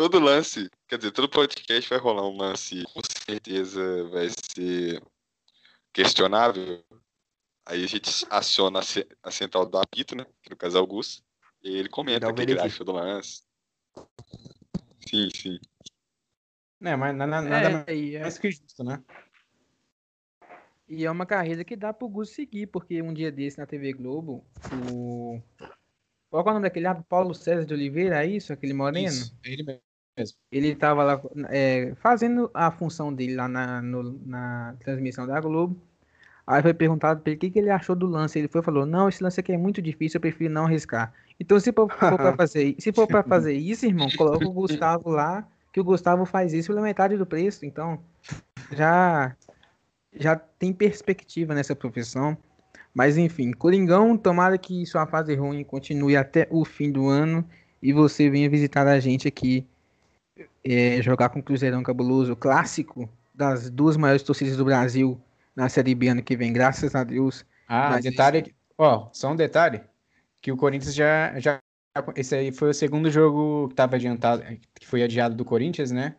[0.00, 5.02] todo lance, quer dizer, todo podcast vai rolar um lance, com certeza vai ser
[5.92, 6.82] questionável.
[7.66, 8.80] Aí a gente aciona
[9.22, 10.24] a central do apito, né?
[10.42, 11.22] Que no caso é Augusto.
[11.62, 13.42] E ele comenta o que ele acha do lance.
[15.06, 15.58] Sim, sim.
[16.80, 18.20] É, mas nada, nada é, mais, é...
[18.20, 19.04] mais que justo, né?
[20.88, 23.92] E é uma carreira que dá pro Gus seguir, porque um dia desse na TV
[23.92, 24.46] Globo,
[24.90, 25.42] o.
[26.30, 26.86] Qual é o nome daquele?
[26.86, 28.50] Ah, Paulo César de Oliveira, é isso?
[28.50, 29.06] Aquele moreno?
[29.08, 29.89] Isso, ele mesmo.
[30.50, 35.80] Ele tava lá é, fazendo a função dele lá na, no, na transmissão da Globo.
[36.46, 38.38] Aí foi perguntado o que, que ele achou do lance.
[38.38, 41.12] Ele foi falou: Não, esse lance aqui é muito difícil, eu prefiro não arriscar.
[41.38, 45.10] Então, se for, for pra fazer, se for pra fazer isso, irmão, coloca o Gustavo
[45.10, 47.64] lá, que o Gustavo faz isso pela metade do preço.
[47.64, 47.98] Então,
[48.72, 49.34] já
[50.12, 52.36] já tem perspectiva nessa profissão.
[52.92, 57.48] Mas enfim, Coringão, tomara que sua fase ruim continue até o fim do ano
[57.80, 59.66] e você venha visitar a gente aqui,
[60.64, 65.20] é, jogar com o Cruzeirão Cabuloso, clássico das duas maiores torcidas do Brasil
[65.54, 67.44] na Série B ano que vem, graças a Deus.
[67.66, 69.80] Ah, Mas detalhe, ó, só um detalhe,
[70.40, 71.58] que o Corinthians já, já,
[72.16, 74.42] esse aí foi o segundo jogo que estava adiantado,
[74.74, 76.16] que foi adiado do Corinthians, né?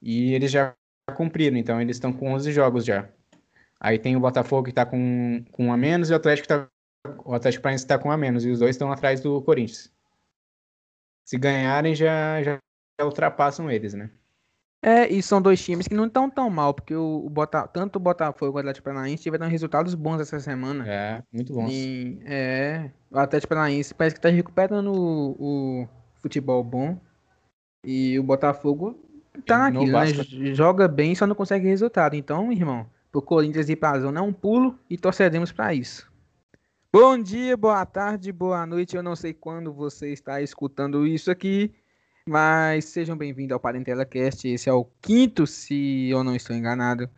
[0.00, 0.74] E eles já
[1.14, 3.08] cumpriram, então eles estão com 11 jogos já.
[3.80, 6.68] Aí tem o Botafogo que está com, com um a menos e o Atlético tá,
[7.24, 9.92] o Atlético Paranaense está com um a menos e os dois estão atrás do Corinthians.
[11.24, 12.58] Se ganharem já, já
[13.04, 14.10] ultrapassam eles, né?
[14.80, 17.96] É, e são dois times que não estão tão mal, porque o, o Bota, tanto
[17.96, 20.88] o Botafogo e o Atlético Paranaense tiveram resultados bons essa semana.
[20.88, 21.70] É, muito bons.
[21.72, 25.88] E, é, o Atlético Paranaense parece que está recuperando o, o,
[26.22, 26.96] futebol bom.
[27.84, 28.96] E o Botafogo
[29.44, 30.54] tá naquilo, né?
[30.54, 32.14] Joga bem, só não consegue resultado.
[32.14, 36.08] Então, irmão, pro Corinthians ir pra zona é um pulo e torceremos para isso.
[36.92, 38.96] Bom dia, boa tarde, boa noite.
[38.96, 41.74] Eu não sei quando você está escutando isso aqui,
[42.28, 44.46] mas sejam bem-vindos ao Parentela Cast.
[44.46, 47.08] Esse é o quinto, se eu não estou enganado.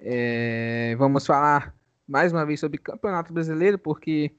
[0.00, 0.96] É...
[0.98, 1.72] Vamos falar
[2.08, 4.32] mais uma vez sobre Campeonato Brasileiro, porque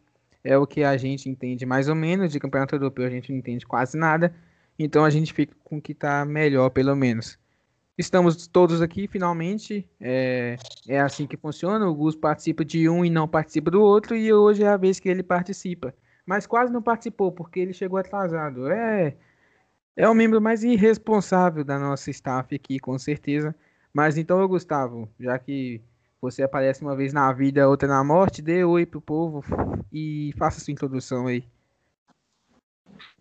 [0.43, 2.33] é o que a gente entende mais ou menos.
[2.33, 4.35] De Campeonato Europeu a gente não entende quase nada.
[4.77, 7.39] Então a gente fica com o que está melhor, pelo menos.
[7.97, 9.87] Estamos todos aqui, finalmente.
[10.01, 10.57] É,
[10.87, 11.87] é assim que funciona.
[11.87, 14.99] O Gus participa de um e não participa do outro, e hoje é a vez
[14.99, 15.93] que ele participa.
[16.25, 18.69] Mas quase não participou, porque ele chegou atrasado.
[18.69, 19.15] É,
[19.99, 23.53] é o membro mais irresponsável da nossa staff aqui, com certeza.
[23.93, 25.81] Mas então, Gustavo, já que
[26.21, 29.43] você aparece uma vez na vida, outra na morte, dê oi pro povo
[29.91, 31.43] e faça sua introdução aí.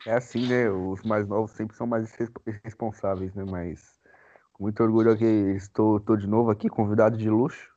[0.06, 0.71] É assim, né?
[0.71, 2.16] Os mais novos sempre são mais
[2.62, 3.45] responsáveis, né?
[3.45, 3.99] Mas
[4.53, 5.25] com muito orgulho aqui,
[5.56, 7.72] estou, estou de novo aqui, convidado de luxo.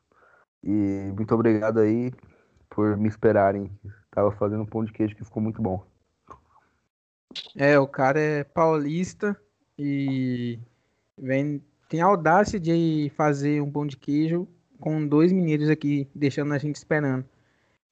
[0.63, 2.11] E muito obrigado aí
[2.69, 3.71] por me esperarem.
[4.11, 5.90] Tava fazendo um pão de queijo que ficou muito bom.
[7.55, 9.35] É, o cara é paulista
[9.77, 10.59] e
[11.17, 14.47] vem, tem a audácia de fazer um pão de queijo
[14.79, 17.25] com dois mineiros aqui, deixando a gente esperando.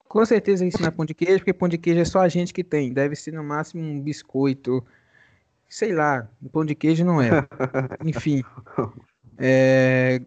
[0.08, 2.28] Com certeza isso não é pão de queijo, porque pão de queijo é só a
[2.28, 2.92] gente que tem.
[2.92, 4.84] Deve ser no máximo um biscoito,
[5.68, 7.30] sei lá, pão de queijo não é.
[8.04, 8.42] Enfim.
[9.38, 10.20] É,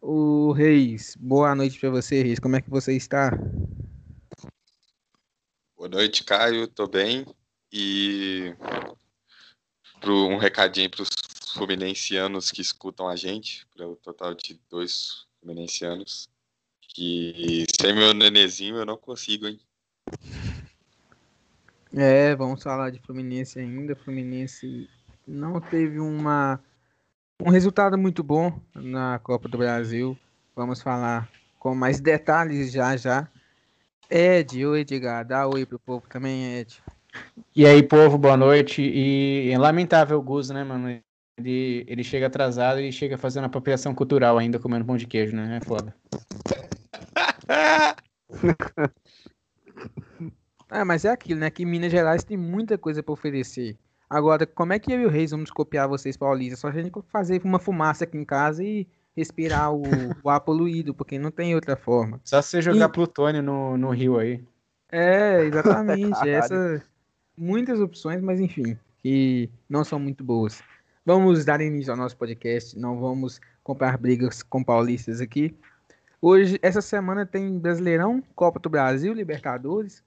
[0.00, 2.38] o Reis, boa noite para você, Reis.
[2.38, 3.30] Como é que você está?
[5.76, 6.68] Boa noite, Caio.
[6.68, 7.24] Tô bem.
[7.72, 8.54] E
[10.00, 11.10] pro, um recadinho para os
[11.54, 16.28] fluminensianos que escutam a gente, para o total de dois fluminensianos,
[16.80, 19.58] que sem meu nenezinho eu não consigo, hein?
[21.94, 23.94] É, vamos falar de Fluminense ainda.
[23.94, 24.88] Fluminense
[25.26, 26.58] não teve uma,
[27.40, 30.18] um resultado muito bom na Copa do Brasil.
[30.56, 33.28] Vamos falar com mais detalhes já já.
[34.10, 36.82] Ed, oi Edgar, dá oi pro povo também, Ed.
[37.54, 38.82] E aí, povo, boa noite.
[38.82, 41.00] E é lamentável o Gus, né, mano?
[41.38, 45.58] Ele, ele chega atrasado e chega fazendo apropriação cultural ainda, comendo pão de queijo, né?
[45.60, 45.94] É foda.
[50.70, 51.50] É, mas é aquilo, né?
[51.50, 53.76] Que Minas Gerais tem muita coisa para oferecer.
[54.08, 56.60] Agora, como é que eu e o Reis vamos copiar vocês paulistas?
[56.60, 59.82] Só a gente fazer uma fumaça aqui em casa e respirar o,
[60.22, 62.20] o ar poluído, porque não tem outra forma.
[62.24, 62.92] Só você jogar e...
[62.92, 64.44] plutônio no, no rio aí.
[64.90, 66.16] É, exatamente.
[66.28, 66.82] Essa,
[67.42, 70.62] muitas opções, mas enfim, que não são muito boas.
[71.04, 75.52] Vamos dar início ao nosso podcast, não vamos comprar brigas com paulistas aqui.
[76.20, 80.04] Hoje, essa semana tem Brasileirão, Copa do Brasil, Libertadores,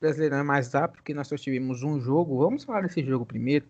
[0.00, 2.38] Brasileirão é mais rápido, porque nós só tivemos um jogo.
[2.38, 3.66] Vamos falar desse jogo primeiro.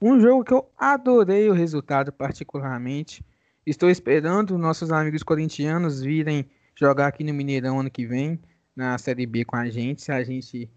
[0.00, 3.24] Um jogo que eu adorei o resultado, particularmente.
[3.66, 8.38] Estou esperando nossos amigos corintianos virem jogar aqui no Mineirão ano que vem,
[8.76, 10.70] na Série B com a gente, se a gente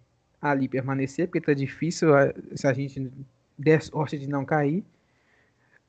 [0.52, 2.10] ali permanecer, porque tá difícil
[2.56, 3.12] se a gente
[3.58, 4.84] der sorte de não cair.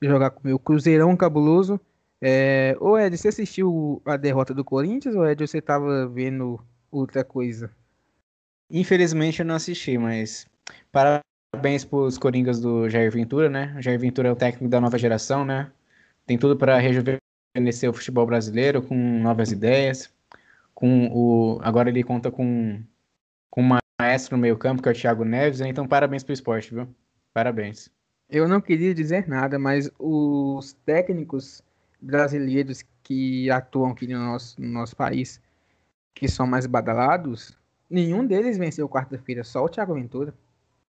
[0.00, 1.80] jogar com o meu Cruzeirão cabuloso.
[2.20, 2.76] É...
[2.80, 6.60] Ô Ed, você assistiu a derrota do Corinthians ou Ed, você tava vendo
[6.90, 7.70] outra coisa?
[8.70, 10.46] Infelizmente eu não assisti, mas
[10.92, 13.74] parabéns pros Coringas do Jair Ventura, né?
[13.78, 15.70] O Jair Ventura é o técnico da nova geração, né?
[16.26, 20.12] Tem tudo para rejuvenescer o futebol brasileiro com novas ideias.
[20.74, 22.82] Com o agora ele conta com
[23.50, 25.68] com um maestro no meio-campo que é o Thiago Neves, né?
[25.68, 26.88] então parabéns pro esporte, viu?
[27.34, 27.90] Parabéns.
[28.30, 31.62] Eu não queria dizer nada, mas os técnicos
[32.00, 35.40] brasileiros que atuam aqui no nosso, no nosso país,
[36.14, 37.56] que são mais badalados,
[37.90, 40.32] nenhum deles venceu quarta-feira, só o Thiago Ventura.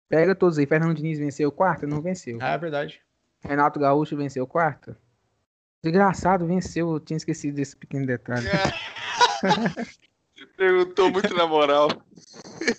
[0.09, 0.65] Pega todos aí.
[0.65, 1.87] Fernando Diniz venceu quarta?
[1.87, 2.37] Não venceu.
[2.41, 3.01] Ah, é verdade.
[3.41, 4.97] Renato Gaúcho venceu quarta?
[5.81, 6.91] Desgraçado, venceu.
[6.91, 8.45] Eu tinha esquecido desse pequeno detalhe.
[10.61, 11.87] Perguntou muito na moral.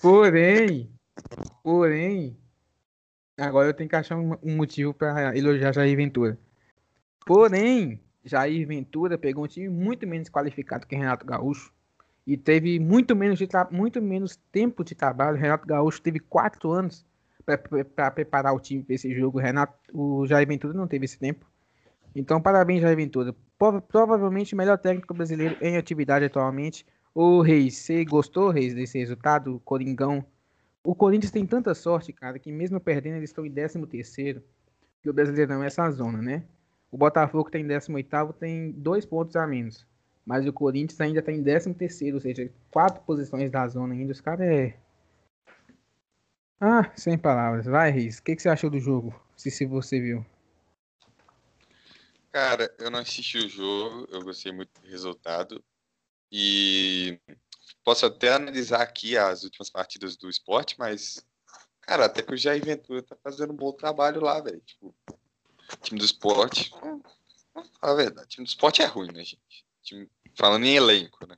[0.00, 0.88] Porém,
[1.64, 2.38] porém,
[3.36, 6.38] agora eu tenho que achar um, um motivo para elogiar Jair Ventura.
[7.26, 11.72] Porém, Jair Ventura pegou um time muito menos qualificado que Renato Gaúcho
[12.24, 15.36] e teve muito menos, de muito menos tempo de trabalho.
[15.36, 17.04] Renato Gaúcho teve quatro anos
[17.44, 19.40] para preparar o time para esse jogo.
[19.40, 21.50] Renato, o Jair Ventura não teve esse tempo.
[22.14, 23.34] Então, parabéns, Jair Ventura.
[23.88, 26.86] Provavelmente o melhor técnico brasileiro em atividade atualmente.
[27.14, 29.60] O Reis, você gostou, Reis, desse resultado?
[29.64, 30.24] Coringão.
[30.82, 34.42] O Corinthians tem tanta sorte, cara, que mesmo perdendo, eles estão em 13 terceiro.
[35.02, 36.44] Que o Brasileirão é essa zona, né?
[36.90, 39.86] O Botafogo tem 18 tem dois pontos a menos.
[40.24, 44.12] Mas o Corinthians ainda está em 13 terceiro, ou seja, quatro posições da zona ainda.
[44.12, 44.76] Os caras é...
[46.60, 47.66] Ah, sem palavras.
[47.66, 48.18] Vai, Reis.
[48.18, 49.14] O que, que você achou do jogo?
[49.36, 50.24] Se, se você viu.
[52.30, 55.62] Cara, eu não assisti o jogo, eu gostei muito do resultado.
[56.34, 57.20] E
[57.84, 61.22] posso até analisar aqui as últimas partidas do esporte, mas,
[61.82, 64.62] cara, até que o Jair Ventura tá fazendo um bom trabalho lá, velho.
[64.64, 64.94] Tipo,
[65.82, 66.72] time do esporte.
[67.82, 69.66] A verdade, time do esporte é ruim, né, gente?
[69.82, 71.36] Time, falando em elenco, né?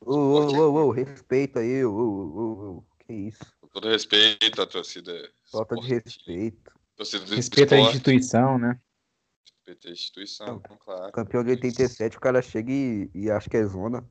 [0.00, 3.44] Ô, ô, ô, ô, respeita aí, ô, ô, ô, que isso.
[3.60, 5.30] Com todo respeito à torcida.
[5.50, 6.72] Falta de respeito.
[6.96, 8.80] Torcida do Respeita a instituição, né?
[9.66, 11.12] Respeita a instituição, claro.
[11.12, 14.08] Campeão de 87, o cara chega e, e acha que é zona.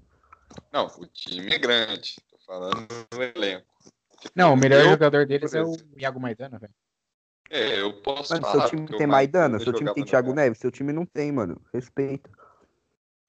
[0.70, 2.18] Não, o time é grande.
[2.30, 3.66] Tô falando do elenco.
[4.36, 6.74] Não, o melhor eu, jogador deles é o Iago Maidana, velho.
[7.50, 8.68] É, eu posso mano, falar.
[8.68, 11.62] Seu time tem Maidana, seu time tem Thiago Neves, seu time não tem, mano.
[11.74, 12.30] Respeita.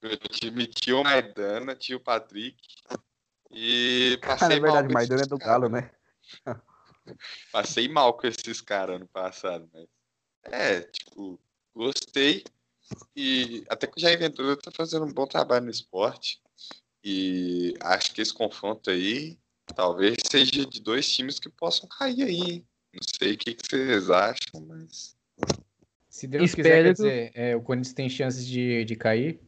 [0.03, 2.57] Meu time tinha o Maidana, tinha o Patrick.
[3.53, 5.93] E passei Cara, é verdade, Maidana é do Galo, né?
[7.53, 9.87] passei mal com esses caras ano passado, mas.
[10.49, 11.26] É, tipo,
[11.77, 12.43] gostei.
[13.15, 16.41] E até que o Jair Ventura tá fazendo um bom trabalho no esporte.
[17.05, 19.39] E acho que esse confronto aí
[19.75, 22.65] talvez seja de dois times que possam cair aí.
[22.93, 25.17] Não sei o que, que vocês acham, mas.
[26.09, 29.39] Se Deus Espero quiser, quer dizer, é, o Corinthians tem chances de, de cair.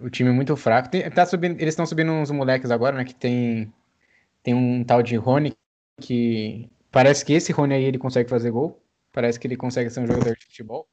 [0.00, 0.90] O time é muito fraco.
[0.90, 3.04] Tem, tá subindo, eles estão subindo uns moleques agora, né?
[3.04, 3.72] Que tem,
[4.42, 5.54] tem um tal de Rony
[6.00, 8.82] que parece que esse Rony aí ele consegue fazer gol.
[9.12, 10.88] Parece que ele consegue ser um jogador de futebol.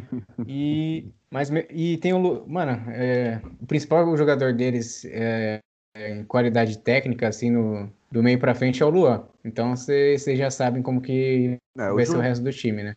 [0.46, 2.46] E, mas, e tem o.
[2.46, 5.60] Mano, é, o principal jogador deles é,
[5.94, 9.26] é, em qualidade técnica, assim, no, do meio pra frente é o Luan.
[9.44, 12.96] Então vocês já sabem como que é, vai ser o resto do time, né?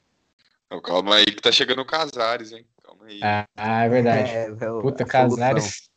[0.83, 2.65] calma aí que tá chegando o Casares, hein?
[2.83, 3.19] Calma aí.
[3.23, 4.31] Ah, ah é verdade.
[4.31, 5.89] É, é Puta, Casares.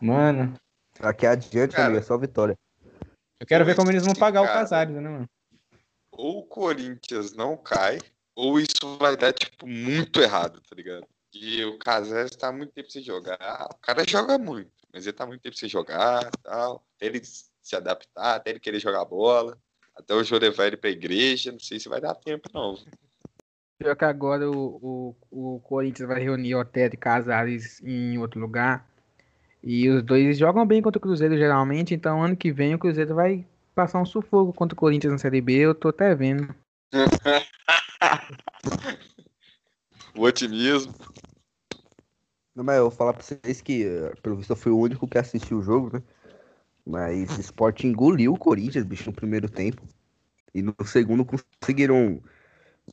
[0.00, 0.54] Mano.
[1.00, 2.56] Aqui adiante, cara, amigo, é só vitória.
[3.40, 5.28] Eu quero ver como eles vão pagar cara, o Casares, né, mano?
[6.12, 7.98] Ou o Corinthians não cai,
[8.34, 11.06] ou isso vai dar, tipo, muito errado, tá ligado?
[11.34, 13.68] E o Casares tá muito tempo sem jogar.
[13.72, 16.84] O cara joga muito, mas ele tá muito tempo sem jogar tal.
[16.96, 19.56] Até ele se adaptar, até ele querer jogar bola.
[19.96, 21.52] Até o Jô levar ele pra igreja.
[21.52, 22.76] Não sei se vai dar tempo, não.
[23.78, 28.40] Pior que agora o, o, o Corinthians vai reunir o Oté e Casares em outro
[28.40, 28.86] lugar.
[29.62, 33.14] E os dois jogam bem contra o Cruzeiro geralmente, então ano que vem o Cruzeiro
[33.14, 36.52] vai passar um sufoco contra o Corinthians na Série B, eu tô até vendo.
[40.16, 40.94] o otimismo.
[42.54, 45.08] Não, mas eu vou falar pra vocês que, eh, pelo visto, eu fui o único
[45.08, 46.02] que assistiu o jogo, né?
[46.84, 49.82] Mas o Sport engoliu o Corinthians, bicho, no primeiro tempo.
[50.54, 52.20] E no segundo conseguiram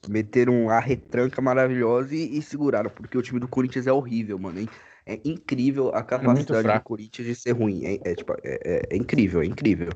[0.08, 4.68] meter uma retranca maravilhosa e, e, seguraram, porque o time do Corinthians é horrível, mano.
[5.06, 7.84] É incrível a é capacidade é do Corinthians de ser ruim.
[7.84, 9.90] É, é, tipo, é, é, incrível, é incrível.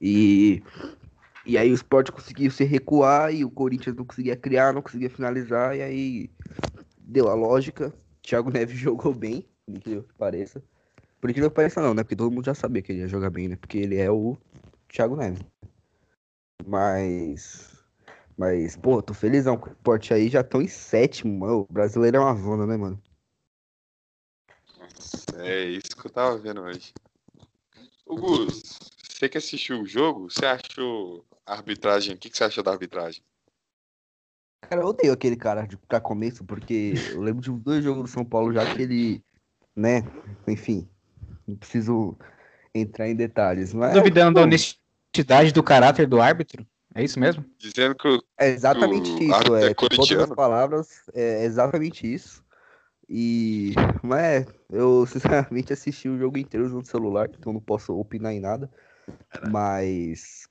[0.00, 0.62] E,
[1.48, 5.08] e aí o Sport conseguiu se recuar e o Corinthians não conseguia criar, não conseguia
[5.08, 6.30] finalizar, e aí
[6.98, 7.90] deu a lógica.
[8.22, 10.62] Thiago Neves jogou bem, incrível que pareça.
[11.18, 12.02] Por incrível que pareça não, né?
[12.02, 13.56] Porque todo mundo já sabia que ele ia jogar bem, né?
[13.56, 14.36] Porque ele é o
[14.88, 15.40] Thiago Neves.
[16.66, 17.82] Mas
[18.36, 21.38] Mas, pô, tô felizão com o esporte aí, já estão em sétimo.
[21.38, 21.66] Mano.
[21.68, 23.02] O brasileiro é uma zona, né, mano?
[25.38, 26.92] É isso que eu tava vendo hoje.
[28.04, 28.78] O Gus,
[29.08, 32.14] você que assistiu o jogo, você achou arbitragem?
[32.14, 33.22] O que, que você achou da arbitragem?
[34.62, 38.08] Cara, eu odeio aquele cara de, pra começo, porque eu lembro de dois jogos do
[38.08, 39.24] São Paulo já que ele,
[39.74, 40.02] né,
[40.46, 40.88] enfim,
[41.46, 42.16] não preciso
[42.74, 43.72] entrar em detalhes.
[43.72, 46.66] Mas, Duvidando da honestidade do caráter do árbitro?
[46.94, 47.44] É isso mesmo?
[47.58, 50.36] Dizendo que o, É exatamente o isso, é é, com todas as corintiano.
[50.36, 52.42] palavras, é exatamente isso.
[53.08, 58.40] E, mas eu sinceramente assisti o jogo inteiro no celular, então não posso opinar em
[58.40, 58.70] nada.
[59.50, 60.47] Mas,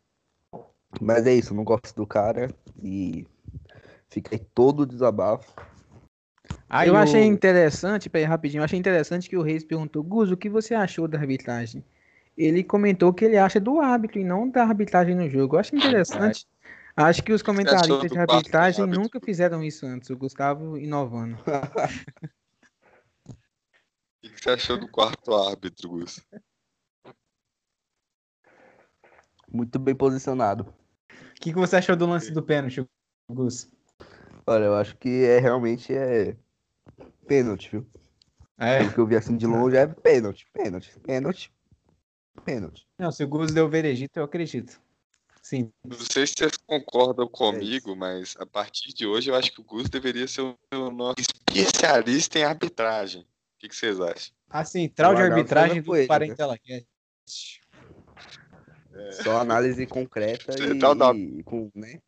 [1.01, 2.50] mas é isso, eu não gosto do cara
[2.82, 3.25] e
[4.10, 5.53] fica aí todo o desabafo.
[6.70, 10.32] Aí eu o- achei interessante, peraí, rapidinho, eu achei interessante que o Reis perguntou, Gus,
[10.32, 11.84] o que você achou da arbitragem?
[12.38, 15.56] Ele comentou que ele acha do árbitro e não da arbitragem no jogo.
[15.56, 16.46] Eu acho interessante.
[16.96, 19.01] Acho que os comentaristas de arbitragem árbitro?
[19.01, 20.10] nunca fizeram isso antes.
[20.10, 21.38] O Gustavo inovando.
[24.24, 26.24] o que você achou do quarto árbitro, Gus?
[29.51, 30.63] Muito bem posicionado.
[31.10, 32.86] O que, que você achou do lance do pênalti,
[33.32, 33.70] Gus?
[34.46, 36.36] Olha, eu acho que é realmente é
[37.27, 37.88] pênalti, viu?
[38.58, 38.80] É.
[38.80, 41.54] Pelo que eu vi assim de longe é pênalti, pênalti, pênalti,
[42.44, 42.88] pênalti.
[42.98, 44.82] Não, se o Gus deu veredito, eu acredito.
[45.42, 45.72] Sim.
[45.86, 49.63] Não sei se vocês concordam comigo, mas a partir de hoje eu acho que o
[49.63, 53.22] Gus deveria ser o nosso especialista em arbitragem.
[53.22, 54.34] O que, que vocês acham?
[54.50, 56.06] Assim, trau de o arbitragem do né?
[56.06, 57.62] Parentela Cast.
[59.12, 62.00] Só análise concreta e, tá e com, né?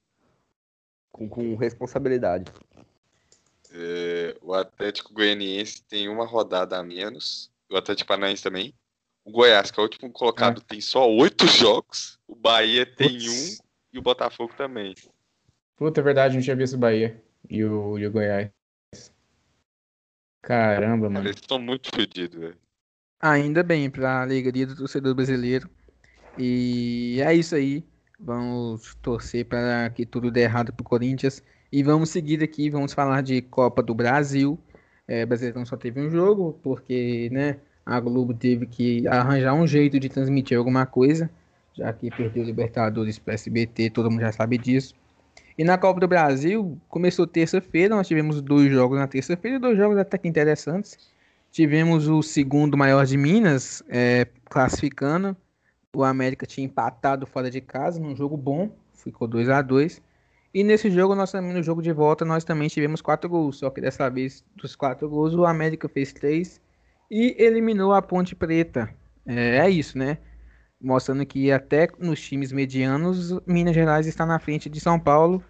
[1.11, 2.51] Com, com responsabilidade.
[3.71, 7.51] É, o Atlético Goianiense tem uma rodada a menos.
[7.69, 8.73] O Atlético Paranaense também.
[9.23, 12.19] O Goiás, que é o último colocado, tem só oito jogos.
[12.27, 13.59] O Bahia tem Putz.
[13.59, 14.95] um e o Botafogo também.
[15.75, 18.49] Puta, é verdade, não tinha visto o Bahia e o, e o Goiás.
[20.41, 21.19] Caramba, Cara, mano.
[21.19, 22.57] eles estão muito fodidos, velho.
[23.19, 25.69] Ainda bem, pra alegria do torcedor brasileiro.
[26.39, 27.83] E é isso aí.
[28.17, 31.43] Vamos torcer para que tudo dê errado pro Corinthians.
[31.71, 34.57] E vamos seguir aqui, vamos falar de Copa do Brasil.
[35.07, 39.99] É, Brasileirão só teve um jogo, porque né, a Globo teve que arranjar um jeito
[39.99, 41.29] de transmitir alguma coisa,
[41.73, 44.95] já que perdeu o Libertadores para SBT, todo mundo já sabe disso.
[45.57, 49.97] E na Copa do Brasil, começou terça-feira, nós tivemos dois jogos na terça-feira, dois jogos
[49.97, 50.97] até que interessantes.
[51.51, 55.35] Tivemos o segundo maior de Minas, é, classificando.
[55.95, 59.99] O América tinha empatado fora de casa, num jogo bom, ficou 2 a 2
[60.53, 63.57] E nesse jogo, nós também, no jogo de volta, nós também tivemos quatro gols.
[63.57, 66.61] Só que dessa vez, dos quatro gols, o América fez três
[67.09, 68.93] e eliminou a Ponte Preta.
[69.25, 70.19] É, é isso, né?
[70.79, 75.43] Mostrando que até nos times medianos, Minas Gerais está na frente de São Paulo.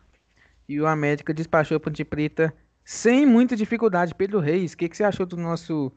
[0.69, 2.53] E o América despachou a Ponte Preta
[2.86, 4.15] sem muita dificuldade.
[4.15, 5.91] Pedro Reis, o que, que você achou do nosso,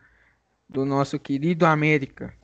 [0.68, 2.34] do nosso querido América?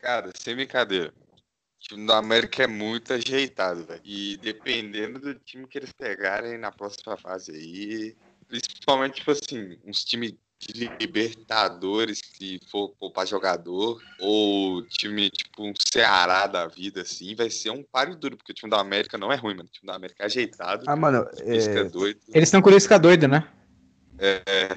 [0.00, 1.12] Cara, sem brincadeira.
[1.12, 4.00] O time do América é muito ajeitado, velho.
[4.04, 8.16] E dependendo do time que eles pegarem na próxima fase aí,
[8.48, 15.72] principalmente, tipo assim, uns times de Libertadores que for poupar jogador, ou time tipo um
[15.90, 19.32] Ceará da vida, assim, vai ser um páreo duro, porque o time da América não
[19.32, 19.68] é ruim, mano.
[19.68, 20.84] O time da América é ajeitado.
[20.86, 22.20] Ah, mano, é é, doido.
[22.28, 23.48] Eles estão com ficar doido, né?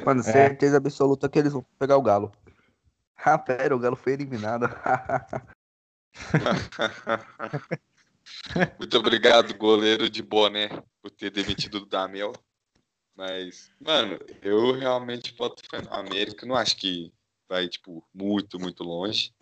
[0.05, 2.31] mano, certeza absoluta que eles vão pegar o Galo.
[3.25, 4.67] Ah, pera, o Galo foi eliminado.
[8.77, 10.67] Muito obrigado, goleiro de boné,
[11.01, 12.33] por ter demitido o Damel.
[13.15, 16.45] Mas, mano, eu realmente boto fé no América.
[16.45, 17.13] Não acho que
[17.47, 19.33] vai, tipo, muito, muito longe.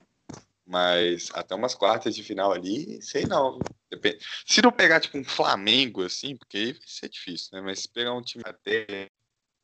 [0.66, 3.58] Mas até umas quartas de final ali, sei não.
[3.90, 4.20] Depende.
[4.46, 7.62] Se não pegar, tipo, um Flamengo, assim, porque aí vai ser difícil, né?
[7.62, 9.10] Mas se pegar um time até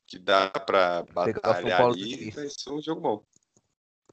[0.05, 3.23] que dá pra batalhar ali, vai ser um jogo bom.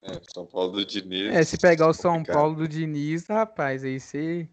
[0.05, 1.35] É, São Paulo do Diniz.
[1.35, 2.37] É, se pegar o São complicado.
[2.37, 4.49] Paulo do Diniz, rapaz, aí você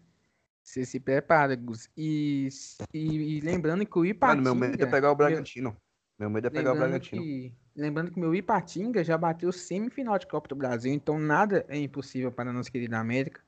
[0.62, 1.88] você se prepara, Gus.
[1.96, 2.48] E,
[2.94, 4.42] e, e lembrando que o Mano, Ipatinga...
[4.42, 5.76] meu medo é pegar o Bragantino.
[6.18, 7.20] Meu medo é pegar o Bragantino.
[7.20, 11.76] que, lembrando que meu Ipatinga já bateu semifinal de Copa do Brasil, então nada é
[11.76, 13.40] impossível para a nossa querida América.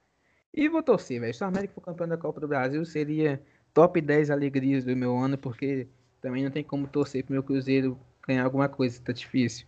[0.53, 1.33] E vou torcer, velho.
[1.33, 3.41] Se o América for campeão da Copa do Brasil, seria
[3.73, 5.89] top 10 alegrias do meu ano, porque
[6.21, 9.67] também não tem como torcer pro meu Cruzeiro ganhar alguma coisa, tá difícil.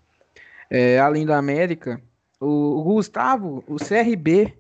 [0.68, 2.02] É, além do América,
[2.40, 4.56] o, o Gustavo, o CRB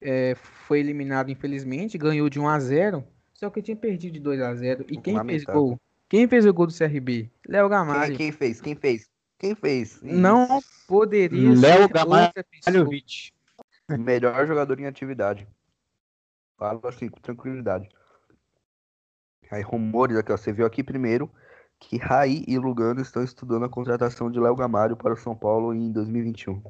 [0.00, 3.04] é, foi eliminado, infelizmente, ganhou de 1 a 0
[3.34, 5.60] só que tinha perdido de 2 a 0 E quem fez Lamentável.
[5.60, 5.80] gol?
[6.08, 7.30] Quem fez o gol do CRB?
[7.48, 8.16] Léo Gamalho.
[8.16, 8.60] Quem, quem fez?
[8.60, 9.10] Quem fez?
[9.38, 10.00] Quem fez?
[10.02, 12.32] Não poderia Léo Gamalho-.
[12.66, 13.32] Alhovic.
[13.88, 15.46] Melhor jogador em atividade.
[16.56, 17.88] Falo assim, com tranquilidade.
[19.50, 20.36] Aí, rumores aqui, ó.
[20.36, 21.30] Você viu aqui primeiro
[21.78, 25.74] que Raí e Lugano estão estudando a contratação de Léo Gamário para o São Paulo
[25.74, 26.62] em 2021.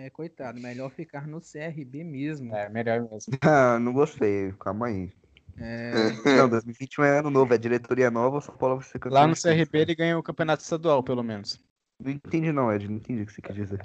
[0.00, 2.54] É, coitado, melhor ficar no CRB mesmo.
[2.54, 3.32] É, melhor mesmo.
[3.42, 5.10] Ah, não gostei, calma aí.
[5.58, 5.92] É,
[6.36, 9.20] Não, 2021 é ano novo, é diretoria nova, o São Paulo vai ser campeão.
[9.20, 9.42] Lá no de.
[9.42, 11.60] CRB ele ganhou o campeonato estadual, pelo menos.
[11.98, 13.80] Não entendi não, Ed, não entendi o que você quer dizer.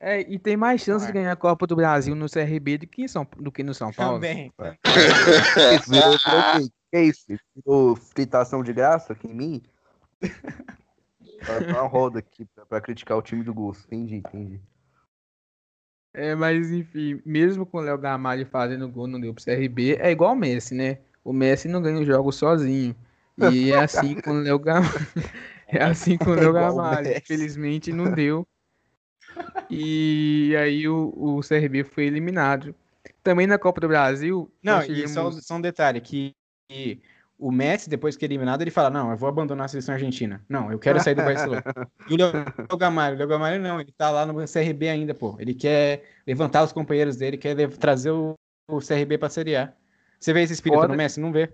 [0.00, 1.22] é, e tem mais chance de Vai.
[1.22, 3.92] ganhar a Copa do Brasil no CRB do que, em São, do que no São
[3.92, 4.14] Paulo.
[4.14, 4.52] Também.
[4.58, 4.76] Quê?
[6.90, 7.24] Que é isso?
[7.54, 9.62] Virou fritação de graça aqui em mim?
[11.46, 13.86] Tá uma roda aqui pra, pra criticar o time do Gosto.
[13.86, 14.60] Entendi, entendi.
[16.14, 20.10] É, mas enfim, mesmo com o Léo Gamalho fazendo gol não deu pro CRB, é
[20.10, 20.98] igual o Messi, né?
[21.24, 22.94] O Messi não ganha o jogo sozinho.
[23.38, 24.92] E é assim com o Léo Gamalho.
[25.74, 27.16] É assim com o É Léo o Gamalho.
[27.16, 28.46] Infelizmente não deu.
[29.70, 32.74] E aí o, o CRB foi eliminado.
[33.22, 34.52] Também na Copa do Brasil.
[34.62, 36.34] Não, nós e só, só um detalhe, que,
[36.68, 37.00] que
[37.42, 40.40] o Messi, depois que é eliminado, ele fala, não, eu vou abandonar a seleção argentina.
[40.48, 41.62] Não, eu quero sair do Barcelona.
[42.08, 45.36] E o Léo Gamalho, o Léo Gamalho não, ele tá lá no CRB ainda, pô.
[45.40, 48.34] Ele quer levantar os companheiros dele, quer trazer o,
[48.68, 49.72] o CRB pra Série A.
[50.20, 50.92] Você vê esse espírito Foda.
[50.92, 51.20] no Messi?
[51.20, 51.52] Não vê.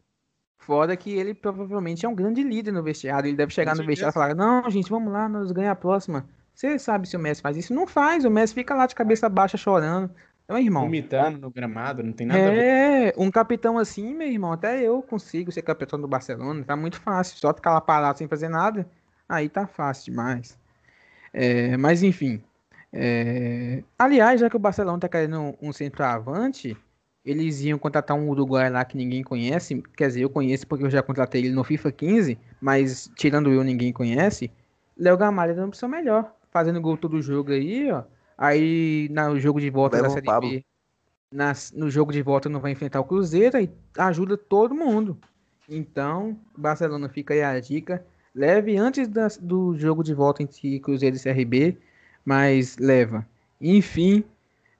[0.58, 3.28] Foda que ele provavelmente é um grande líder no vestiário.
[3.28, 5.80] Ele deve chegar Com no vestiário e falar: Não, gente, vamos lá, nós ganhamos a
[5.80, 6.28] próxima.
[6.54, 7.72] Você sabe se o Messi faz isso?
[7.72, 10.10] Não faz, o Messi fica lá de cabeça baixa chorando.
[10.48, 10.84] Então, irmão.
[10.84, 12.64] Vomitando no gramado, não tem nada a ver.
[12.64, 16.98] É, um capitão assim, meu irmão, até eu consigo ser capitão do Barcelona, tá muito
[16.98, 17.36] fácil.
[17.36, 18.88] Só ficar lá parado sem fazer nada,
[19.28, 20.58] aí tá fácil demais.
[21.34, 22.42] É, mas enfim.
[22.90, 26.74] é, aliás, já que o Barcelona tá querendo um, um centroavante,
[27.22, 29.82] eles iam contratar um Uruguai lá que ninguém conhece.
[29.94, 33.62] Quer dizer, eu conheço porque eu já contratei ele no FIFA 15, mas tirando eu,
[33.62, 34.50] ninguém conhece.
[34.96, 38.02] Léo Gamalho é uma opção melhor, fazendo gol todo jogo aí, ó.
[38.38, 40.48] Aí no jogo de volta Leva da Série Pablo.
[40.48, 40.64] B,
[41.30, 43.68] nas- no jogo de volta não vai enfrentar o Cruzeiro e
[43.98, 45.18] ajuda todo mundo.
[45.68, 48.06] Então, Barcelona fica aí a dica.
[48.34, 51.76] Leve antes das- do jogo de volta entre Cruzeiro e CRB,
[52.24, 53.26] mas leva.
[53.60, 54.22] Enfim,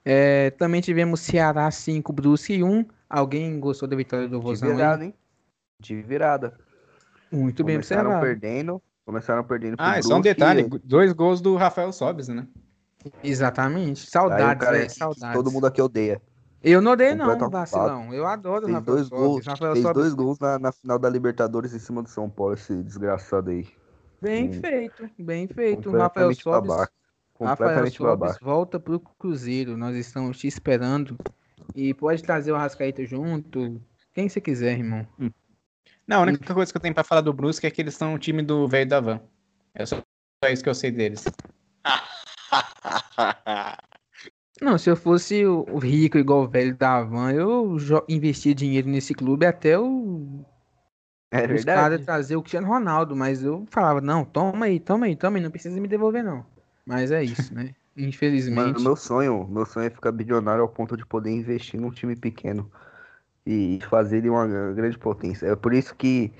[0.05, 2.85] é, também tivemos Ceará 5, Brusque 1.
[3.09, 4.69] Alguém gostou da vitória do De Vozão?
[4.69, 4.75] aí?
[4.75, 5.13] virada, hein?
[5.81, 6.57] De virada.
[7.31, 8.81] Muito bem Começaram perdendo.
[9.05, 12.47] Começaram perdendo Ah, é só um detalhe, dois gols do Rafael Sobes, né?
[13.23, 14.05] Exatamente.
[14.07, 15.33] o Saudades, cara que Saudades.
[15.33, 16.21] todo mundo aqui odeia.
[16.61, 18.13] Eu não odeio não, vacilão.
[18.13, 19.19] Eu adoro o Fez Rafael dois Sobis.
[19.23, 22.29] gols, Rafael fez Sobis dois gols na, na final da Libertadores em cima do São
[22.29, 23.65] Paulo, esse desgraçado aí.
[24.21, 24.53] Bem Hum.
[24.59, 25.89] feito, bem feito.
[25.89, 26.91] O Rafael Completamente Sobis, babaca.
[27.39, 29.77] Rafael Completamente Sobis volta pro Cruzeiro.
[29.77, 31.17] Nós estamos te esperando.
[31.73, 33.81] E pode trazer o Arrascaeta junto.
[34.13, 35.07] Quem você quiser, irmão.
[36.05, 38.15] Não, a única coisa que eu tenho pra falar do Brusque é que eles são
[38.15, 39.21] o time do velho da van.
[39.73, 39.95] É só
[40.43, 41.23] só isso que eu sei deles.
[44.61, 47.77] Não, se eu fosse o rico igual o velho da Havan, eu
[48.09, 50.43] investia dinheiro nesse clube até o
[51.31, 53.15] É os caras trazer o Cristiano Ronaldo.
[53.15, 55.43] Mas eu falava, não, toma aí, toma aí, toma aí.
[55.43, 56.45] Não precisa me devolver, não.
[56.85, 57.73] Mas é isso, né?
[57.95, 58.73] Infelizmente.
[58.73, 62.15] Mano, meu sonho, meu sonho é ficar bilionário ao ponto de poder investir num time
[62.15, 62.69] pequeno
[63.45, 65.47] e fazer ele uma grande potência.
[65.47, 66.33] É por isso que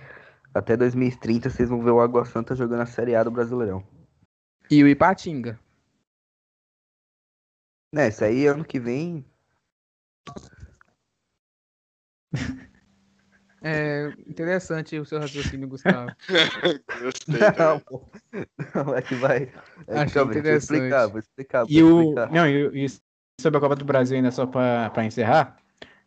[0.54, 3.84] até 2030 vocês vão ver o Água Santa jogando a Série A do Brasileirão.
[4.70, 5.60] E o Ipatinga.
[7.94, 9.26] Né, isso aí ano que vem.
[13.62, 16.12] É interessante o seu raciocínio, Gustavo.
[17.02, 17.40] Gostei.
[17.58, 17.82] Não, né?
[17.86, 18.10] pô.
[18.76, 19.52] Não, é que vai.
[19.88, 21.66] É Achei que, calma, eu explicar, vou explicar.
[21.68, 22.02] E vou o.
[22.02, 22.32] explicar.
[22.32, 22.90] Não, e, e
[23.42, 25.58] sobre a Copa do Brasil, ainda só pra, pra encerrar,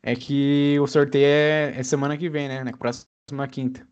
[0.03, 2.64] é que o sorteio é, é semana que vem, né?
[2.64, 3.87] Na próxima quinta.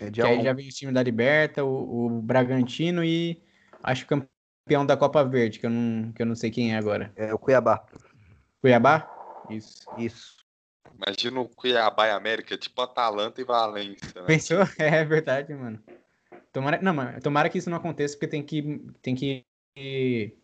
[0.00, 0.44] É Que aí 11.
[0.44, 3.40] já vem o time da Liberta, o, o Bragantino e
[3.82, 4.28] acho que o
[4.64, 7.12] campeão da Copa Verde, que eu não, que eu não sei quem é agora.
[7.16, 7.84] É o Cuiabá.
[8.60, 9.08] Cuiabá?
[9.48, 9.88] Isso.
[9.96, 10.40] Isso.
[10.94, 14.20] Imagina o Cuiabá e América, tipo Atalanta e Valência.
[14.20, 14.26] Né?
[14.26, 14.58] Pensou?
[14.78, 15.82] É verdade, mano.
[16.52, 19.44] Tomara, não, mas tomara que isso não aconteça, porque tem que, tem que
[19.76, 20.36] ir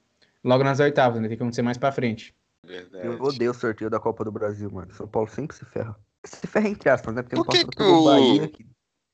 [0.42, 1.28] logo nas oitavas, né?
[1.28, 2.34] Tem que acontecer mais pra frente.
[2.64, 3.06] Verdade.
[3.06, 4.92] Eu odeio o sorteio da Copa do Brasil, mano.
[4.94, 5.96] São Paulo sempre se ferra.
[6.24, 7.22] Se ferra entre aspas, né?
[7.22, 8.66] Porque Por no que passado que o- Bahia, que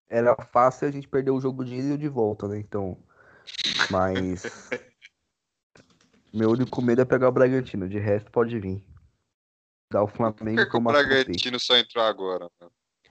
[0.08, 2.58] era fácil a gente perder o jogo de ida e o de volta, né?
[2.58, 2.98] Então.
[3.90, 4.42] Mas.
[6.32, 7.88] Meu único medo é pegar o Bragantino.
[7.88, 8.82] De resto, pode vir.
[9.90, 10.82] Dar o Por Flamengo que eu o.
[10.82, 12.48] Bragantino só entrou agora?
[12.60, 12.68] né?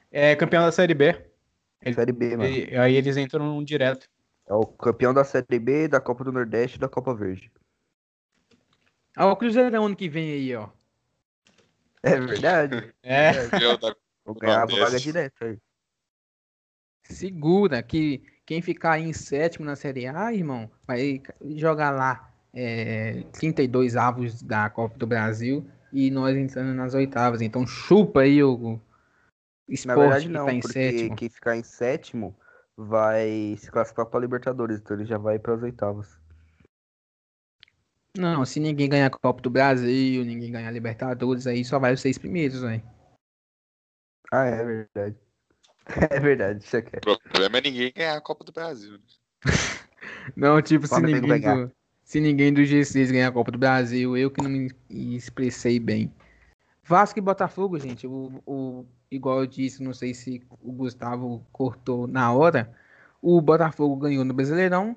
[0.10, 1.14] É campeão da Série B.
[1.94, 2.50] Série B, mano.
[2.50, 4.08] E, aí eles entram num direto.
[4.48, 7.52] É o campeão da Série B, da Copa do Nordeste e da Copa Verde.
[9.16, 10.70] Ah, o Cruzeirão ano que vem aí, ó.
[12.04, 12.94] É verdade.
[13.04, 13.48] É.
[13.50, 14.82] Campeão da- Vou ganhar a Nordeste.
[14.82, 15.58] vaga direta aí.
[17.04, 21.22] Segura que quem ficar em sétimo na Série A, irmão, vai
[21.56, 27.42] jogar lá é, 32 avos da Copa do Brasil e nós entrando nas oitavas.
[27.42, 28.80] Então chupa aí o
[29.68, 31.16] Esporte, Na verdade, não, que tá em porque sétimo.
[31.16, 32.36] quem ficar em sétimo
[32.76, 36.20] vai se classificar pra Libertadores, então ele já vai para as oitavas.
[38.18, 41.94] Não, se ninguém ganhar a Copa do Brasil, ninguém ganhar a Libertadores, aí só vai
[41.94, 42.84] os seis primeiros, velho.
[44.32, 45.18] Ah, é verdade.
[46.12, 46.96] É verdade, isso aqui.
[46.98, 48.94] O problema é ninguém ganhar a Copa do Brasil.
[48.94, 49.00] né?
[50.38, 51.72] Não, tipo, se ninguém, ganhar.
[52.12, 54.70] Se ninguém do G6 ganhar a Copa do Brasil, eu que não me
[55.16, 56.12] expressei bem.
[56.84, 62.08] Vasco e Botafogo, gente, o, o, igual eu disse, não sei se o Gustavo cortou
[62.08, 62.70] na hora,
[63.22, 64.94] o Botafogo ganhou no Brasileirão,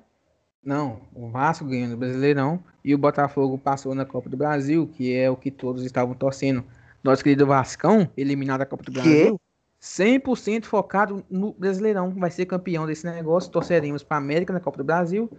[0.61, 5.15] não, o Vasco ganhou no Brasileirão e o Botafogo passou na Copa do Brasil, que
[5.15, 6.65] é o que todos estavam torcendo.
[7.01, 8.99] Nosso querido Vascão, eliminado da Copa do Que?
[8.99, 9.39] Brasil,
[9.81, 14.83] 100% focado no Brasileirão, vai ser campeão desse negócio, torceremos para América na Copa do
[14.83, 15.31] Brasil,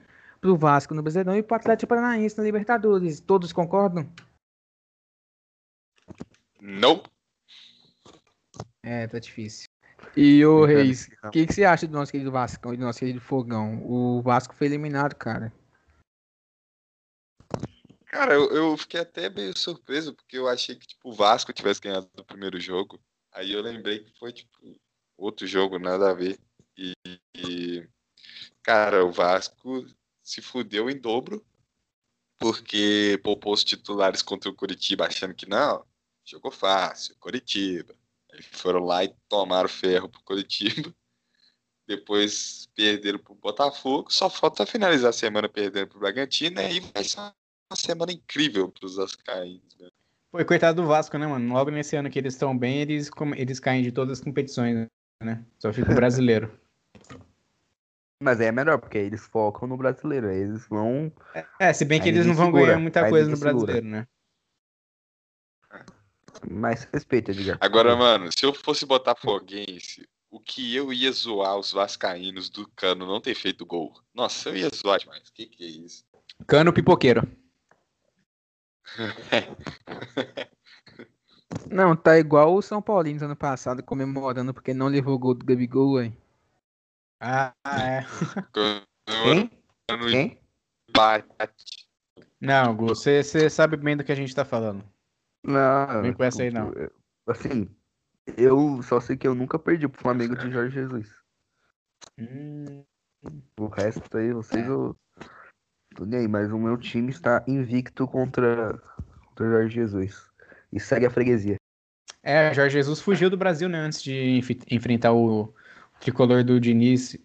[0.46, 3.20] para o Vasco no Brasileirão e para o Atlético Paranaense na Libertadores.
[3.20, 4.08] Todos concordam?
[6.60, 7.02] Não.
[8.82, 9.68] É, tá difícil.
[10.16, 13.00] E o Reis, o que, que você acha do nosso querido Vascão e do nosso
[13.00, 13.82] querido Fogão?
[13.84, 15.52] O Vasco foi eliminado, cara.
[18.06, 21.80] Cara, eu, eu fiquei até meio surpreso, porque eu achei que tipo, o Vasco tivesse
[21.80, 23.00] ganhado o primeiro jogo.
[23.32, 24.50] Aí eu lembrei que foi tipo
[25.18, 26.38] outro jogo, nada a ver.
[26.78, 26.92] E,
[27.36, 27.86] e,
[28.62, 29.84] cara, o Vasco
[30.26, 31.46] se fudeu em dobro,
[32.36, 35.86] porque poupou os titulares contra o Curitiba, achando que não,
[36.24, 37.94] jogou fácil, Curitiba.
[38.32, 40.92] Aí foram lá e tomaram ferro pro Curitiba.
[41.86, 44.12] Depois perderam pro Botafogo.
[44.12, 46.60] Só falta finalizar a semana perdendo pro Bragantino.
[46.60, 49.76] E vai ser uma semana incrível pros Vascaínos.
[49.78, 49.88] Né?
[50.32, 51.54] Foi coitado do Vasco, né, mano?
[51.54, 54.88] Logo nesse ano que eles estão bem, eles, eles caem de todas as competições,
[55.22, 55.46] né?
[55.60, 56.52] Só fica o brasileiro.
[58.22, 60.28] Mas aí é melhor, porque aí eles focam no brasileiro.
[60.28, 61.12] Aí eles vão.
[61.60, 63.72] É, se bem que Aí eles não vão segura, ganhar muita coisa no ninguém segura.
[63.72, 64.08] brasileiro, né?
[66.50, 67.58] Mais respeito, Edgar.
[67.60, 73.06] Agora, mano, se eu fosse botafoguense, o que eu ia zoar os vascaínos do Cano
[73.06, 73.92] não ter feito gol?
[74.14, 75.30] Nossa, eu ia zoar demais.
[75.30, 76.04] Que que é isso?
[76.46, 77.26] Cano pipoqueiro.
[81.70, 85.94] Não, tá igual o São Paulino ano passado, comemorando porque não levou gol do Gabigol,
[85.94, 86.12] ué.
[87.20, 88.04] Ah, é.
[89.22, 89.50] Quem?
[89.88, 90.40] Cano Quem?
[90.88, 91.28] empate.
[92.40, 94.84] Não, Gu, você você sabe bem do que a gente tá falando.
[95.44, 96.02] Não.
[96.02, 96.72] Vem com essa aí, não.
[97.26, 97.68] Assim,
[98.36, 101.14] eu só sei que eu nunca perdi pro Flamengo de Jorge Jesus.
[102.18, 102.84] Hum,
[103.58, 104.96] O resto aí, vocês eu.
[105.94, 108.78] Tô nem aí, mas o meu time está invicto contra,
[109.28, 110.30] contra o Jorge Jesus.
[110.72, 111.56] E segue a freguesia.
[112.22, 113.78] É, Jorge Jesus fugiu do Brasil, né?
[113.78, 115.54] Antes de enfi- enfrentar o
[116.00, 117.16] tricolor do Diniz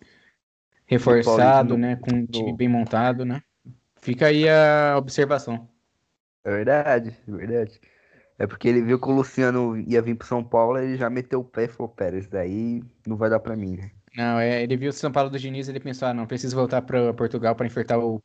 [0.86, 1.96] reforçado, né?
[1.96, 3.42] Com um time bem montado, né?
[4.02, 5.70] Fica aí a observação.
[6.44, 7.80] É verdade, é verdade.
[8.40, 11.42] É porque ele viu que o Luciano ia vir pro São Paulo, ele já meteu
[11.42, 13.92] o pé e falou, pera, isso daí não vai dar pra mim, né?
[14.18, 16.82] Não, é, ele viu o São Paulo do Diniz ele pensou, ah, não, preciso voltar
[16.82, 18.22] para Portugal para enfrentar o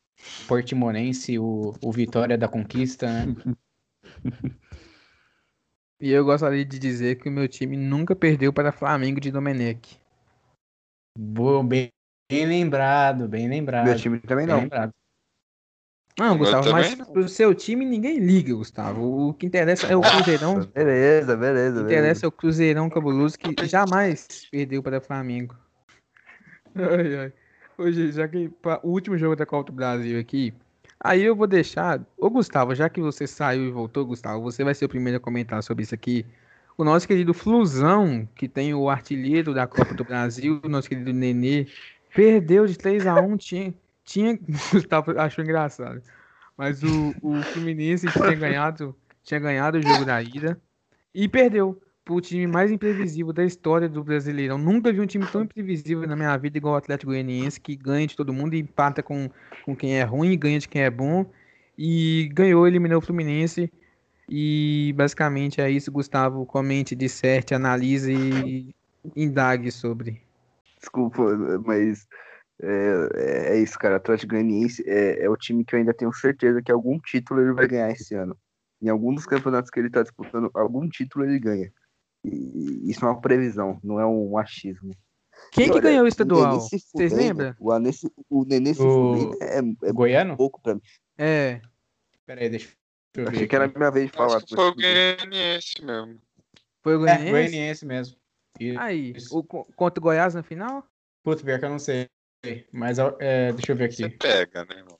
[0.47, 3.35] Portimonense, o, o Vitória da Conquista, né?
[5.99, 9.99] E eu gostaria de dizer que o meu time nunca perdeu para Flamengo de Domenech.
[11.19, 11.91] Boa, bem,
[12.31, 13.85] bem lembrado, bem lembrado.
[13.85, 14.61] Meu time também bem não.
[14.61, 14.91] lembrado.
[16.19, 17.05] Não, Eu Gustavo, mas não.
[17.05, 19.29] pro seu time ninguém liga, Gustavo.
[19.29, 20.59] O que interessa é o Cruzeirão.
[20.59, 21.81] O Beleza, beleza, que beleza.
[21.83, 25.55] interessa é o Cruzeirão cabuloso que jamais perdeu para Flamengo.
[26.75, 27.33] Ai, ai.
[27.77, 28.51] Hoje, já que
[28.83, 30.53] o último jogo da Copa do Brasil aqui,
[30.99, 31.99] aí eu vou deixar.
[32.17, 35.21] Ô, Gustavo, já que você saiu e voltou, Gustavo, você vai ser o primeiro a
[35.21, 36.25] comentar sobre isso aqui.
[36.77, 41.11] O nosso querido Flusão, que tem o artilheiro da Copa do Brasil, o nosso querido
[41.11, 41.65] Nenê,
[42.13, 43.73] perdeu de 3 a 1 tinha,
[44.05, 44.39] tinha,
[44.71, 46.03] Gustavo achou engraçado.
[46.55, 50.61] Mas o, o Fluminense tinha ganhado, tinha ganhado o jogo da ida
[51.13, 54.59] e perdeu pro time mais imprevisível da história do Brasileirão.
[54.59, 58.05] Nunca vi um time tão imprevisível na minha vida igual o Atlético Goianiense, que ganha
[58.05, 59.29] de todo mundo e empata com,
[59.65, 61.25] com quem é ruim, ganha de quem é bom.
[61.75, 63.71] E ganhou, eliminou o Fluminense.
[64.29, 66.45] E basicamente é isso, Gustavo.
[66.45, 68.75] Comente, disserte, analise e
[69.15, 70.21] indague sobre.
[70.79, 71.23] Desculpa,
[71.65, 72.05] mas
[72.61, 73.95] é, é- é isso, cara.
[73.97, 77.53] Atlético Goianiense é, é o time que eu ainda tenho certeza que algum título ele
[77.53, 78.37] vai ganhar esse ano.
[78.81, 81.71] Em algum dos campeonatos que ele tá disputando, algum título ele ganha.
[82.23, 84.93] E isso é uma previsão, não é um achismo.
[85.51, 86.59] Quem que Olha, ganhou o estadual?
[86.59, 87.55] se Vocês lembram?
[87.59, 89.59] O, Nenê se- o Nenê se O- é,
[89.89, 90.35] é Goiano?
[90.35, 90.81] pouco pra mim.
[91.17, 91.61] É.
[92.25, 92.69] Pera aí, deixa
[93.21, 93.27] eu.
[93.29, 94.37] Achei que era a minha vez de falar.
[94.37, 96.21] Acho que foi o Goianiense mesmo.
[96.83, 97.31] Foi o É, Goianiense?
[97.31, 98.17] Goianiense mesmo.
[98.59, 99.37] E, Aí, Isso.
[99.37, 100.87] o, co- contra o Goiás na final?
[101.23, 102.09] putz, pior que eu não sei.
[102.71, 104.17] Mas é, deixa eu ver Você aqui.
[104.17, 104.97] pega, né, irmão?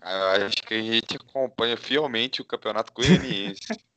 [0.00, 3.60] Ah, Eu acho que a gente acompanha fielmente o campeonato goianiense.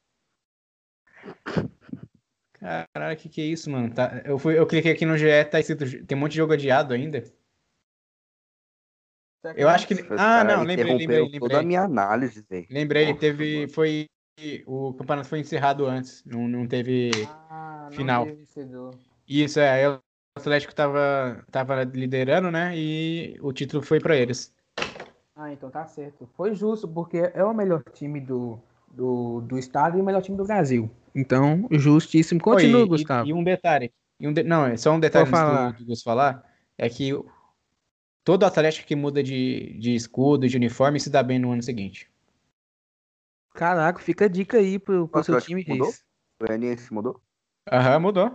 [2.93, 3.93] Caralho, que que é isso, mano?
[3.93, 6.05] Tá, eu, fui, eu cliquei aqui no GE, tá escrito.
[6.05, 7.23] Tem um monte de jogo adiado ainda.
[9.55, 9.93] Eu acho que.
[10.17, 11.39] Ah, não, lembrei, lembrei, lembrei.
[11.39, 12.67] Toda a minha análise, velho.
[12.69, 13.55] Lembrei, Nossa, teve.
[13.57, 13.69] Mano.
[13.69, 14.05] Foi.
[14.65, 16.23] O campeonato foi encerrado antes.
[16.25, 17.11] Não, não teve
[17.49, 18.25] ah, final.
[18.25, 19.69] Não teve Isso, é.
[19.69, 19.99] Aí o
[20.37, 22.73] Atlético tava, tava liderando, né?
[22.75, 24.53] E o título foi pra eles.
[25.35, 26.29] Ah, então tá certo.
[26.35, 30.37] Foi justo, porque é o melhor time do, do, do estado e o melhor time
[30.37, 30.89] do Brasil.
[31.13, 32.41] Então, justíssimo.
[32.41, 33.27] Continua, Oi, Gustavo.
[33.27, 33.91] E, e, um detalhe.
[34.19, 34.43] E um de...
[34.43, 35.73] Não, é só um detalhe falar.
[35.73, 36.43] do, do falar.
[36.77, 37.13] É que
[38.25, 42.11] todo Atlético que muda de, de escudo, de uniforme, se dá bem no ano seguinte.
[43.53, 45.87] Caraca, fica a dica aí pro, pro seu time, mudou?
[45.87, 46.03] Reis.
[46.41, 47.21] O NS mudou?
[47.71, 48.29] Aham, mudou.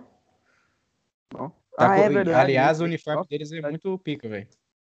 [1.28, 2.38] Tá ah, é verdade.
[2.38, 4.48] Aliás, o uniforme deles é muito pica, velho.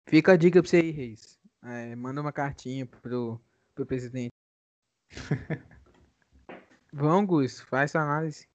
[0.07, 1.39] Fica a dica pra você aí, Reis.
[1.63, 3.39] É, manda uma cartinha pro,
[3.73, 4.33] pro presidente.
[6.91, 8.47] Vamos, Gus, faz essa análise.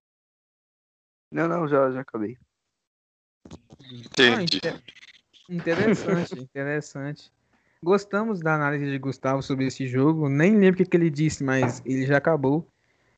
[1.30, 2.38] Não, não, já, já acabei.
[3.92, 4.60] Entendi.
[4.64, 4.80] Ah,
[5.50, 7.32] interessante, interessante.
[7.82, 10.28] Gostamos da análise de Gustavo sobre esse jogo.
[10.28, 12.66] Nem lembro o que, ele disse, mas ele já acabou.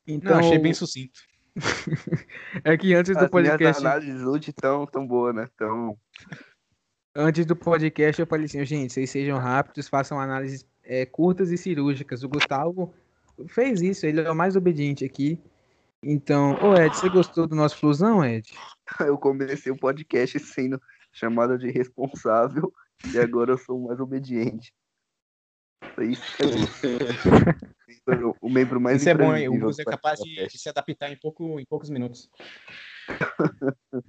[0.07, 1.19] Então, não, achei bem sucinto.
[2.63, 3.65] é que antes do As podcast.
[3.65, 5.49] As análises hoje tão, tão boa, né?
[5.57, 5.97] Tão...
[7.15, 11.57] Antes do podcast, eu falei assim, gente, vocês sejam rápidos, façam análises é, curtas e
[11.57, 12.23] cirúrgicas.
[12.23, 12.93] O Gustavo
[13.47, 15.39] fez isso, ele é o mais obediente aqui.
[16.01, 18.51] Então, ô Ed, você gostou do nosso flusão, Ed?
[18.99, 20.81] Eu comecei o podcast sendo
[21.13, 22.73] chamado de responsável
[23.13, 24.73] e agora eu sou o mais obediente.
[26.01, 26.45] Isso é
[28.41, 29.47] o membro mais Isso é bom, hein?
[29.47, 32.29] O Gus é capaz de, de, se adaptar em, pouco, em poucos minutos.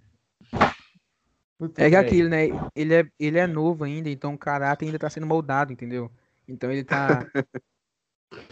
[1.77, 2.47] é que aquilo, né?
[2.75, 6.11] Ele é, ele é novo ainda, então o caráter ainda tá sendo moldado, entendeu?
[6.49, 7.27] Então ele tá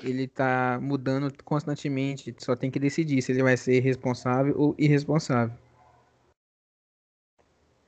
[0.02, 2.34] ele tá mudando constantemente.
[2.38, 5.56] Só tem que decidir se ele vai ser responsável ou irresponsável.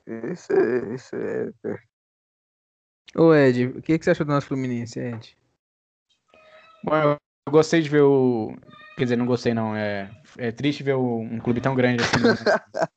[0.07, 0.93] Isso é.
[0.95, 1.51] Isso é...
[3.15, 5.37] Ô Ed, o que, que você achou do nosso Fluminense, Ed?
[6.83, 7.17] Bom, eu
[7.49, 8.55] gostei de ver o.
[8.97, 9.75] Quer dizer, não gostei não.
[9.75, 11.19] É, é triste ver o...
[11.19, 12.17] um clube tão grande assim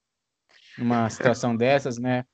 [0.78, 2.24] numa situação dessas, né?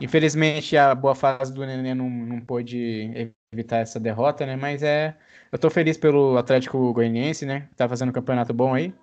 [0.00, 4.56] Infelizmente a boa fase do Nenê não, não pôde evitar essa derrota, né?
[4.56, 5.16] Mas é
[5.52, 7.68] eu tô feliz pelo Atlético Goianiense, né?
[7.76, 8.94] Tá fazendo um campeonato bom aí.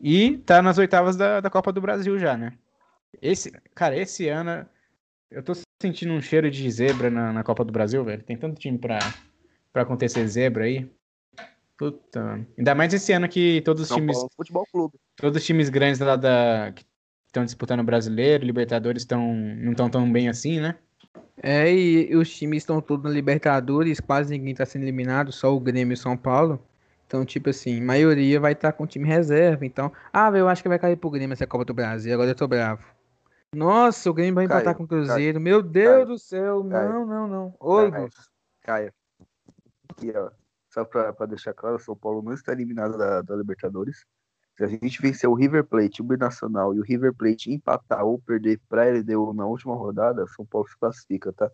[0.00, 2.52] E tá nas oitavas da, da Copa do Brasil já, né?
[3.20, 4.66] Esse, cara, esse ano
[5.30, 8.22] eu tô sentindo um cheiro de zebra na, na Copa do Brasil, velho.
[8.22, 8.98] Tem tanto time pra,
[9.72, 10.90] pra acontecer zebra aí.
[11.76, 12.44] Puta.
[12.56, 14.16] Ainda mais esse ano que todos os São times.
[14.16, 14.98] Paulo, futebol clube.
[15.16, 16.72] Todos os times grandes lá da.
[16.74, 16.84] que
[17.26, 20.76] estão disputando o brasileiro, Libertadores estão não estão tão bem assim, né?
[21.40, 25.60] É, e, os times estão todos na Libertadores, quase ninguém está sendo eliminado, só o
[25.60, 26.60] Grêmio e o São Paulo.
[27.06, 29.64] Então, tipo assim, maioria vai estar tá com time reserva.
[29.64, 32.34] Então, ah, eu acho que vai cair pro Grêmio essa Copa do Brasil, agora eu
[32.34, 32.82] tô bravo.
[33.54, 35.38] Nossa, o Grêmio vai empatar com o Cruzeiro.
[35.38, 37.56] Caio, Meu Deus Caio, do céu, Caio, não, não, não.
[37.60, 37.90] Oi,
[38.62, 38.92] Caio.
[39.88, 40.30] Aqui, ó.
[40.70, 44.04] Só pra, pra deixar claro, o São Paulo não está eliminado da, da Libertadores.
[44.56, 48.18] Se a gente vencer o River Plate, o Binacional e o River Plate empatar ou
[48.18, 51.50] perder para LDU na última rodada, São Paulo se classifica, tá?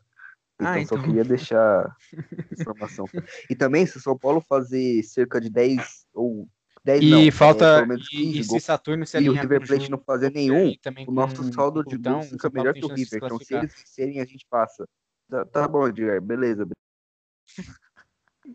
[0.55, 0.99] Então, ah, então...
[0.99, 1.97] só queria deixar
[2.51, 3.07] informação.
[3.49, 6.49] E também, se o São Paulo fazer cerca de 10 ou
[6.85, 9.91] 10 e não, é, falta é, e, e se Saturno se e o River Plate
[9.91, 10.75] não fazer nenhum,
[11.07, 13.21] o nosso saldo de gols fica melhor que o River.
[13.25, 14.87] Então, se eles vencerem, a gente passa.
[15.31, 16.69] Tá, tá bom, Edgar, beleza.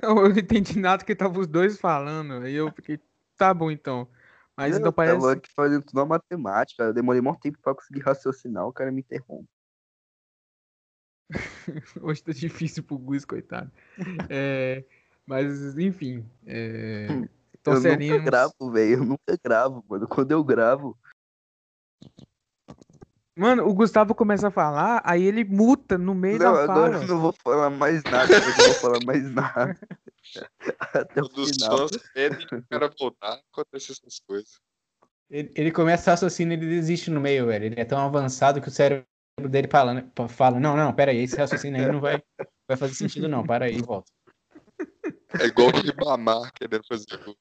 [0.01, 2.43] Não, eu não entendi nada que estavam os dois falando.
[2.43, 2.99] Aí eu fiquei,
[3.35, 4.07] tá bom então.
[4.55, 5.15] Mas eu então parece.
[5.15, 6.83] Eu aqui fazendo tudo na matemática.
[6.83, 9.49] Eu demorei muito tempo pra conseguir raciocinar, o cara me interrompe.
[12.01, 13.71] Hoje tá difícil pro Gus, coitado.
[14.29, 14.83] É,
[15.25, 16.23] mas, enfim.
[16.45, 17.07] É...
[17.65, 18.93] eu nunca gravo, velho.
[18.93, 20.08] Eu nunca gravo, mano.
[20.08, 20.98] Quando eu gravo.
[23.39, 26.74] Mano, o Gustavo começa a falar, aí ele muta no meio não, da fala.
[26.74, 29.80] Agora eu não vou falar mais nada, eu não vou falar mais nada.
[30.93, 31.88] Até o final.
[32.13, 34.60] pedem o cara voltar, acontece essas coisas.
[35.30, 37.65] Ele, ele começa a raciocínio e ele desiste no meio, velho.
[37.65, 39.06] Ele é tão avançado que o cérebro
[39.50, 42.22] dele fala, né, fala não, não, pera aí, esse raciocínio aí não vai,
[42.67, 44.12] vai fazer sentido não, para aí e volta.
[45.39, 47.38] É igual o Ribamar querendo fazer tudo.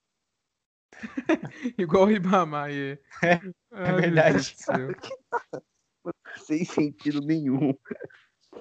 [1.79, 2.99] igual o Ribamar, é.
[3.23, 4.55] É, verdade.
[6.39, 7.75] Sem sentido nenhum.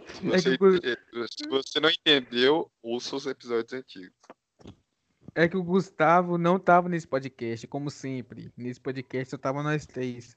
[0.07, 1.27] Se você, é que...
[1.31, 4.15] se você não entendeu, ouça os episódios antigos.
[5.33, 8.51] É que o Gustavo não tava nesse podcast, como sempre.
[8.57, 10.35] Nesse podcast só tava nós três.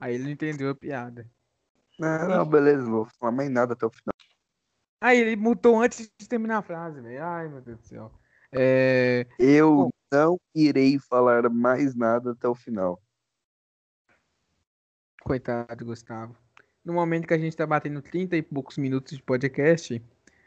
[0.00, 1.30] Aí ele não entendeu a piada.
[1.98, 4.14] Não, não, beleza, não vou falar mais nada até o final.
[5.00, 7.22] Aí ele mutou antes de terminar a frase, velho.
[7.22, 8.12] Ai, meu Deus do céu.
[8.52, 9.26] É...
[9.38, 13.00] Eu Bom, não irei falar mais nada até o final.
[15.22, 16.34] Coitado, Gustavo.
[16.84, 20.02] No momento que a gente está batendo 30 e poucos minutos de podcast,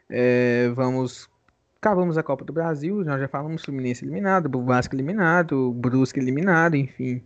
[0.08, 1.30] é, vamos.
[1.76, 7.22] Acabamos a Copa do Brasil, nós já falamos Fluminense eliminado, Vasco eliminado, Brusque eliminado, enfim.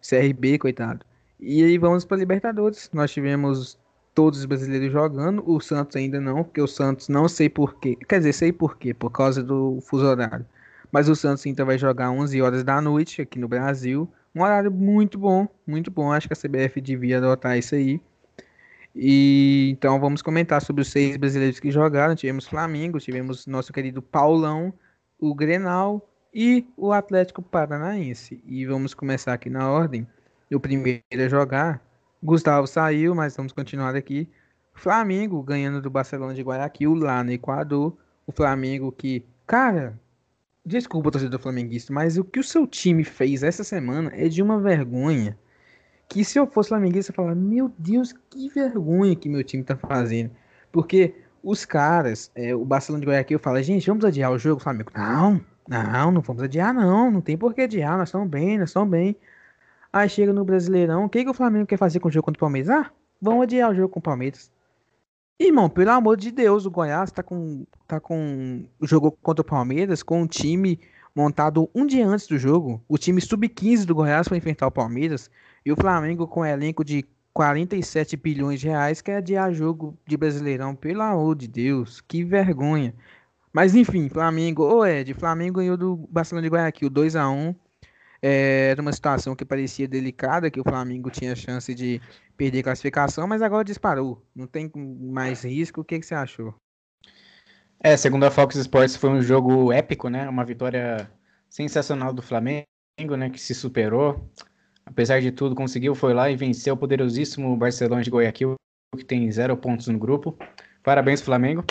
[0.00, 1.04] CRB, coitado.
[1.40, 2.88] E aí vamos para Libertadores.
[2.92, 3.78] Nós tivemos
[4.14, 7.96] todos os brasileiros jogando, o Santos ainda não, porque o Santos não sei porquê.
[8.08, 10.46] Quer dizer, sei porquê, por causa do fuso horário.
[10.90, 14.10] Mas o Santos então vai jogar 11 horas da noite aqui no Brasil.
[14.34, 16.12] Um horário muito bom, muito bom.
[16.12, 18.00] Acho que a CBF devia adotar isso aí.
[18.94, 22.14] E então vamos comentar sobre os seis brasileiros que jogaram.
[22.14, 24.72] Tivemos Flamengo, tivemos nosso querido Paulão,
[25.20, 28.42] o Grenal e o Atlético Paranaense.
[28.46, 30.06] E vamos começar aqui na ordem.
[30.52, 31.82] O primeiro a jogar,
[32.22, 34.28] Gustavo saiu, mas vamos continuar aqui.
[34.72, 37.96] Flamengo ganhando do Barcelona de Guayaquil lá no Equador.
[38.26, 39.98] O Flamengo que, cara,
[40.68, 44.60] desculpa torcedor flamenguista, mas o que o seu time fez essa semana é de uma
[44.60, 45.36] vergonha.
[46.08, 49.76] Que se eu fosse flamenguista, eu falar, meu Deus, que vergonha que meu time tá
[49.76, 50.30] fazendo.
[50.72, 54.90] Porque os caras, é, o Barcelona de Guayaquil fala, gente, vamos adiar o jogo, Flamengo.
[54.94, 57.10] Não, não, não vamos adiar, não.
[57.10, 59.16] Não tem por que adiar, nós estamos bem, nós estamos bem.
[59.92, 62.38] Aí chega no Brasileirão, o que, que o Flamengo quer fazer com o jogo contra
[62.38, 62.70] o Palmeiras?
[62.70, 64.50] Ah, vamos adiar o jogo com o Palmeiras.
[65.40, 67.64] Irmão, pelo amor de Deus, o Goiás tá com.
[67.86, 68.64] tá com.
[68.82, 70.80] jogou contra o Palmeiras com um time
[71.14, 72.82] montado um dia antes do jogo.
[72.88, 75.30] O time sub-15 do Goiás foi enfrentar o Palmeiras.
[75.64, 80.16] E o Flamengo com um elenco de 47 bilhões de reais quer adiar jogo de
[80.16, 80.74] Brasileirão.
[80.74, 82.92] Pelo amor de Deus, que vergonha.
[83.52, 87.54] Mas enfim, Flamengo, ô Ed, Flamengo ganhou do Barcelona de Guayaquil 2 a 1
[88.20, 92.00] é, Era uma situação que parecia delicada, que o Flamengo tinha chance de
[92.38, 94.24] perder classificação, mas agora disparou.
[94.34, 95.80] Não tem mais risco.
[95.80, 96.54] O que, que você achou?
[97.80, 100.28] É, segundo a Fox Sports, foi um jogo épico, né?
[100.28, 101.10] Uma vitória
[101.50, 102.64] sensacional do Flamengo,
[103.18, 103.28] né?
[103.28, 104.30] Que se superou.
[104.86, 108.54] Apesar de tudo, conseguiu, foi lá e venceu o poderosíssimo Barcelona de Guayaquil,
[108.96, 110.38] que tem zero pontos no grupo.
[110.82, 111.64] Parabéns, Flamengo.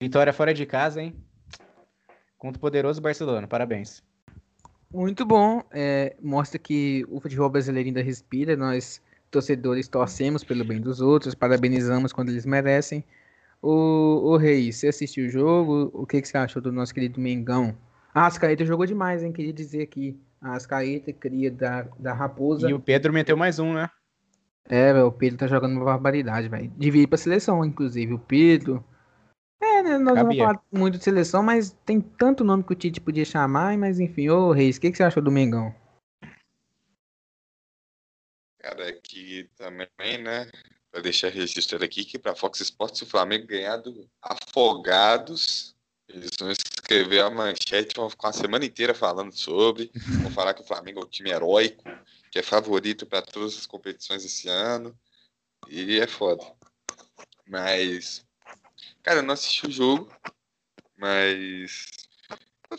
[0.00, 1.14] Vitória fora de casa, hein?
[2.38, 3.46] Contra o poderoso Barcelona.
[3.46, 4.02] Parabéns.
[4.92, 5.62] Muito bom.
[5.70, 8.56] É, mostra que o futebol brasileiro ainda respira.
[8.56, 9.00] Nós,
[9.30, 13.04] torcedores, torcemos pelo bem dos outros, parabenizamos quando eles merecem.
[13.62, 15.90] O, o Reis, você assistiu o jogo?
[15.92, 17.76] O que, que você achou do nosso querido Mengão?
[18.14, 19.32] A Ascaeta jogou demais, hein?
[19.32, 20.18] Queria dizer aqui.
[20.40, 22.68] A Ascaeta, cria da, da Raposa.
[22.68, 23.88] E o Pedro meteu mais um, né?
[24.68, 26.72] É, véio, o Pedro tá jogando uma barbaridade, velho.
[26.76, 28.14] Devia ir pra seleção, inclusive.
[28.14, 28.84] O Pedro,
[29.80, 30.22] é, né, nós Cabia.
[30.22, 33.98] vamos falar muito de seleção, mas tem tanto nome que o Tite podia chamar, mas
[33.98, 35.74] enfim, ô Reis, o que, que você achou do Mengão?
[38.58, 40.50] Cara, é que também, né,
[40.90, 45.74] para deixar registrado aqui, que para Fox Sports, se o Flamengo ganhar do Afogados,
[46.08, 49.90] eles vão escrever a manchete, vão ficar uma semana inteira falando sobre,
[50.22, 51.84] vão falar que o Flamengo é um time heróico,
[52.30, 54.96] que é favorito para todas as competições esse ano,
[55.68, 56.44] e é foda.
[57.46, 58.26] Mas
[59.02, 60.12] Cara, eu não assisti o jogo,
[60.96, 61.86] mas.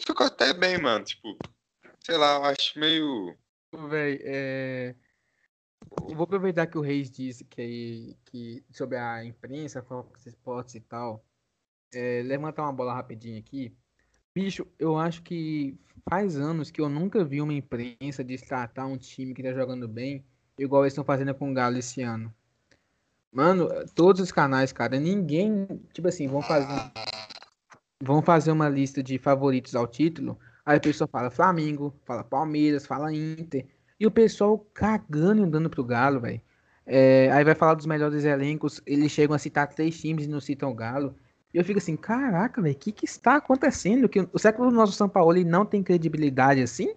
[0.05, 1.03] Ficou até bem, mano.
[1.03, 1.37] Tipo,
[1.99, 3.35] sei lá, eu acho meio.
[3.89, 4.95] Véi, é.
[6.07, 10.79] Eu vou aproveitar que o Reis disse que, que sobre a imprensa, Fox Sports e
[10.81, 11.25] tal.
[11.93, 13.75] É, levantar uma bola rapidinho aqui.
[14.33, 15.77] Bicho, eu acho que
[16.09, 20.25] faz anos que eu nunca vi uma imprensa destratar um time que tá jogando bem,
[20.57, 22.33] igual eles estão fazendo com o Galo esse ano.
[23.31, 26.67] Mano, todos os canais, cara, ninguém, tipo assim, vão fazer
[28.01, 30.37] vão fazer uma lista de favoritos ao título.
[30.65, 33.65] Aí a pessoa fala Flamengo, fala Palmeiras, fala Inter.
[33.99, 36.41] E o pessoal cagando e andando pro Galo, velho.
[36.85, 40.41] É, aí vai falar dos melhores elencos, eles chegam a citar três times e não
[40.41, 41.15] citam o Galo.
[41.53, 44.09] E eu fico assim, caraca, velho, o que que está acontecendo?
[44.09, 46.95] Que o século do nosso São Paulo não tem credibilidade assim?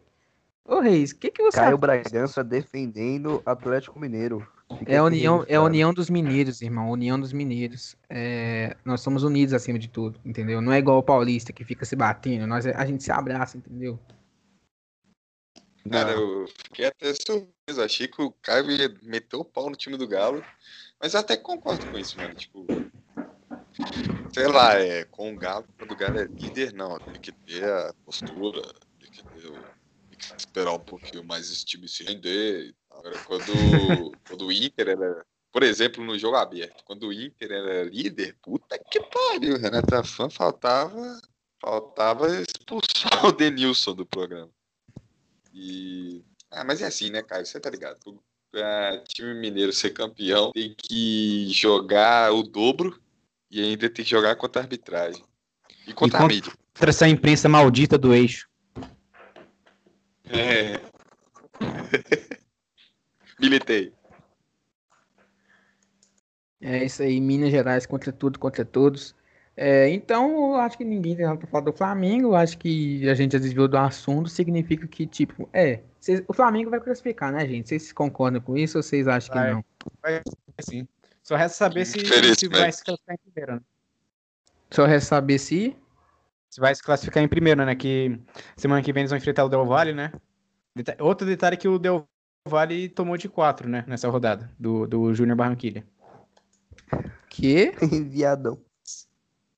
[0.65, 4.47] Ô Reis, o que que você Caio Bragança defendendo Atlético Mineiro.
[4.87, 6.91] É a união, é a união dos mineiros, irmão.
[6.91, 7.97] União dos mineiros.
[8.09, 10.61] É, nós somos unidos acima de tudo, entendeu?
[10.61, 12.47] Não é igual o paulista que fica se batendo.
[12.47, 13.99] Nós, a gente se abraça, entendeu?
[15.91, 17.83] Cara, eu fiquei até surpreso.
[17.83, 20.43] Achei que o Caio ia meter o pau no time do Galo.
[21.01, 22.35] Mas eu até concordo com isso, mano.
[22.35, 22.67] Tipo,
[24.33, 26.99] sei lá, é, com o Galo, quando o Galo é líder, não.
[26.99, 28.63] Tem que ter a postura,
[28.99, 29.74] tem que, ter, que
[30.37, 33.45] esperar um pouquinho mais esse time se render Agora, quando,
[34.27, 35.27] quando o Inter era.
[35.53, 40.29] Por exemplo, no jogo aberto, quando o Inter era líder, puta que pariu, Renata Fã
[40.29, 41.21] faltava,
[41.61, 44.51] faltava expulsar o Denilson do programa.
[45.53, 46.25] E.
[46.51, 47.47] Ah, mas é assim, né, Caio?
[47.47, 48.21] Você tá ligado?
[48.51, 53.01] Pra time mineiro ser campeão, tem que jogar o dobro
[53.51, 55.25] e ainda tem que jogar contra a arbitragem.
[55.87, 56.53] E contra e a mídia.
[56.73, 58.49] Contra essa imprensa maldita do eixo.
[60.31, 60.81] É,
[63.39, 63.93] Militei.
[66.61, 69.15] É isso aí, Minas Gerais contra tudo, contra todos.
[69.57, 72.29] É, então, eu acho que ninguém tem nada pra falar do Flamengo.
[72.29, 74.29] Eu acho que a gente já desviou do assunto.
[74.29, 75.81] Significa que, tipo, é.
[76.01, 77.69] Cês, o Flamengo vai classificar, né, gente?
[77.69, 79.53] Vocês concordam com isso ou vocês acham que Vai.
[79.53, 79.65] não?
[80.03, 80.23] Vai
[80.61, 80.89] sim.
[81.23, 83.61] Só resta saber se, se vai se classificar em primeiro, né?
[84.71, 85.77] Só resta saber se.
[86.55, 87.75] Se vai se classificar em primeiro, né?
[87.75, 88.17] Que
[88.57, 90.13] semana que vem eles vão enfrentar o Del Valle, né?
[90.73, 92.07] Deta- Outro detalhe é que o Del
[92.47, 93.85] Valle tomou de 4, né?
[93.89, 95.85] Nessa rodada, do, do Júnior Barranquilha.
[97.29, 97.73] Que?
[98.09, 98.61] Viadão.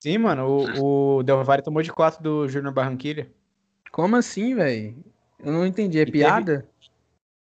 [0.00, 0.48] Sim, mano,
[0.80, 3.30] o, o Del Valle tomou de 4 do Júnior Barranquilha.
[3.92, 4.96] Como assim, velho?
[5.38, 5.98] Eu não entendi.
[5.98, 6.66] É teve- piada?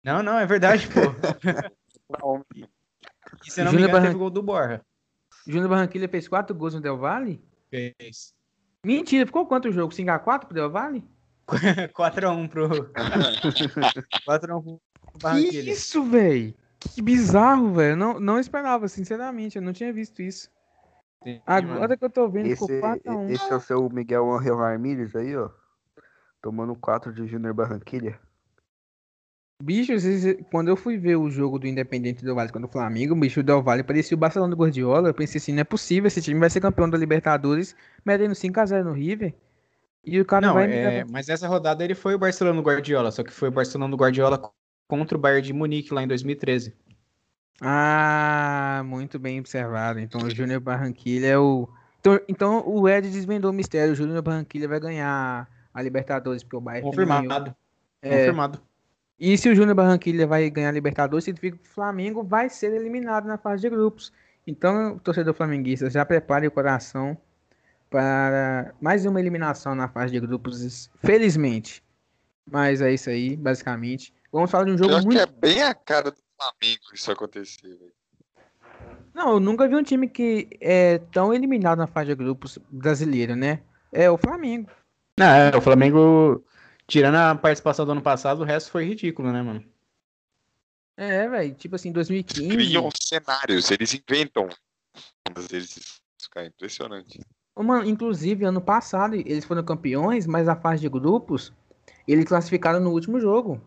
[0.02, 0.98] Não, não, é verdade, pô.
[3.46, 4.80] E se eu não me Júnior engano, Barran- teve gol do Borja.
[5.46, 7.40] Júnior Barranquilla fez quatro gols no Del Valle?
[7.70, 8.36] Fez.
[8.84, 9.92] Mentira, ficou quanto o jogo?
[9.92, 11.04] 5x4 pro Del Valle?
[11.48, 12.68] 4x1 pro.
[14.26, 14.80] 4x1 pro
[15.12, 15.72] Que Barranquilha.
[15.72, 16.54] isso, velho?
[16.78, 17.96] Que bizarro, velho.
[17.96, 19.56] Não, não esperava, sinceramente.
[19.56, 20.50] Eu não tinha visto isso.
[21.24, 21.98] Sim, Agora mano.
[21.98, 23.30] que eu tô vendo, Esse, ficou 4x1.
[23.30, 25.50] esse é o seu Miguel Angel Ramírez aí, ó.
[26.40, 28.20] Tomando 4 de Júnior Barranquilha.
[29.60, 29.92] Bicho,
[30.52, 33.42] quando eu fui ver o jogo do Independente do Vale contra o Flamengo, o bicho
[33.42, 35.08] do Del Valle parecia o Barcelona do Guardiola.
[35.08, 38.84] Eu pensei assim, não é possível, esse time vai ser campeão da Libertadores, metendo 5x0
[38.84, 39.34] no River.
[40.04, 40.72] E o cara Não, vai...
[40.72, 43.90] é, mas essa rodada ele foi o Barcelona do Guardiola, só que foi o Barcelona
[43.90, 44.40] do Guardiola
[44.86, 46.72] contra o Bayern de Munique lá em 2013.
[47.60, 49.98] Ah, muito bem observado.
[49.98, 51.68] Então o Júnior Barranquilla é o...
[51.98, 53.92] Então, então o Ed desvendou o mistério.
[53.92, 56.88] O Júnior Barranquilla vai ganhar a Libertadores, porque o Bayern.
[56.88, 57.54] Confirmado.
[58.00, 58.67] É, Confirmado.
[59.18, 62.72] E se o Júnior Barranquilla vai ganhar a Libertadores, significa que o Flamengo vai ser
[62.72, 64.12] eliminado na fase de grupos.
[64.46, 67.16] Então, torcedor flamenguista, já prepare o coração
[67.90, 71.82] para mais uma eliminação na fase de grupos, felizmente.
[72.50, 74.14] Mas é isso aí, basicamente.
[74.32, 75.20] Vamos falar de um jogo Pior que muito.
[75.20, 77.92] é bem a cara do Flamengo isso acontecer, velho.
[79.14, 83.34] Não, eu nunca vi um time que é tão eliminado na fase de grupos brasileiro,
[83.34, 83.60] né?
[83.92, 84.70] É o Flamengo.
[85.18, 86.44] Não, é, o Flamengo,
[86.88, 89.64] tirando a participação do ano passado, o resto foi ridículo, né, mano?
[90.96, 91.54] É, velho.
[91.54, 92.48] Tipo assim, 2015.
[92.48, 94.48] Criam cenários, eles inventam.
[95.36, 97.20] Às vezes fica impressionante.
[97.54, 101.52] Ô, Mano, inclusive, ano passado eles foram campeões, mas na fase de grupos,
[102.06, 103.60] eles classificaram no último jogo.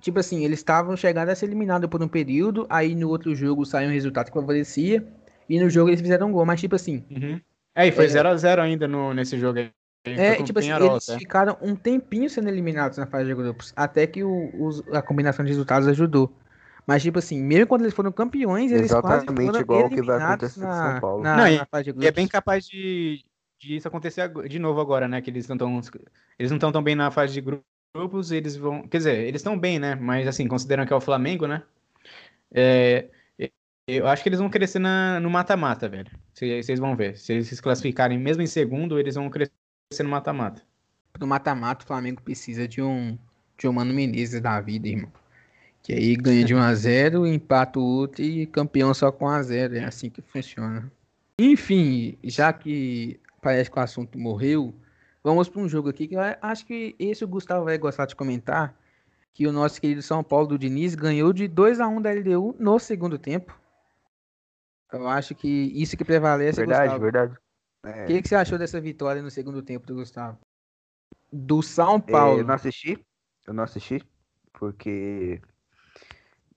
[0.00, 3.66] Tipo assim, eles estavam chegando a ser eliminados por um período, aí no outro jogo
[3.66, 5.04] saiu um resultado que favorecia,
[5.48, 7.40] e no jogo eles fizeram um gol, mas tipo assim, Uhum.
[7.74, 8.08] É, e foi É.
[8.08, 9.70] 0x0 ainda no, nesse jogo aí.
[10.16, 11.18] É, tipo assim, Penharol, eles até.
[11.18, 15.44] ficaram um tempinho sendo eliminados na fase de grupos, até que o, os- a combinação
[15.44, 16.32] de resultados ajudou.
[16.86, 19.96] Mas tipo assim, mesmo quando eles foram campeões, eles quase Exatamente foram igual o que
[20.02, 21.22] vai eliminados acontecer com na, São Paulo.
[21.22, 22.08] na, Não, na fase de E grupos.
[22.08, 23.24] é bem capaz de,
[23.58, 25.20] de isso acontecer de novo agora, né?
[25.20, 25.80] Que eles não estão
[26.38, 27.42] eles não estão tão bem na fase de
[27.94, 29.94] grupos, eles vão, quer dizer, eles estão bem, né?
[29.96, 31.62] Mas assim, considerando que é o Flamengo, né?
[32.54, 33.52] É, e-
[33.86, 36.10] eu acho que eles vão crescer na, no mata-mata, velho.
[36.34, 37.16] Cê- Vocês vão ver.
[37.18, 39.52] Se eles se classificarem mesmo em segundo, eles vão crescer
[40.04, 40.62] no mata-mata.
[41.18, 43.18] No mata-mata, o Flamengo precisa de um,
[43.56, 45.10] de um Mano Menezes da vida, irmão.
[45.82, 49.28] Que aí ganha de 1 a 0 empata o outro e campeão só com 1
[49.28, 50.90] a 0 É assim que funciona.
[51.38, 54.74] Enfim, já que parece que o assunto morreu,
[55.24, 58.14] vamos para um jogo aqui que eu acho que esse o Gustavo vai gostar de
[58.14, 58.76] comentar.
[59.32, 62.56] Que o nosso querido São Paulo do Diniz ganhou de 2 a 1 da LDU
[62.58, 63.56] no segundo tempo.
[64.92, 67.02] Eu acho que isso que prevalece, Verdade, Gustavo.
[67.02, 67.38] verdade.
[67.84, 70.38] O É, que, que você achou dessa vitória no segundo tempo do Gustavo?
[71.32, 72.40] Do São é, Paulo.
[72.40, 72.98] eu não assisti.
[73.46, 74.02] Eu não assisti.
[74.52, 75.40] Porque.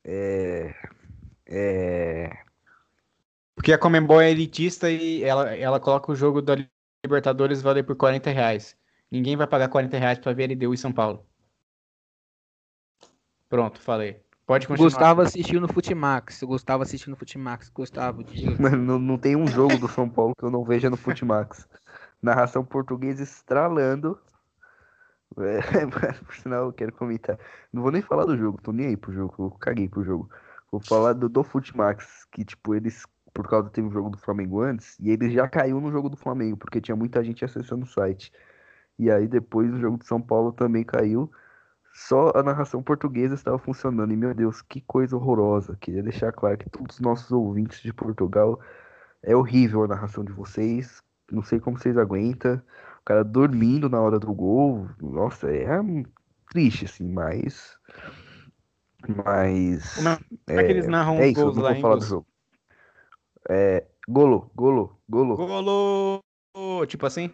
[0.03, 0.73] É.
[1.45, 2.29] É.
[3.55, 6.55] Porque a Comembol é elitista e ela, ela coloca o jogo da
[7.05, 8.75] Libertadores valer por 40 reais.
[9.11, 11.25] Ninguém vai pagar 40 reais pra ver LDU em São Paulo.
[13.49, 14.23] Pronto, falei.
[14.45, 14.89] Pode continuar.
[14.89, 16.43] Gustavo assistiu no Futimax.
[16.43, 17.69] Gustavo assistiu no Futimax.
[17.69, 18.23] Gustavo.
[18.59, 21.67] Mano, não, não tem um jogo do São Paulo que eu não veja no Futimax.
[22.21, 24.19] Narração portuguesa estralando.
[25.37, 25.61] É,
[26.25, 27.39] por sinal, eu quero comentar.
[27.71, 30.29] Não vou nem falar do jogo, tô nem aí pro jogo, eu caguei pro jogo.
[30.71, 34.61] Vou falar do, do Futimax, que tipo, eles, por causa teve o jogo do Flamengo
[34.61, 37.87] antes, e eles já caiu no jogo do Flamengo, porque tinha muita gente acessando o
[37.87, 38.31] site.
[38.99, 41.31] E aí depois o jogo de São Paulo também caiu.
[41.93, 44.13] Só a narração portuguesa estava funcionando.
[44.13, 45.77] E meu Deus, que coisa horrorosa.
[45.79, 48.59] Queria deixar claro que todos os nossos ouvintes de Portugal
[49.21, 51.01] é horrível a narração de vocês.
[51.31, 52.55] Não sei como vocês aguentam.
[53.01, 54.89] O cara dormindo na hora do gol.
[55.01, 55.67] Nossa, é
[56.49, 57.77] triste, assim, mas.
[59.07, 59.95] Mas.
[59.95, 60.09] Como
[60.59, 62.27] é que eles narram É isso, gols não lá vou falar do jogo.
[63.49, 63.85] É.
[64.07, 66.21] Golo, golo, golo, Golo!
[66.87, 67.31] Tipo assim?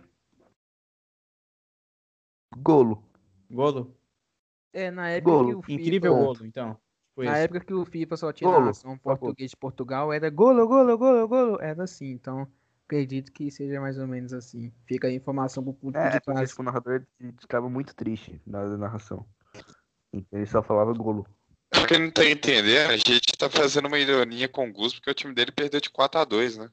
[2.58, 3.04] golo.
[3.50, 3.97] Golo.
[4.78, 5.50] É, na época golo.
[5.50, 5.82] que o FIFA...
[5.82, 6.78] Incrível golo, então.
[7.16, 8.66] Foi na época que o FIFA só tinha golo.
[8.66, 11.58] nação português de Portugal, era golo, golo, golo, golo.
[11.60, 12.48] Era assim, então
[12.86, 14.72] acredito que seja mais ou menos assim.
[14.86, 17.04] Fica a informação pro público é, de porque, tipo, o narrador
[17.42, 19.26] ficava muito triste na narração.
[20.32, 21.26] Ele só falava golo.
[21.72, 25.10] Pra quem não tá entendendo, a gente tá fazendo uma ironia com o Gus porque
[25.10, 26.70] o time dele perdeu de 4 a 2 né?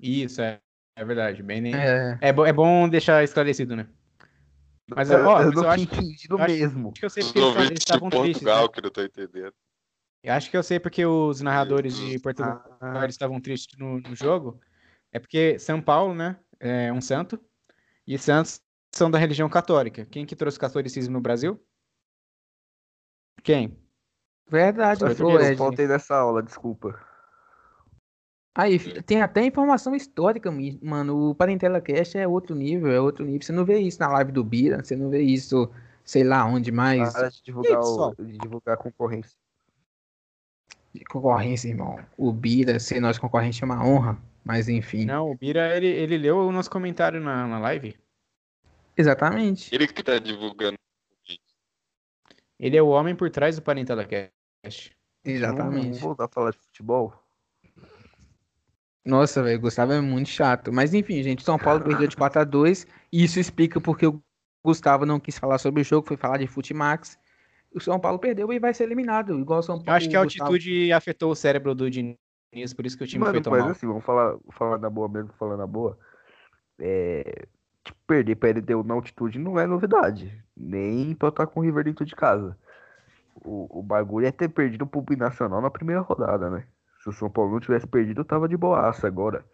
[0.00, 0.60] Isso, é.
[0.96, 1.44] É verdade.
[1.44, 1.74] Bem, nem...
[1.74, 2.18] é.
[2.20, 3.86] É, bo é bom deixar esclarecido, né?
[4.88, 6.88] Mas, ó, eu, eu, eu acho entendido eu mesmo.
[6.88, 8.42] Acho que eu sei porque eles, eles estavam tristes.
[8.42, 8.68] Né?
[8.68, 9.54] que não tô entendendo.
[10.22, 13.06] Eu acho que eu sei porque os narradores de Portugal ah.
[13.06, 14.60] estavam tristes no, no, jogo.
[15.10, 16.38] É porque São Paulo, né?
[16.60, 17.40] É um santo.
[18.06, 18.60] E santos
[18.92, 20.06] são da religião católica.
[20.06, 21.60] Quem que trouxe o catolicismo no Brasil?
[23.42, 23.76] Quem?
[24.48, 27.00] Verdade, eu, eu faltei dessa aula, desculpa.
[28.54, 31.30] Aí, tem até informação histórica, mano.
[31.30, 33.40] O Parentela Cast é outro nível, é outro nível.
[33.40, 35.70] Você não vê isso na live do Bira, você não vê isso,
[36.04, 37.12] sei lá, onde mais.
[37.14, 39.38] Para de divulgar, o, de divulgar a concorrência.
[40.92, 41.98] De concorrência, irmão.
[42.18, 45.06] O Bira ser nosso concorrente é uma honra, mas enfim.
[45.06, 47.96] Não, o Bira, ele, ele leu o nosso comentário na, na live.
[48.94, 49.74] Exatamente.
[49.74, 50.76] Ele que tá divulgando.
[52.58, 54.94] Ele é o homem por trás do Parentela Cast.
[55.24, 55.84] Exatamente.
[55.84, 57.21] Vamos voltar a falar de futebol?
[59.04, 60.72] Nossa, velho, Gustavo é muito chato.
[60.72, 64.22] Mas enfim, gente, São Paulo perdeu de 4 a 2 e isso explica porque o
[64.64, 67.18] Gustavo não quis falar sobre o jogo, foi falar de Futimax.
[67.74, 69.90] O São Paulo perdeu e vai ser eliminado, igual o São Paulo.
[69.90, 70.52] Eu acho que a Gustavo...
[70.52, 73.62] altitude afetou o cérebro do Diniz, por isso que o time Mano, foi tão mas
[73.62, 73.70] mal.
[73.70, 75.98] assim, vamos falar, falar na boa mesmo, falando na boa.
[76.78, 77.46] É,
[77.82, 80.32] tipo, perder perdeu na altitude não é novidade.
[80.56, 82.56] Nem pra estar com o River dentro de casa.
[83.34, 86.64] O, o bagulho é ter perdido pro Binacional na primeira rodada, né?
[87.02, 89.44] Se o São Paulo não tivesse perdido, tava de boaça agora.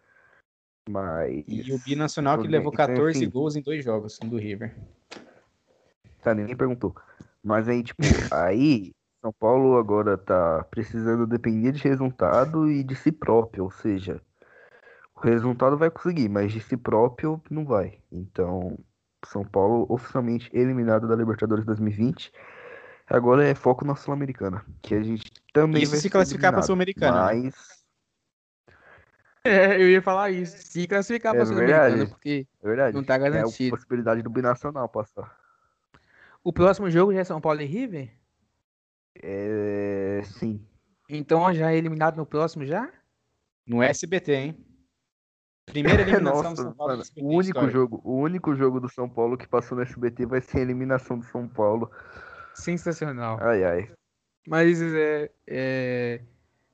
[0.87, 1.43] Mas.
[1.47, 4.75] E o Binacional que levou 14 então, gols em dois jogos do River.
[6.21, 6.95] Tá, ninguém perguntou.
[7.43, 13.11] Mas aí, tipo, aí São Paulo agora tá precisando depender de resultado e de si
[13.11, 14.21] próprio, ou seja,
[15.15, 17.97] o resultado vai conseguir, mas de si próprio não vai.
[18.11, 18.77] Então,
[19.25, 22.31] São Paulo oficialmente eliminado da Libertadores 2020
[23.09, 27.25] Agora é foco na Sul-Americana, que a gente também isso vai se classificar para Sul-Americana.
[27.25, 27.79] Mas
[29.43, 30.57] é, eu ia falar isso.
[30.57, 32.95] Se classificar para é Sul-Americana, porque é verdade.
[32.95, 33.63] não tá garantido.
[33.63, 35.35] É a possibilidade do binacional passar.
[36.43, 38.09] O próximo jogo já é São Paulo e River?
[39.21, 40.65] É, sim.
[41.09, 42.89] Então já é eliminado no próximo já?
[43.65, 44.65] No SBT, hein?
[45.65, 46.97] Primeira eliminação Nossa, do São Paulo.
[46.97, 50.41] Mano, o único jogo, o único jogo do São Paulo que passou no SBT vai
[50.41, 51.89] ser a eliminação do São Paulo.
[52.59, 53.37] Sensacional.
[53.41, 53.91] Ai, ai.
[54.47, 56.21] Mas é, é,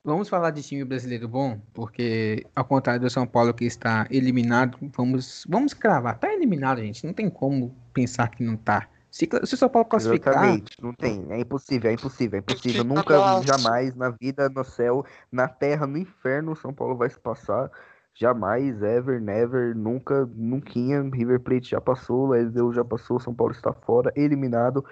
[0.02, 4.78] vamos falar de time brasileiro bom, porque ao contrário do São Paulo que está eliminado,
[4.96, 6.18] vamos, vamos cravar.
[6.18, 7.04] Tá eliminado, gente.
[7.04, 8.88] Não tem como pensar que não tá.
[9.10, 10.34] Se, se o São Paulo classificar.
[10.34, 11.26] Exatamente, não tem.
[11.30, 12.84] É impossível, é impossível, é impossível.
[12.84, 17.18] Nunca, jamais, na vida, no céu, na terra, no inferno, o São Paulo vai se
[17.18, 17.70] passar.
[18.14, 20.70] Jamais, ever, never, nunca, nunca.
[21.12, 24.84] River Plate já passou, Leseu já passou, São Paulo está fora, eliminado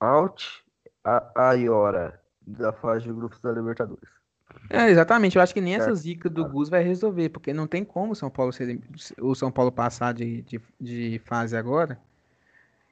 [0.00, 0.64] out
[1.04, 4.08] a Iora da fase de grupos da Libertadores.
[4.70, 5.36] É, exatamente.
[5.36, 8.16] Eu acho que nem essa zica do Gus vai resolver, porque não tem como o
[8.16, 8.80] São Paulo ser,
[9.20, 11.98] o São Paulo passar de, de, de, fase agora.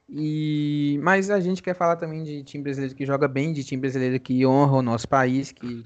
[0.09, 3.81] E mas a gente quer falar também de time brasileiro que joga bem, de time
[3.81, 5.85] brasileiro que honra o nosso país, que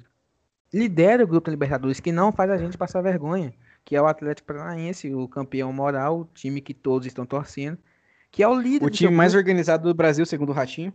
[0.73, 3.53] lidera o grupo da Libertadores, que não faz a gente passar vergonha,
[3.83, 7.77] que é o Atlético Paranaense, o campeão moral, o time que todos estão torcendo,
[8.29, 8.85] que é o líder.
[8.85, 10.93] O time mais organizado do Brasil, segundo o Ratinho.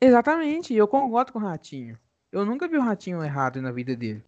[0.00, 1.98] Exatamente, eu concordo com o Ratinho.
[2.32, 4.22] Eu nunca vi o Ratinho errado na vida dele.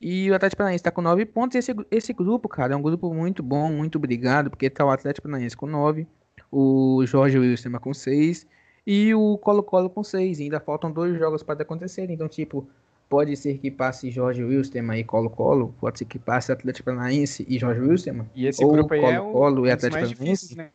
[0.00, 1.54] E o Atlético Paranaense está com 9 pontos.
[1.54, 5.28] Esse, esse grupo, cara, é um grupo muito bom, muito obrigado, porque tá o Atlético
[5.28, 6.06] Paranaense com 9,
[6.50, 8.44] o Jorge Wilson com 6
[8.84, 10.40] e o Colo-Colo com 6.
[10.40, 12.10] Ainda faltam dois jogos para acontecer.
[12.10, 12.68] Então, tipo,
[13.08, 17.56] pode ser que passe Jorge Wilson e Colo-Colo, pode ser que passe Atlético Paranaense e
[17.56, 18.26] Jorge Wilson.
[18.34, 20.48] E esse ou grupo aí Colo -Colo é o, e Atlético mais Paranaense.
[20.48, 20.72] Difícil, né?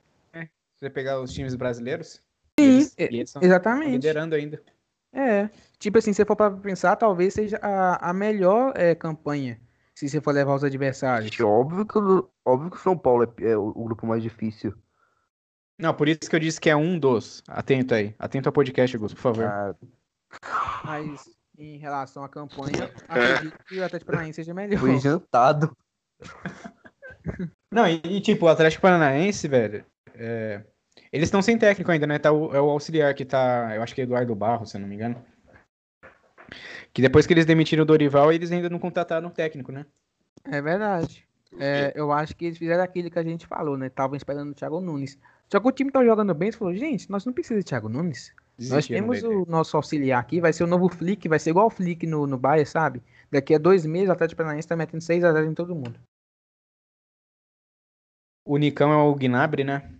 [0.78, 2.22] Se você pegar os times brasileiros.
[2.60, 3.92] Sim, eles, exatamente.
[3.92, 4.62] Liderando ainda.
[5.14, 5.50] É.
[5.80, 9.60] Tipo assim, se for para pensar, talvez seja a, a melhor é, campanha.
[9.96, 11.40] Se você for levar os adversários.
[11.40, 11.98] Óbvio que,
[12.46, 14.74] óbvio que o São Paulo é, é o, o grupo mais difícil.
[15.80, 17.44] Não, por isso que eu disse que é um dos.
[17.48, 18.16] Atento aí.
[18.18, 19.46] Atento ao podcast, Gus, por favor.
[19.46, 19.76] Ah.
[20.84, 24.80] Mas em relação à campanha, acredito que o Atlético Paranaense seja melhor.
[24.80, 25.76] Fui jantado.
[27.72, 30.64] Não, e, e, tipo, o Atlético Paranaense, velho, é,
[31.12, 32.20] eles estão sem técnico ainda, né?
[32.20, 33.76] Tá o, é o auxiliar que tá.
[33.76, 35.24] Eu acho que é Eduardo Barros, se eu não me engano.
[36.94, 39.86] Que depois que eles demitiram o Dorival, eles ainda não contrataram o técnico, né?
[40.46, 41.28] É verdade.
[41.60, 43.88] É, eu acho que eles fizeram aquilo que a gente falou, né?
[43.88, 45.18] Estavam esperando o Thiago Nunes.
[45.50, 47.88] Só que o time tá jogando bem, você falou, gente, nós não precisamos de Thiago
[47.88, 48.34] Nunes.
[48.60, 51.70] Nós temos o nosso auxiliar aqui, vai ser o novo Flick, vai ser igual o
[51.70, 53.04] Flick no, no Bayern, sabe?
[53.32, 56.00] Daqui a dois meses o Atlético Paranaense tá metendo 6 a 0 em todo mundo.
[58.44, 59.97] O Nicão é o Gnabry, né?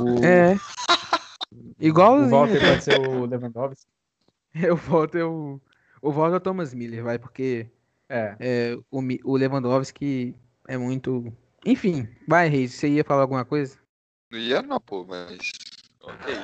[0.00, 0.24] O...
[0.24, 0.58] É.
[1.78, 2.28] Igualzinho.
[2.28, 3.86] O Walter pode ser o Lewandowski.
[4.54, 5.60] Eu volto, eu...
[6.02, 7.66] O Walter é o Thomas Miller, vai, porque
[8.08, 8.36] é.
[8.38, 10.34] é o, o Lewandowski
[10.68, 11.32] é muito...
[11.64, 13.78] Enfim, vai, Reis, você ia falar alguma coisa?
[14.30, 15.50] Não ia não, pô, mas
[16.04, 16.34] Ok.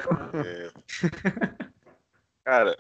[0.45, 0.73] É...
[2.45, 2.79] Cara,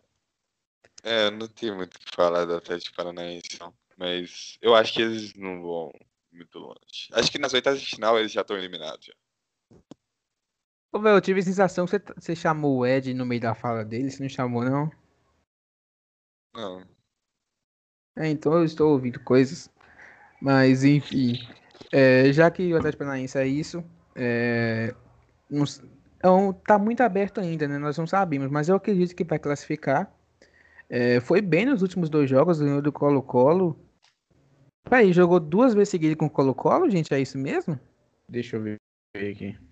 [1.02, 3.74] é, não tem muito o que falar do Atlético Paranaense, não.
[3.96, 5.92] Mas eu acho que eles não vão
[6.32, 7.08] muito longe.
[7.12, 9.06] Acho que nas oitavas de final eles já estão eliminados.
[9.06, 9.12] Já.
[10.92, 13.54] Ô, velho, eu tive a sensação que você, você chamou o Ed no meio da
[13.54, 14.10] fala dele.
[14.10, 14.90] Você não chamou, não?
[16.54, 16.84] Não.
[18.16, 19.70] É, então eu estou ouvindo coisas.
[20.40, 21.38] Mas, enfim.
[21.92, 23.84] É, já que o Atlético Paranaense é isso,
[24.14, 24.94] é,
[25.48, 25.64] não,
[26.16, 27.78] então, tá muito aberto ainda, né?
[27.78, 30.12] Nós não sabemos, mas eu acredito que vai classificar.
[30.88, 33.78] É, foi bem nos últimos dois jogos, ganhou do Colo-Colo.
[34.84, 37.12] Peraí, jogou duas vezes seguidas com o Colo-Colo, gente?
[37.14, 37.78] É isso mesmo?
[38.28, 38.78] Deixa eu ver
[39.14, 39.69] aqui.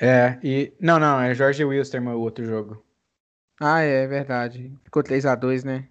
[0.00, 0.72] É, e.
[0.80, 2.84] Não, não, é Jorge Wilstermann o outro jogo.
[3.60, 4.72] Ah, é, é verdade.
[4.84, 5.86] Ficou 3x2, né?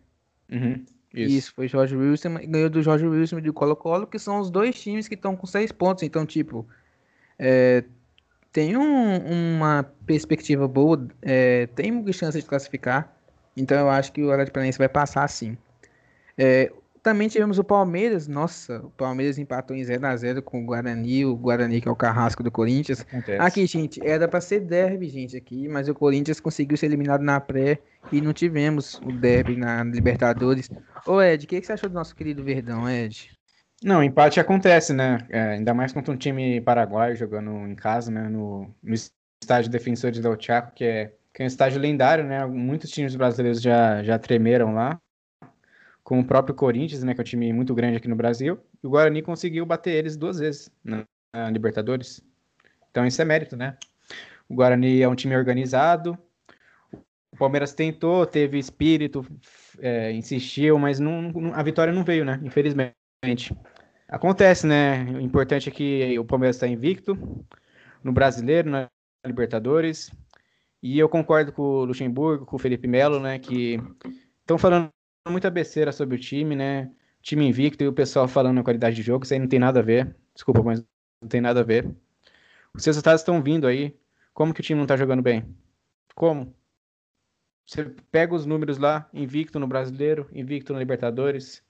[0.51, 1.38] Uhum, isso.
[1.38, 1.53] isso.
[1.53, 2.47] foi Jorge Wilstermann.
[2.47, 5.47] Ganhou do Jorge Wilstermann e do Colo-Colo, que são os dois times que estão com
[5.47, 6.03] seis pontos.
[6.03, 6.68] Então, tipo,
[7.39, 7.84] é,
[8.51, 9.18] tem um,
[9.58, 13.14] uma perspectiva boa, é, tem chance de classificar.
[13.58, 15.58] Então eu acho que o Atlético Paranaense vai passar sim.
[16.38, 16.72] É,
[17.06, 21.80] também tivemos o Palmeiras, nossa, o Palmeiras empatou em 0x0 com o Guarani, o Guarani
[21.80, 23.01] que é o carrasco do Corinthians.
[23.01, 23.39] Acontece.
[23.39, 27.39] Aqui, gente, era para ser derby, gente, aqui, mas o Corinthians conseguiu ser eliminado na
[27.39, 27.78] pré
[28.12, 30.68] e não tivemos o derby na Libertadores.
[31.06, 33.30] Ô Ed, o que, que você achou do nosso querido Verdão, Ed?
[33.84, 35.20] Não, empate acontece, né?
[35.30, 38.28] É, ainda mais contra um time paraguaio jogando em casa, né?
[38.28, 38.95] No, no
[39.39, 42.43] estádio Defensores del Chaco, que é, que é um estádio lendário, né?
[42.47, 44.99] Muitos times brasileiros já, já tremeram lá.
[46.06, 47.14] Com o próprio Corinthians, né?
[47.14, 48.58] Que é um time muito grande aqui no Brasil.
[48.82, 51.03] O Guarani conseguiu bater eles duas vezes na,
[51.34, 52.24] na Libertadores.
[52.89, 53.76] Então isso é mérito, né?
[54.47, 56.18] O Guarani é um time organizado.
[57.32, 59.26] O Palmeiras tentou, teve espírito,
[59.80, 62.39] é, insistiu, mas não, a vitória não veio, né?
[62.41, 62.95] Infelizmente.
[64.08, 65.03] Acontece, né?
[65.06, 67.18] O importante é que o Palmeiras está invicto
[68.03, 68.88] no Brasileiro, na
[69.26, 70.12] Libertadores.
[70.82, 73.39] E eu concordo com o Luxemburgo, com o Felipe Melo, né?
[73.39, 73.82] Que
[74.41, 74.95] estão falando
[75.32, 76.91] muita besteira sobre o time, né?
[77.21, 79.26] Time invicto e o pessoal falando a qualidade de jogo.
[79.26, 80.15] Isso aí não tem nada a ver.
[80.34, 80.84] Desculpa, mas
[81.21, 81.89] não tem nada a ver.
[82.73, 83.97] Os resultados estão vindo aí.
[84.34, 85.43] Como que o time não está jogando bem?
[86.13, 86.53] Como?
[87.65, 91.63] Você pega os números lá, invicto no Brasileiro, invicto na Libertadores,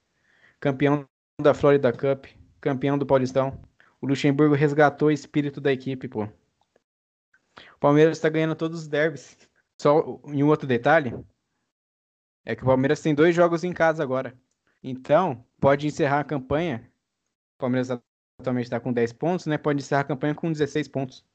[0.59, 1.07] campeão
[1.41, 2.25] da Florida Cup,
[2.59, 3.61] campeão do Paulistão.
[4.01, 6.23] O Luxemburgo resgatou o espírito da equipe, pô.
[6.23, 9.37] O Palmeiras está ganhando todos os derbys.
[9.79, 11.13] Só em um outro detalhe
[12.45, 14.37] é que o Palmeiras tem dois jogos em casa agora.
[14.83, 16.87] Então, pode encerrar a campanha.
[17.57, 17.89] O Palmeiras
[18.39, 19.57] atualmente está com 10 pontos, né?
[19.57, 21.25] Pode encerrar a campanha com 16 pontos.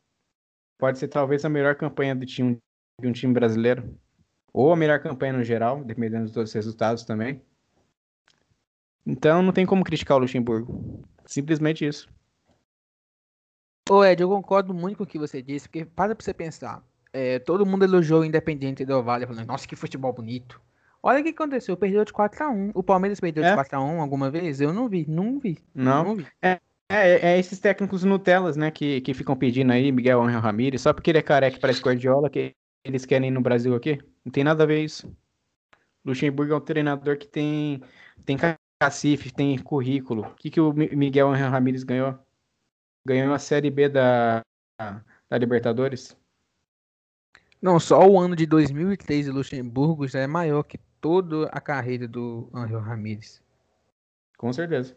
[0.79, 2.59] Pode ser talvez a melhor campanha do time,
[3.01, 3.99] de um time brasileiro.
[4.53, 7.43] Ou a melhor campanha no geral, dependendo dos resultados também.
[9.05, 11.03] Então não tem como criticar o Luxemburgo.
[11.27, 12.09] Simplesmente isso.
[13.89, 16.85] Ô Ed, eu concordo muito com o que você disse, porque para pra você pensar.
[17.13, 20.61] É, todo mundo elogiou o Independente do Vale, falando, nossa, que futebol bonito.
[21.03, 22.73] Olha o que aconteceu, perdeu de 4x1.
[22.75, 23.51] O Palmeiras perdeu é.
[23.51, 24.61] de 4x1 alguma vez?
[24.61, 25.59] Eu não vi, não vi.
[25.75, 26.27] Não, não vi.
[26.43, 30.83] É, é, é, esses técnicos Nutelas, né, que, que ficam pedindo aí, Miguel Angel Ramírez,
[30.83, 33.99] só porque ele é careca para parece Guardiola, que eles querem ir no Brasil aqui.
[34.25, 35.11] Não tem nada a ver isso.
[36.05, 37.83] Luxemburgo é um treinador que tem,
[38.25, 38.37] tem
[38.81, 40.23] Cacife, tem currículo.
[40.23, 42.19] O que, que o Miguel Ramírez ganhou?
[43.05, 44.43] Ganhou a Série B da,
[44.79, 46.17] da Libertadores.
[47.61, 52.07] Não, só o ano de 2003 de Luxemburgo já é maior que toda a carreira
[52.07, 53.43] do Angel Ramírez.
[54.37, 54.97] Com certeza.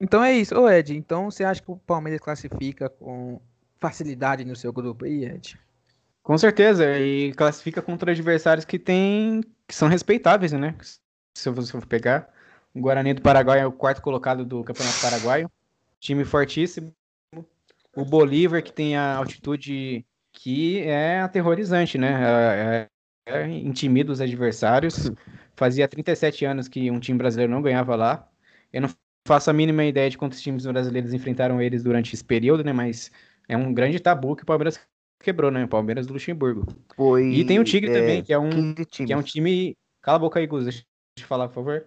[0.00, 0.54] Então é isso.
[0.58, 3.40] Ô Ed, então você acha que o Palmeiras classifica com
[3.78, 5.58] facilidade no seu grupo aí, Ed?
[6.22, 10.76] Com certeza, e classifica contra adversários que tem que são respeitáveis, né?
[11.36, 12.28] se você for pegar.
[12.74, 15.50] O Guarani do Paraguai é o quarto colocado do Campeonato Paraguaio.
[16.00, 16.92] Time fortíssimo.
[17.94, 22.88] O Bolívar, que tem a altitude que é aterrorizante, né?
[23.48, 25.10] Intimida os adversários.
[25.56, 28.28] Fazia 37 anos que um time brasileiro não ganhava lá.
[28.72, 28.90] Eu não
[29.26, 32.72] faço a mínima ideia de quantos times brasileiros enfrentaram eles durante esse período, né?
[32.72, 33.10] Mas
[33.48, 34.78] é um grande tabu que o Palmeiras
[35.20, 35.64] quebrou, né?
[35.64, 36.66] O Palmeiras do Luxemburgo.
[36.94, 39.76] Foi, e tem o Tigre é, também, que é um, que é um time.
[40.02, 40.84] Cala a boca aí, Gus
[41.18, 41.86] de falar, por favor?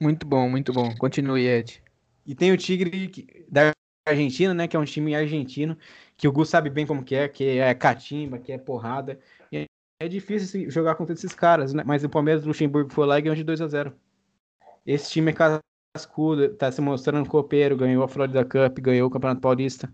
[0.00, 0.94] Muito bom, muito bom.
[0.96, 1.82] Continue, Ed.
[2.26, 3.12] E tem o Tigre
[3.48, 3.72] da
[4.06, 4.66] Argentina, né?
[4.66, 5.76] Que é um time argentino,
[6.16, 9.20] que o Gus sabe bem como que é, que é catimba, que é porrada.
[10.00, 11.82] É difícil jogar contra esses caras, né?
[11.84, 13.92] Mas o Palmeiras do Luxemburgo foi lá e ganhou de 2 a 0
[14.86, 15.34] Esse time é
[15.94, 19.92] cascudo, tá se mostrando copeiro, ganhou a Florida Cup, ganhou o Campeonato Paulista.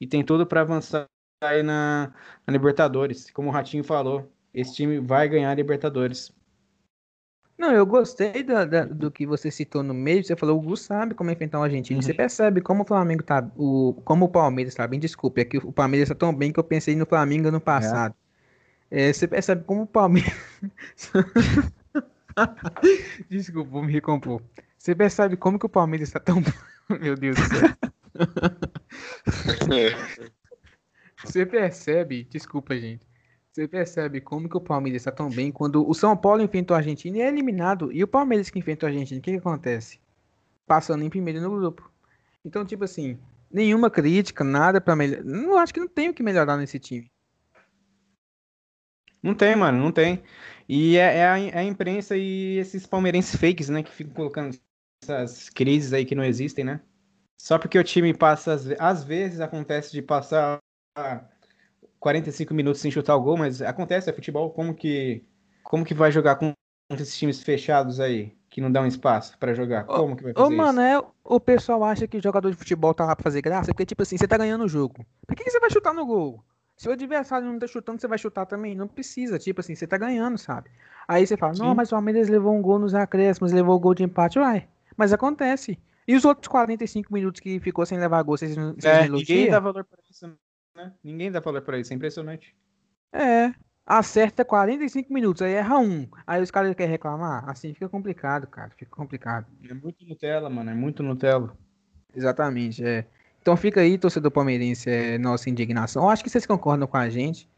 [0.00, 1.06] E tem tudo para avançar
[1.42, 2.14] aí na,
[2.46, 3.30] na Libertadores.
[3.30, 6.32] Como o Ratinho falou, esse time vai ganhar a Libertadores.
[7.58, 10.24] Não, eu gostei da, do que você citou no meio.
[10.24, 11.98] Você falou, o Gus sabe como enfrentar o argentino.
[11.98, 12.02] Uhum.
[12.02, 13.46] Você percebe como o Flamengo tá.
[13.56, 14.98] O, como o Palmeiras tá bem.
[14.98, 18.14] Desculpe, é que o Palmeiras tá tão bem que eu pensei no Flamengo no passado.
[18.18, 18.21] É.
[18.94, 20.34] É, você percebe como o Palmeiras.
[23.30, 24.42] Desculpa, vou me recompor.
[24.76, 26.42] Você percebe como que o Palmeiras está tão.
[27.00, 27.70] Meu Deus do céu.
[31.24, 33.06] Você percebe, desculpa, gente.
[33.50, 36.78] Você percebe como que o Palmeiras está tão bem quando o São Paulo enfrentou a
[36.78, 37.92] Argentina e é eliminado.
[37.92, 40.00] E o Palmeiras que enfrentou a Argentina, o que, que acontece?
[40.66, 41.88] Passando em primeiro no grupo.
[42.44, 43.16] Então, tipo assim,
[43.50, 45.22] nenhuma crítica, nada para melhorar.
[45.22, 47.08] Não acho que não tem o que melhorar nesse time.
[49.22, 50.22] Não tem, mano, não tem.
[50.68, 54.56] E é, é, a, é, a, imprensa e esses palmeirenses fakes, né, que ficam colocando
[55.02, 56.80] essas crises aí que não existem, né?
[57.38, 60.58] Só porque o time passa, às vezes acontece de passar
[61.98, 64.50] 45 minutos sem chutar o gol, mas acontece, é futebol.
[64.50, 65.24] Como que,
[65.64, 66.52] como que vai jogar com
[66.92, 69.84] esses times fechados aí, que não dão espaço para jogar?
[69.84, 73.04] Como que vai fazer Ô, mano, é, o pessoal acha que jogador de futebol tá
[73.04, 75.04] lá pra fazer graça, porque, tipo assim, você tá ganhando o jogo.
[75.26, 76.44] Por que, que você vai chutar no gol?
[76.82, 78.74] Se o adversário não tá chutando, você vai chutar também?
[78.74, 80.68] Não precisa, tipo assim, você tá ganhando, sabe?
[81.06, 81.62] Aí você fala, Sim.
[81.62, 84.66] não, mas o Palmeiras levou um gol nos acréscimos, levou o gol de empate, uai.
[84.96, 85.78] Mas acontece.
[86.08, 89.60] E os outros 45 minutos que ficou sem levar gol, vocês, vocês é, Ninguém dá
[89.60, 90.26] valor pra isso,
[90.74, 90.92] né?
[91.04, 92.52] Ninguém dá valor pra isso, é impressionante.
[93.12, 93.54] É,
[93.86, 96.08] acerta 45 minutos, aí erra um.
[96.26, 97.48] Aí os caras querem reclamar.
[97.48, 98.70] Assim fica complicado, cara.
[98.76, 99.46] Fica complicado.
[99.70, 100.70] É muito Nutella, mano.
[100.70, 101.56] É muito Nutella.
[102.12, 103.06] Exatamente, é.
[103.42, 106.04] Então fica aí, torcedor palmeirense, é nossa indignação.
[106.04, 107.48] Eu acho que vocês concordam com a gente.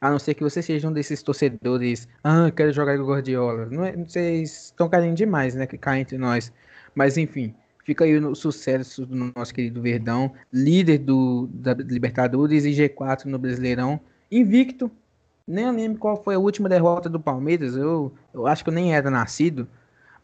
[0.00, 2.08] A não ser que vocês sejam desses torcedores.
[2.22, 3.66] Ah, quero jogar com o Guardiola.
[3.66, 5.66] Não é, vocês estão caindo demais, né?
[5.66, 6.50] Que cai entre nós.
[6.94, 7.54] Mas enfim.
[7.84, 13.38] Fica aí o sucesso do nosso querido Verdão, líder do, da Libertadores e G4 no
[13.38, 14.00] Brasileirão,
[14.32, 14.90] invicto.
[15.46, 18.94] Nem lembro qual foi a última derrota do Palmeiras, eu, eu acho que eu nem
[18.94, 19.68] era nascido,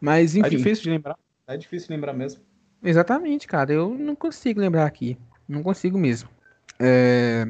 [0.00, 0.46] mas é enfim.
[0.46, 2.40] É difícil de lembrar, é difícil de lembrar mesmo.
[2.82, 5.18] Exatamente, cara, eu não consigo lembrar aqui,
[5.48, 6.28] não consigo mesmo.
[6.78, 7.46] É...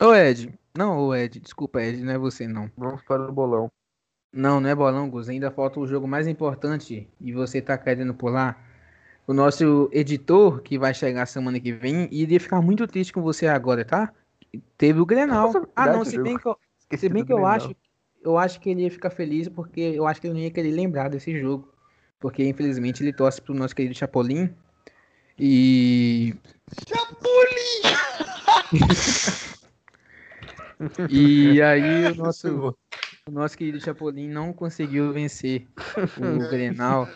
[0.00, 2.70] Ô Ed, não, ô Ed, desculpa Ed, não é você não.
[2.76, 3.70] Vamos para o bolão.
[4.32, 8.14] Não, não é bolão, Gus, ainda falta o jogo mais importante e você tá querendo
[8.14, 8.64] pular
[9.26, 13.46] o nosso editor, que vai chegar semana que vem, iria ficar muito triste com você
[13.46, 14.12] agora, tá?
[14.76, 15.52] Teve o Grenal.
[15.52, 16.56] Nossa, ah, não, se bem que eu,
[16.96, 17.74] se bem que eu acho,
[18.22, 20.72] eu acho que ele ia ficar feliz porque eu acho que ele não ia querer
[20.72, 21.72] lembrar desse jogo.
[22.18, 24.50] Porque, infelizmente, ele torce pro nosso querido Chapolin.
[25.42, 26.34] E.
[26.86, 27.82] Chapolin!
[31.08, 32.76] e aí o nosso,
[33.26, 35.66] o nosso querido Chapolin não conseguiu vencer
[36.18, 37.08] o Grenal.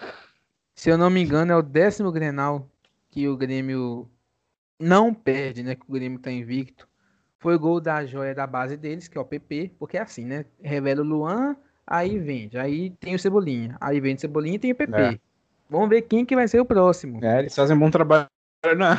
[0.75, 2.66] Se eu não me engano, é o décimo Grenal
[3.11, 4.11] que o Grêmio
[4.81, 5.75] não perde, né?
[5.75, 6.89] Que o Grêmio tá invicto.
[7.39, 10.47] Foi gol da joia da base deles, que é o PP, porque é assim, né?
[10.62, 11.55] Revela o Luan,
[11.87, 12.57] aí vende.
[12.57, 13.77] Aí tem o Cebolinha.
[13.83, 14.99] Aí vende o Cebolinha e tem o PP.
[14.99, 15.20] É.
[15.69, 17.25] Vamos ver quem que vai ser o próximo.
[17.25, 18.29] É, eles fazem um bom trabalho.
[18.77, 18.95] Não.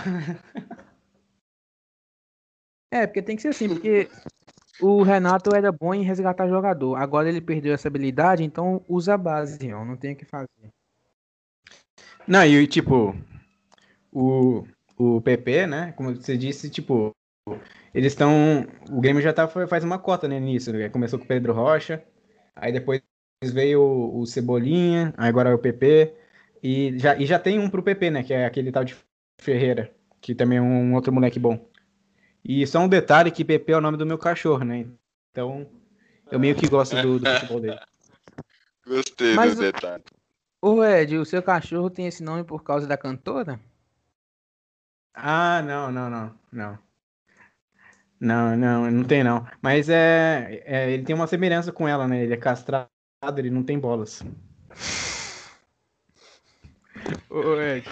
[2.91, 4.07] É, porque tem que ser assim, porque
[4.79, 6.95] o Renato era bom em resgatar jogador.
[6.95, 10.47] Agora ele perdeu essa habilidade, então usa a base, ó, não tem o que fazer.
[12.27, 13.15] Não, e tipo,
[14.11, 14.65] o,
[14.97, 15.93] o PP, né?
[15.97, 17.11] Como você disse, tipo,
[17.93, 18.65] eles estão.
[18.89, 20.71] O Grêmio já tá, faz uma cota né, nisso.
[20.71, 20.89] Né?
[20.89, 22.03] Começou com o Pedro Rocha,
[22.55, 23.01] aí depois
[23.43, 26.13] veio o, o Cebolinha, agora é o PP.
[26.67, 28.23] E já, e já tem um pro PP, né?
[28.23, 28.97] Que é aquele tal de
[29.39, 31.69] Ferreira, que também é um outro moleque bom.
[32.43, 34.87] E só um detalhe que PP é o nome do meu cachorro, né?
[35.29, 35.69] Então,
[36.31, 37.79] eu meio que gosto do, do futebol dele.
[38.83, 40.03] Gostei Mas, do detalhe.
[40.59, 43.59] Ô Ed, o seu cachorro tem esse nome por causa da cantora?
[45.13, 46.79] Ah, não, não, não, não.
[48.19, 49.45] Não, não, não tem não.
[49.61, 52.23] Mas é, é, ele tem uma semelhança com ela, né?
[52.23, 52.89] Ele é castrado,
[53.37, 54.23] ele não tem bolas.
[57.29, 57.83] Ô, Ed,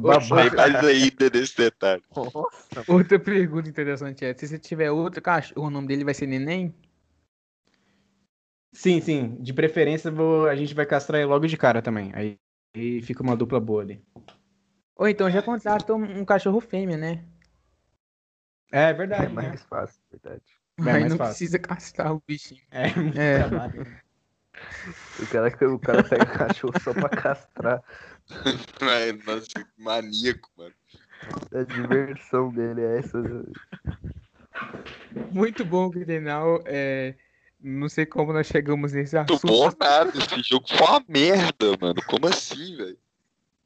[0.00, 2.02] Nossa, mais ainda nesse detalhe.
[2.14, 2.84] Nossa.
[2.86, 6.74] Outra pergunta interessante é, se você tiver outro cachorro, o nome dele vai ser Neném?
[8.72, 9.36] Sim, sim.
[9.40, 12.10] De preferência, vou, a gente vai castrar ele logo de cara também.
[12.14, 12.38] Aí,
[12.74, 14.02] aí fica uma dupla boa ali.
[14.96, 17.24] Ou então já contrata um, um cachorro fêmea, né?
[18.70, 19.26] É verdade.
[19.26, 19.56] É mais né?
[19.68, 20.42] fácil, verdade.
[20.78, 21.34] É Mas não fácil.
[21.34, 22.62] precisa castrar o bichinho.
[22.70, 23.38] É, é.
[23.40, 23.86] trabalho.
[25.20, 27.82] O cara, o cara pega cachorro só pra castrar.
[28.80, 30.74] É, nossa, maníaco, mano.
[31.54, 33.20] A diversão dele é essa.
[33.20, 33.44] né?
[35.30, 36.62] Muito bom, Grenal.
[36.66, 37.14] É...
[37.60, 39.52] Não sei como nós chegamos nesse Muito assunto.
[39.52, 40.10] bom nada.
[40.18, 42.02] Esse jogo foi uma merda, mano.
[42.08, 42.98] Como assim, velho?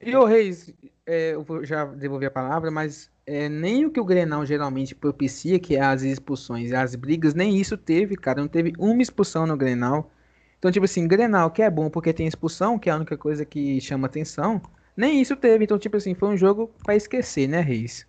[0.03, 0.71] E o Reis,
[1.07, 4.95] é, eu vou já devolver a palavra, mas é, nem o que o Grenal geralmente
[4.95, 8.43] propicia, que é as expulsões e as brigas, nem isso teve, cara.
[8.43, 10.13] Não teve uma expulsão no Grenal.
[10.59, 13.45] Então, tipo assim, Grenal, que é bom porque tem expulsão, que é a única coisa
[13.45, 14.61] que chama atenção,
[14.97, 15.65] nem isso teve.
[15.65, 18.07] Então, tipo assim, foi um jogo pra esquecer, né, Reis?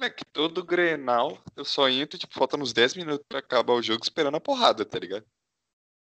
[0.00, 3.82] É que todo Grenal, eu só entro, tipo, faltando uns 10 minutos pra acabar o
[3.82, 5.26] jogo esperando a porrada, tá ligado?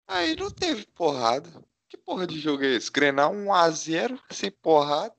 [0.08, 1.50] Aí não teve porrada.
[1.88, 2.92] Que porra de jogo é esse?
[2.92, 5.16] Grenal 1x0, sem porrada.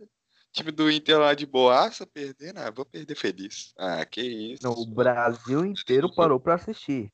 [0.52, 2.58] Time do Inter lá de boaça, perdendo.
[2.58, 3.72] Ah, vou perder feliz.
[3.76, 4.62] Ah, que isso.
[4.62, 7.12] Não, o Brasil inteiro parou pra assistir.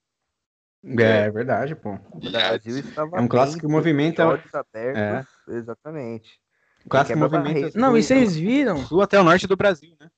[0.85, 1.95] É verdade, pô.
[2.13, 6.41] O E Brasil estava É um clássico que movimenta- olhos abertos, Exatamente.
[6.85, 7.71] O clássico barreira.
[7.75, 8.79] Não, e vocês viram?
[8.87, 10.09] Sul até o norte do Brasil, né?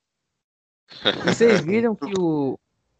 [1.05, 2.57] E vocês viram que o.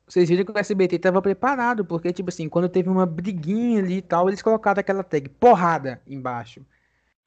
[0.08, 3.98] Vocês viram que o SBT tava preparado, porque, tipo assim, quando teve uma briguinha ali
[3.98, 6.66] e tal, eles colocaram aquela tag porrada embaixo.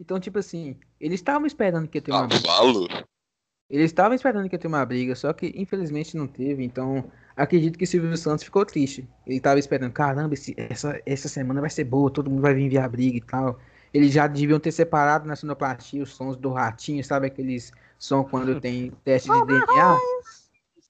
[0.00, 3.06] Então, tipo assim, eles estavam esperando que ia ter uma briga.
[3.72, 3.80] Cavalo?
[3.80, 6.62] Eles estavam esperando que ia ter uma briga, só que infelizmente não teve.
[6.64, 7.04] Então,
[7.36, 9.08] acredito que o Silvio Santos ficou triste.
[9.26, 12.68] Ele tava esperando, caramba, esse- essa, essa semana vai ser boa, todo mundo vai vir
[12.68, 13.58] ver a briga e tal.
[13.92, 18.58] Eles já deviam ter separado na sonoplastia os sons do ratinho, sabe aqueles sons quando
[18.60, 19.98] tem teste de DNA?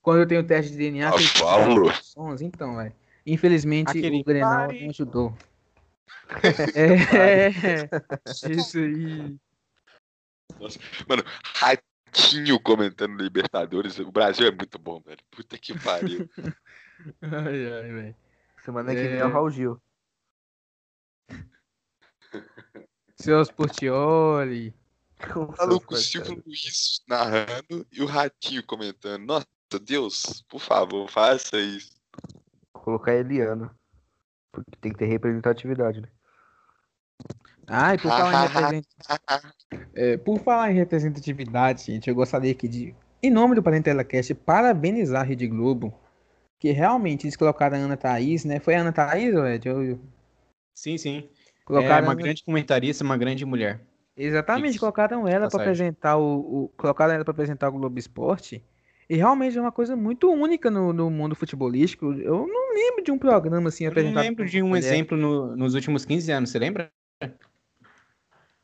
[0.01, 1.89] Quando tem o teste de DNA, tem Cavalo?
[1.89, 2.93] os sons, então, velho.
[3.25, 5.33] Infelizmente Aquele o Grenal não ajudou.
[6.75, 7.89] É,
[8.51, 9.37] isso aí.
[11.09, 11.25] Mano,
[12.13, 13.99] Ratinho comentando Libertadores.
[13.99, 15.19] O Brasil é muito bom, velho.
[15.31, 16.29] Puta que pariu.
[17.23, 18.17] Ai, ai, velho.
[18.65, 19.09] Semana que É.
[19.09, 19.83] vem é o Raul Gil.
[23.17, 24.75] Seus Portioli.
[25.35, 29.25] O maluco Silvio Luiz narrando e o Ratinho comentando.
[29.25, 29.47] Nossa,
[29.81, 31.93] Deus, por favor, faça isso.
[32.73, 33.75] Colocar a Eliana.
[34.53, 36.09] Porque tem que ter representatividade, né?
[37.75, 40.19] Ai, por falar em representatividade.
[40.25, 45.23] por falar em representatividade, gente, eu gostaria aqui de, em nome do Parentela Cast, parabenizar
[45.23, 45.93] a Rede Globo.
[46.59, 48.61] Que realmente eles colocaram a Ana Thaís, né?
[48.61, 49.67] Foi a Ana Thaís, ou Ed?
[49.69, 49.99] Eu-
[50.75, 51.29] Sim, sim.
[51.29, 53.81] É Colocaram uma a Ana- grande comentarista, uma grande mulher.
[54.17, 54.79] Exatamente, Isso.
[54.81, 58.63] colocaram ela para apresentar o, o- colocaram ela para apresentar o Globo Esporte.
[59.11, 62.13] E realmente é uma coisa muito única no, no mundo futebolístico.
[62.13, 64.79] Eu não lembro de um programa assim Eu não apresentado lembro por de um mulher.
[64.85, 66.93] exemplo no- nos últimos 15 anos, você lembra?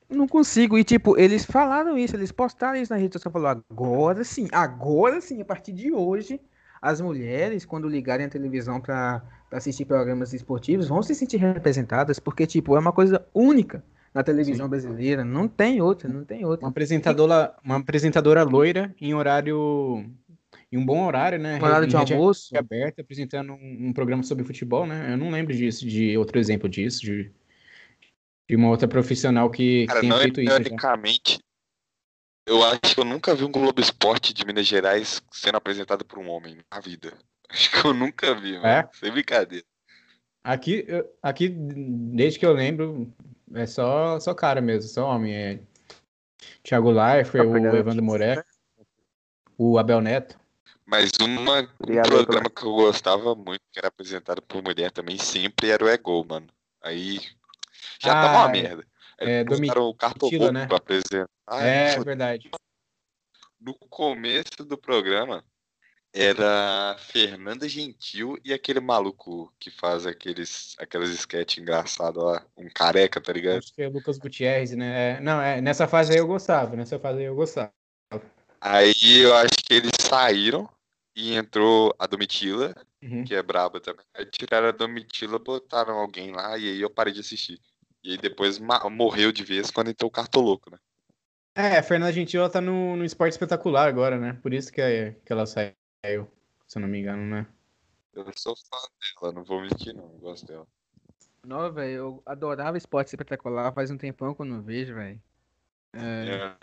[0.09, 0.79] Não consigo.
[0.79, 3.33] E, tipo, eles falaram isso, eles postaram isso na rede social.
[3.33, 6.41] Falaram, agora sim, agora sim, a partir de hoje,
[6.81, 12.47] as mulheres, quando ligarem a televisão para assistir programas esportivos, vão se sentir representadas, porque,
[12.47, 13.83] tipo, é uma coisa única
[14.15, 15.25] na televisão brasileira.
[15.25, 16.65] Não tem outra, não tem outra.
[16.65, 20.05] Uma apresentadora, uma apresentadora loira em horário.
[20.71, 21.59] Em um bom horário, né?
[21.59, 22.57] Um horário de almoço.
[22.57, 25.13] aberta, apresentando um, um programa sobre futebol, né?
[25.13, 27.33] Eu não lembro disso, de outro exemplo disso, de,
[28.49, 30.51] de uma outra profissional que, que Cara, tenha não feito isso.
[30.51, 30.57] já.
[30.61, 31.39] ironicamente,
[32.47, 36.19] eu acho que eu nunca vi um Globo Esporte de Minas Gerais sendo apresentado por
[36.19, 37.13] um homem na vida.
[37.51, 38.67] Acho que eu nunca vi, mano.
[38.67, 38.89] É?
[38.93, 39.65] Sem brincadeira.
[40.43, 40.87] Aqui,
[41.23, 43.13] aqui, desde que eu lembro,
[43.53, 45.35] é só, só cara mesmo, só homem.
[45.35, 45.61] É
[46.63, 48.45] Thiago Leifert, Tá o Evandro Moré, né?
[49.59, 50.39] o Abel Neto.
[50.87, 55.69] Mas uma, um programa que eu gostava muito, que era apresentado por mulher também, sempre
[55.69, 56.47] era o Egol, mano.
[56.83, 57.21] Aí
[57.99, 58.87] já Ah, tava uma merda.
[59.21, 60.67] Aí é, botaram o Domitila, né?
[60.67, 61.29] pra apresentar.
[61.51, 62.51] é, Aí, verdade.
[63.61, 65.45] no começo do programa
[66.13, 73.21] era Fernanda Gentil e aquele maluco que faz aqueles aquelas sketches engraçadas lá, um careca,
[73.21, 73.59] tá ligado?
[73.59, 75.17] Acho que é o Lucas Gutierrez, né?
[75.17, 77.73] É, não, é, nessa fase aí eu gostava, nessa fase aí eu gostava.
[78.61, 80.69] Aí eu acho que eles saíram
[81.15, 83.25] e entrou a Domitila, Uhum.
[83.25, 84.05] que é braba também.
[84.13, 87.61] Aí tiraram a Domitila, botaram alguém lá e aí eu parei de assistir.
[88.09, 90.79] E aí depois morreu de vez quando entrou o Cartoloco, né?
[91.55, 94.33] É, a Fernanda Gentil ela tá no, no esporte espetacular agora, né?
[94.43, 95.77] Por isso que, é- que ela saiu,
[96.67, 97.47] se eu não me engano, né?
[98.15, 98.79] Eu sou fã
[99.21, 100.67] dela, não vou mentir não, eu gosto dela.
[101.45, 105.21] Não, velho, eu adorava esporte espetacular, faz um tempão que eu não vejo, velho.
[105.93, 106.57] É,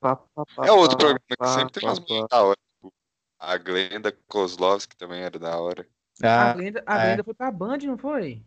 [0.00, 0.20] pá,
[0.66, 2.58] É outro programa que sempre tem umas mulheres da hora.
[2.74, 2.92] tipo,
[3.38, 5.86] A Glenda Kozlovski também era da hora.
[6.20, 7.06] A Ah, Glenda, a é.
[7.06, 8.42] Glenda foi pra Band, não foi?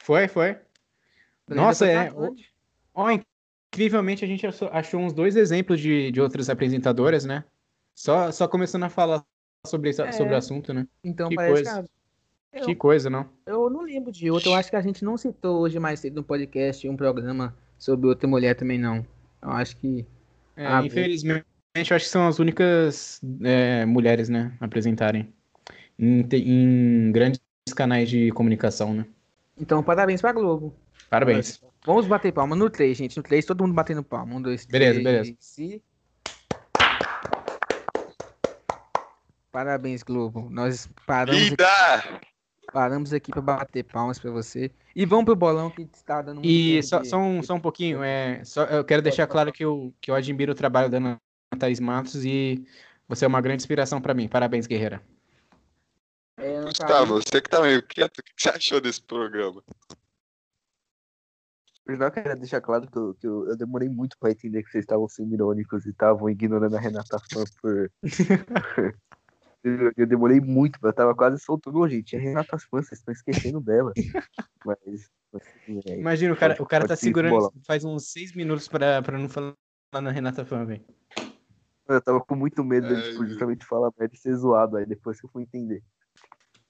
[0.00, 0.60] foi, foi.
[1.54, 2.12] Nossa, é.
[2.94, 3.08] Ó,
[3.70, 7.44] incrivelmente a gente achou, uns dois exemplos de, de outras apresentadoras, né?
[7.94, 9.24] Só, só começando a falar
[9.66, 10.12] sobre, É.
[10.12, 10.86] sobre o assunto, né?
[11.04, 11.82] Então que parece coisa.
[12.52, 13.26] que a- Que coisa, não?
[13.46, 14.50] Eu não lembro de outro.
[14.50, 18.06] Eu acho que a gente não citou hoje mais cedo no podcast um programa sobre
[18.06, 19.06] outra mulher também, não.
[19.40, 20.04] Eu acho que.
[20.54, 25.32] É, Ah, infelizmente, eu acho que são as únicas é, mulheres, né, apresentarem
[25.98, 27.40] em, em, grandes
[27.74, 29.06] canais de comunicação, né?
[29.58, 30.74] Então, parabéns pra Globo.
[31.12, 31.60] Parabéns.
[31.84, 33.18] Vamos bater palma no 3, gente.
[33.18, 34.34] No 3, todo mundo batendo palma.
[34.34, 35.36] Um, dois, beleza, três.
[35.58, 35.82] Beleza,
[39.50, 40.48] Parabéns, Globo.
[40.48, 41.38] Nós paramos.
[41.38, 41.66] Linda!
[41.66, 42.20] Aqui,
[42.72, 44.70] paramos aqui para bater palmas para você.
[44.96, 48.02] E vamos pro bolão que está dando muito E só, só, um, só um pouquinho.
[48.02, 51.20] É, só, eu quero deixar claro que eu, que eu admiro o trabalho da Ana
[51.58, 52.66] Thaís Matos e
[53.06, 54.28] você é uma grande inspiração para mim.
[54.28, 55.02] Parabéns, guerreira.
[56.38, 59.62] É, Gustavo, você que tá meio quieto, o que você achou desse programa?
[61.84, 64.70] Primeiro eu quero deixar claro que, eu, que eu, eu, demorei muito pra entender que
[64.70, 67.90] vocês estavam sendo irônicos e estavam ignorando a Renata Fã por.
[69.64, 72.14] eu, eu, demorei muito, eu tava quase soltando, gente.
[72.16, 73.92] A Renata Fã, vocês estão esquecendo dela.
[74.64, 75.10] Mas.
[75.34, 79.02] Assim, é, Imagina, o cara, pode, o cara tá segurando faz uns seis minutos pra,
[79.02, 79.54] pra não falar
[80.00, 80.84] na Renata Fã, velho.
[81.88, 85.20] Eu tava com muito medo de tipo, justamente falar merda e ser zoado aí depois
[85.20, 85.82] que eu fui entender.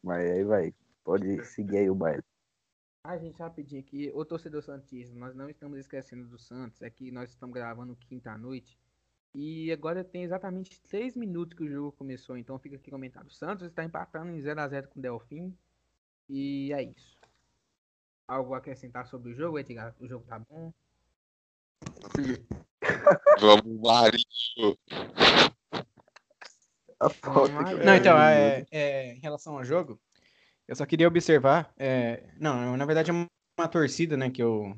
[0.02, 2.24] Mas aí vai, pode seguir aí o baile.
[3.05, 7.11] A gente, rapidinho aqui, o torcedor Santista, nós não estamos esquecendo do Santos, é que
[7.11, 8.78] nós estamos gravando quinta-noite.
[9.34, 13.26] E agora tem exatamente 3 minutos que o jogo começou, então fica aqui comentado.
[13.26, 15.57] O Santos está empatando em 0x0 com o Delfim.
[16.28, 17.18] E é isso.
[18.28, 19.96] Algo a acrescentar sobre o jogo, Edgar?
[19.98, 20.72] O jogo tá bom?
[23.40, 24.78] Vamos, Marinho!
[27.84, 30.00] Não, então, é, é, em relação ao jogo,
[30.73, 31.70] eu só queria observar.
[31.79, 34.75] É, não, na verdade é uma torcida, né, que eu,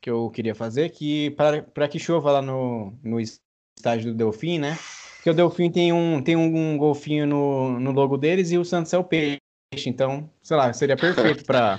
[0.00, 4.78] que eu queria fazer, que para que chova lá no, no estádio do Delfim, né?
[5.22, 8.92] Que o Delfim tem um, tem um golfinho no, no logo deles e o Santos
[8.94, 9.38] é o peixe.
[9.84, 11.78] Então, sei lá, seria perfeito para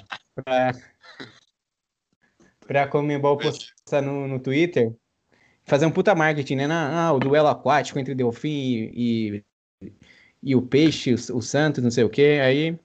[2.67, 4.93] para Comembol postar no, no Twitter,
[5.65, 6.67] fazer um puta marketing, né?
[6.69, 9.43] Ah, o duelo aquático entre Delfim e,
[9.81, 9.93] e,
[10.43, 12.39] e o Peixe, o, o, Santos, não sei o que.
[12.39, 12.77] Aí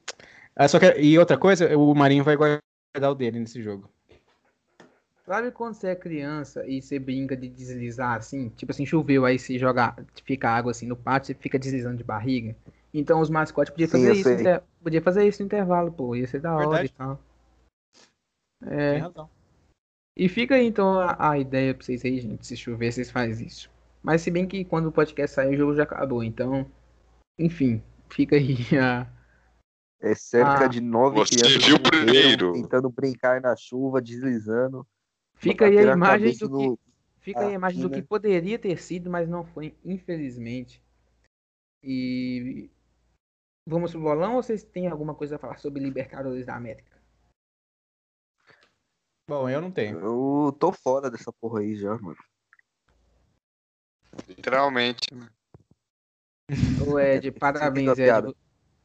[0.55, 3.89] ah, só que, e outra coisa, o Marinho vai guardar o dele nesse jogo.
[5.25, 8.49] Sabe quando você é criança e você brinca de deslizar assim?
[8.51, 12.05] Tipo assim, choveu, aí se joga, fica água assim no pátio, você fica deslizando de
[12.05, 12.57] barriga.
[12.93, 14.31] Então os mascotes podiam fazer Sim, isso.
[14.31, 14.63] Inter...
[14.83, 16.15] Podia fazer isso no intervalo, pô.
[16.15, 16.87] Ia ser da hora Verdade.
[16.87, 17.21] e tal.
[18.67, 19.29] É.
[20.17, 22.47] E fica aí então a, a, ideia pra vocês aí, gente.
[22.47, 23.71] Se chover, vocês fazem isso.
[24.03, 26.23] Mas se bem que quando o podcast sair, o jogo já acabou.
[26.23, 26.67] Então,
[27.39, 27.81] enfim,
[28.11, 29.07] fica aí a
[30.03, 32.53] é cerca ah, de nove você crianças viu primeiro.
[32.55, 34.85] tentando brincar na chuva, deslizando.
[35.37, 36.77] Fica aí a imagem do no...
[36.77, 36.83] que
[37.21, 40.83] fica ah, aí a imagem do que poderia ter sido, mas não foi, infelizmente.
[41.85, 42.69] E
[43.65, 47.01] vamos pro bolão ou vocês têm alguma coisa a falar sobre Libertadores da América?
[49.29, 50.01] Bom, eu não tenho.
[50.01, 52.19] Eu tô fora dessa porra aí já, mano.
[54.29, 55.29] Literalmente, né?
[56.85, 58.35] Ô Ed, parabéns, Ed.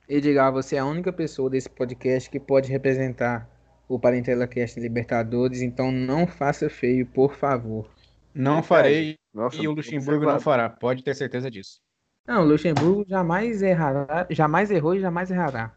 [0.09, 3.49] Edgar, você é a única pessoa desse podcast que pode representar
[3.89, 7.89] o Parentela Cast Libertadores, então não faça feio, por favor.
[8.33, 11.81] Não farei Nossa, e o Luxemburgo não fará, pode ter certeza disso.
[12.25, 15.75] Não, o Luxemburgo jamais errará, jamais errou e jamais errará.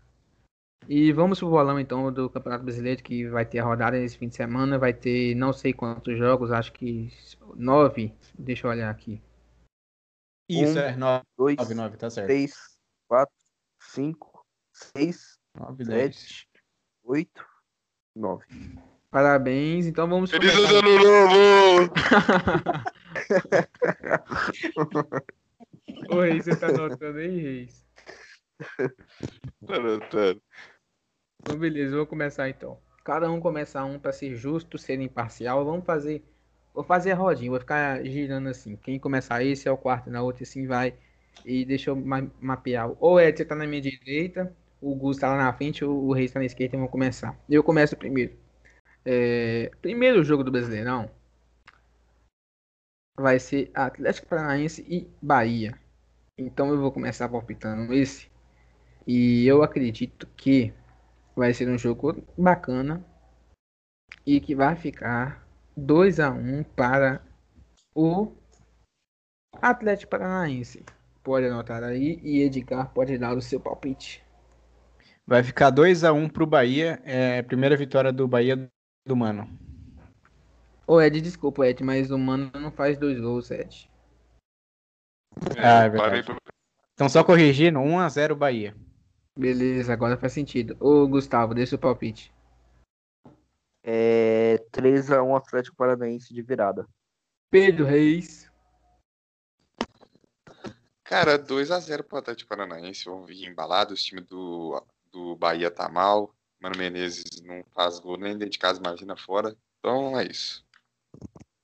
[0.89, 4.29] E vamos pro bolão então do Campeonato Brasileiro, que vai ter a rodada esse fim
[4.29, 7.13] de semana, vai ter não sei quantos jogos, acho que
[7.57, 9.21] nove, deixa eu olhar aqui.
[10.49, 12.27] Isso, um, é, nove, dois, nove, nove, tá certo.
[12.27, 12.55] Três,
[13.09, 13.35] quatro,
[13.95, 15.39] 5, 6,
[15.85, 16.49] 7,
[17.03, 17.45] 8,
[18.15, 18.47] 9.
[19.11, 20.75] Parabéns, então vamos Feliz começar.
[20.77, 21.93] ano novo!
[26.15, 27.85] Ô Reis, você tá anotando aí, Reis?
[29.67, 30.41] Tá anotando.
[31.41, 32.81] Então beleza, vou começar então.
[33.03, 35.65] Cada um começa um para ser justo, ser imparcial.
[35.65, 36.25] Vamos fazer.
[36.73, 38.77] Vou fazer a rodinha, vou ficar girando assim.
[38.77, 40.97] Quem começar esse é o quarto, na outra assim vai.
[41.45, 42.91] E deixa eu ma mapear.
[43.01, 46.33] Ou Edson tá na minha direita, o Gus tá lá na frente, o, o Reis
[46.33, 47.39] tá na esquerda e vamos começar.
[47.49, 48.35] Eu começo primeiro.
[49.05, 51.11] É, primeiro jogo do Brasileirão
[53.19, 55.79] vai ser Atlético Paranaense e Bahia.
[56.39, 58.31] Então eu vou começar palpitando esse.
[59.07, 60.73] E eu acredito que
[61.37, 63.05] vai ser um jogo bacana
[64.27, 67.23] e que vai ficar 2 a 1 para
[67.95, 68.33] o
[69.61, 70.85] Atlético Paranaense
[71.23, 74.23] pode anotar aí e Edgar pode dar o seu palpite.
[75.27, 78.71] Vai ficar 2 a 1 um pro Bahia, é primeira vitória do Bahia
[79.07, 79.49] do Mano.
[80.87, 83.89] Ô Ed, desculpa Ed, mas o Mano não faz dois gols, Ed.
[85.57, 86.37] ah, é verdade.
[86.95, 88.75] Então só corrigindo, 1 a 0 Bahia.
[89.39, 90.77] Beleza, agora faz sentido.
[90.81, 92.33] Ô Gustavo, deixa o palpite.
[93.85, 96.87] É 3 a 1 Atlético Paranaense de virada.
[97.51, 98.50] Pedro Reis.
[101.11, 103.05] Cara, 2x0 pro Atlético Paranaense.
[103.05, 104.01] Vão vir embalados.
[104.01, 104.81] O time do,
[105.13, 106.33] do Bahia tá mal.
[106.63, 109.57] Mano Menezes não faz gol nem dentro de casa, imagina fora.
[109.81, 110.65] Então é isso.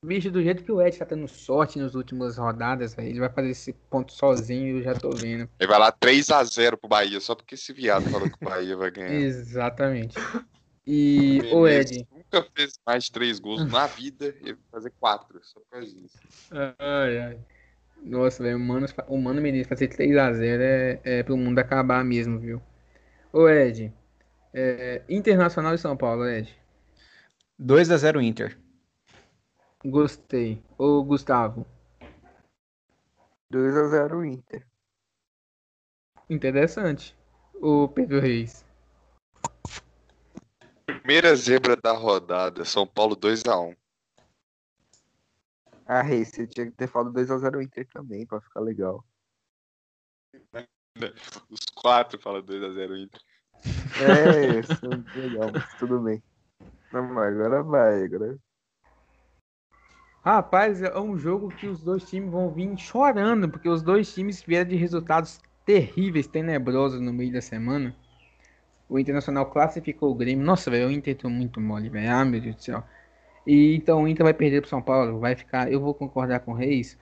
[0.05, 3.33] Bicho, do jeito que o Ed tá tendo sorte nas últimas rodadas, véio, ele vai
[3.33, 5.49] fazer esse ponto sozinho, eu já tô vendo.
[5.61, 8.91] Ele vai lá 3x0 pro Bahia, só porque esse viado falou que o Bahia vai
[8.91, 9.13] ganhar.
[9.13, 10.17] Exatamente.
[10.85, 12.05] E o Ed.
[12.11, 15.87] Nunca fez mais de 3 gols na vida, ele vai fazer 4, só por causa
[15.87, 16.19] disso.
[16.81, 17.56] Ai, ai.
[18.03, 22.39] Nossa, velho, o Mano, o Mano Menezes fazer 3x0 é, é pro mundo acabar mesmo,
[22.39, 22.63] viu?
[23.33, 23.93] Ô Ed,
[24.55, 26.55] é, Internacional e São Paulo, Ed.
[27.61, 28.59] 2x0 Inter.
[29.85, 30.63] Gostei.
[30.79, 31.67] Ô, Gustavo.
[33.53, 34.67] 2x0 Inter.
[36.29, 37.17] Interessante.
[37.55, 38.65] O Pedro Reis.
[40.85, 43.77] Primeira zebra da rodada, São Paulo 2x1.
[45.87, 49.05] Ah, Reis, você tinha que ter falado 2x0 Inter também, pra ficar legal.
[51.49, 53.21] Os quatro falam 2x0 Inter.
[53.99, 56.23] É, isso é muito legal, mas tudo bem.
[56.93, 58.37] Não, agora vai, agora
[60.27, 64.43] Rapaz, é um jogo que os dois times vão vir chorando, porque os dois times
[64.43, 67.95] vieram de resultados terríveis, tenebrosos no meio da semana.
[68.89, 70.45] O Internacional classificou o Grêmio.
[70.45, 72.11] Nossa, velho, o Inter tá muito mole, velho.
[72.11, 72.83] Ah, meu Deus do céu.
[73.47, 75.71] E então o Inter vai perder pro São Paulo, vai ficar.
[75.71, 76.99] Eu vou concordar com o Reis.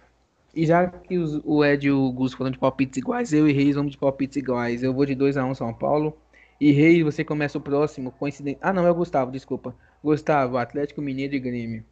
[0.55, 3.53] E já que os, o Ed e o Gus foram de palpites iguais, eu e
[3.53, 4.83] Reis vamos de palpites iguais.
[4.83, 6.17] Eu vou de 2x1 um São Paulo.
[6.61, 8.59] E Reis, você começa o próximo, coincidente.
[8.63, 9.75] Ah, não, é o Gustavo, desculpa.
[10.03, 11.85] Gustavo, Atlético Mineiro e Grêmio.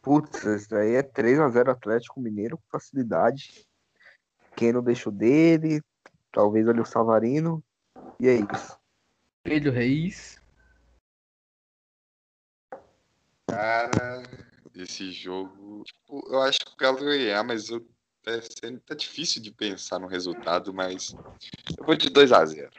[0.00, 3.66] Putz, isso aí é 3x0 Atlético Mineiro com facilidade.
[4.56, 5.82] Quem não deixou dele,
[6.30, 7.62] talvez ali o Savarino.
[8.20, 8.78] E é isso.
[9.42, 10.40] Pedro Reis.
[13.46, 14.22] Cara,
[14.74, 15.82] esse jogo.
[15.84, 17.86] Tipo, eu acho que o Galo vai ganhar, mas eu,
[18.26, 18.40] é,
[18.86, 21.14] tá difícil de pensar no resultado, mas
[21.78, 22.70] eu vou de 2x0.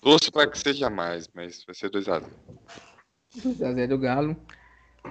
[0.00, 2.24] Torço para que seja mais, mas vai ser 2x0.
[3.36, 4.36] 2x0 o Galo.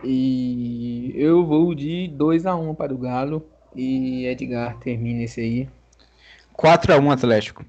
[0.04, 3.50] E eu vou de 2x1 para o Galo.
[3.76, 5.70] E Edgar termina esse aí.
[6.56, 7.66] 4x1 Atlético.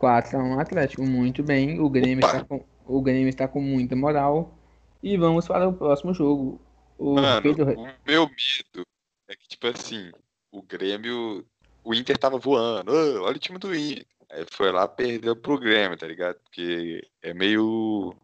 [0.00, 1.80] 4x1 Atlético, muito bem.
[1.80, 4.56] O Grêmio, está com, o Grêmio está com muita moral.
[5.02, 6.60] E vamos para o próximo jogo.
[6.98, 7.78] O Mano, Pedro...
[7.78, 8.86] o meu medo
[9.28, 10.10] é que, tipo assim,
[10.50, 11.44] o Grêmio.
[11.84, 12.90] O Inter tava voando.
[12.92, 14.06] Oh, olha o time do Inter.
[14.30, 16.36] Aí foi lá, perdeu pro Grêmio, tá ligado?
[16.40, 18.14] Porque é meio.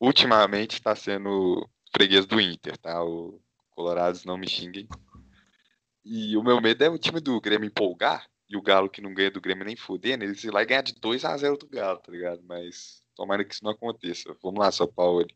[0.00, 3.02] Ultimamente tá sendo freguês do Inter, tá?
[3.02, 3.40] O
[3.70, 4.88] Colorados não me xinguem.
[6.04, 9.12] E o meu medo é o time do Grêmio empolgar e o Galo que não
[9.12, 11.68] ganha do Grêmio nem fudendo, eles ir lá e ganhar de 2 a 0 do
[11.68, 12.42] Galo, tá ligado?
[12.44, 14.34] Mas tomara que isso não aconteça.
[14.42, 15.26] Vamos lá, São Paulo.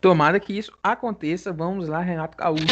[0.00, 1.52] Tomara que isso aconteça.
[1.52, 2.64] Vamos lá, Renato Gaúcho.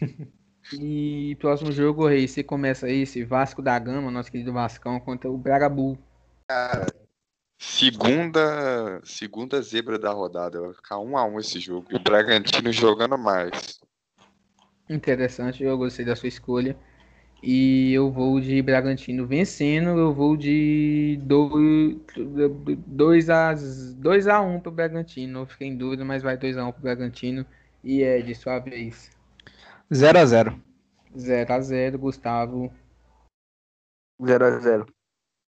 [0.72, 5.30] e próximo jogo, Rei, você começa aí, esse Vasco da Gama, nosso querido Vascão, contra
[5.30, 5.98] o Bragabu.
[6.48, 6.86] Cara,
[7.64, 10.60] Segunda, segunda zebra da rodada.
[10.60, 11.86] Vai ficar um a um esse jogo.
[11.92, 13.78] E o Bragantino jogando mais.
[14.90, 16.76] Interessante, eu gostei da sua escolha.
[17.42, 19.98] E eu vou de Bragantino vencendo.
[19.98, 21.18] Eu vou de
[22.86, 23.54] 2 a
[23.96, 25.40] 2 a 1 pro Bragantino.
[25.40, 27.44] Não fiquei em dúvida, mas vai 2 a 1 pro Bragantino.
[27.82, 29.10] E é de sua vez.
[29.92, 30.62] 0 a 0.
[31.18, 32.72] 0 a 0, Gustavo.
[34.24, 34.86] 0 a 0.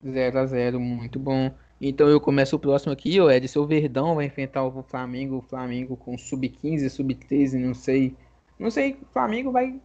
[0.04, 1.54] 0 a 0, muito bom.
[1.80, 5.42] Então eu começo o próximo aqui, o Ed, seu Verdão vai enfrentar o Flamengo, o
[5.42, 8.16] Flamengo com sub-15, sub-13, não sei.
[8.58, 9.82] Não sei, o Flamengo vai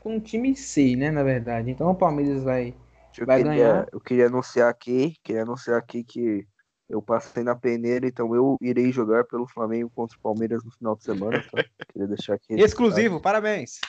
[0.00, 1.70] com time C, né, na verdade.
[1.70, 2.74] Então o Palmeiras vai,
[3.18, 3.86] eu vai queria, ganhar.
[3.92, 6.46] Eu queria anunciar aqui, queria anunciar aqui que
[6.88, 10.96] eu passei na peneira, então eu irei jogar pelo Flamengo contra o Palmeiras no final
[10.96, 11.64] de semana, tá?
[11.92, 12.54] Queria deixar aqui.
[12.54, 13.80] Exclusivo, parabéns.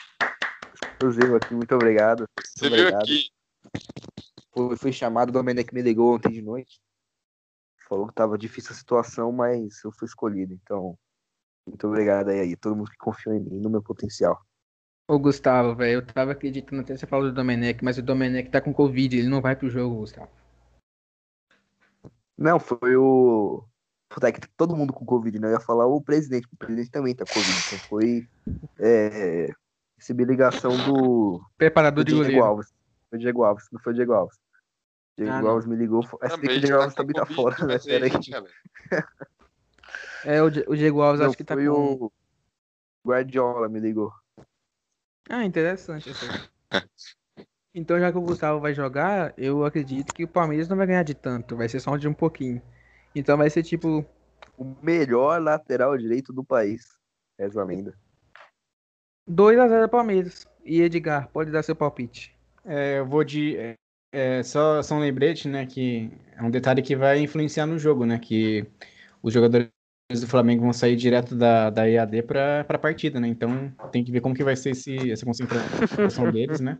[0.92, 2.20] Exclusivo aqui, muito obrigado.
[2.20, 3.06] Muito Você obrigado.
[3.06, 3.30] viu aqui?
[4.52, 6.80] Fui, fui chamado, o Domenech me ligou ontem de noite.
[7.88, 10.52] Falou que tava difícil a situação, mas eu fui escolhido.
[10.52, 10.98] Então,
[11.66, 14.38] muito obrigado aí, aí todo mundo que confiou em mim, no meu potencial.
[15.10, 18.60] Ô Gustavo, velho, eu tava acreditando até você falou do Domenech, mas o Domenech tá
[18.60, 20.28] com Covid, ele não vai pro jogo, Gustavo.
[22.36, 23.64] Não, foi o.
[24.10, 25.48] Puta, é que tá todo mundo com Covid, né?
[25.48, 27.58] Eu ia falar o presidente, o presidente também tá com Covid.
[27.66, 28.28] Então foi.
[28.78, 29.50] É,
[29.96, 31.42] recebi ligação do.
[31.56, 32.44] Preparador do de Diego goleiro.
[32.44, 32.68] Alves.
[33.08, 34.38] Foi o Diego Alves, não foi o Diego Alves.
[35.16, 35.48] Diego Ah, não.
[35.50, 36.04] Alves me ligou.
[36.20, 37.66] É, se bem que o Também Diego tá Alves com também tá fora, né?
[37.74, 38.12] mas Pera aí.
[38.12, 38.54] aí, galera.
[40.24, 41.72] É, o, Di- o Diego Alves Não, acho que tá foi com.
[42.04, 42.12] o
[43.06, 44.12] Guardiola me ligou.
[45.28, 46.10] Ah, interessante.
[47.74, 51.02] Então, já que o Gustavo vai jogar, eu acredito que o Palmeiras não vai ganhar
[51.02, 52.60] de tanto, vai ser só de um pouquinho.
[53.14, 54.04] Então vai ser tipo.
[54.56, 56.98] O melhor lateral direito do país.
[57.38, 57.94] Reza a lenda.
[59.28, 60.46] 2x0 Palmeiras.
[60.64, 62.36] E Edgar, pode dar seu palpite.
[62.64, 63.56] É, eu vou de.
[63.56, 63.74] É,
[64.12, 65.66] é, só, só um lembrete, né?
[65.66, 68.18] Que é um detalhe que vai influenciar no jogo, né?
[68.18, 68.66] Que
[69.22, 69.68] os jogadores
[70.10, 73.28] do Flamengo vão sair direto da, da EAD para a partida, né?
[73.28, 76.78] Então tem que ver como que vai ser esse, essa concentração deles, né?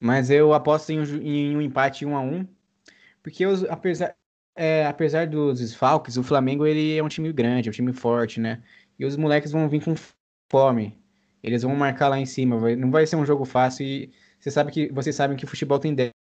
[0.00, 2.46] Mas eu aposto em, em um empate 1 a 1
[3.22, 4.14] porque os, apesar,
[4.54, 8.40] é, apesar dos desfalques, o Flamengo ele é um time grande, é um time forte,
[8.40, 8.62] né?
[8.96, 9.94] E os moleques vão vir com
[10.48, 10.96] fome.
[11.42, 12.56] Eles vão marcar lá em cima.
[12.58, 15.48] Vai, não vai ser um jogo fácil e você sabe que, vocês sabem que o
[15.48, 15.94] futebol tem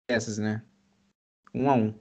[0.10, 0.64] dessas, né?
[1.54, 1.94] Um a um.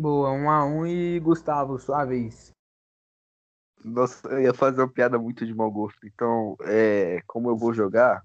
[0.00, 2.54] Boa, um a um e Gustavo, sua vez.
[3.84, 6.06] Nossa, eu ia fazer uma piada muito de mau gosto.
[6.06, 8.24] Então, é, como eu vou jogar,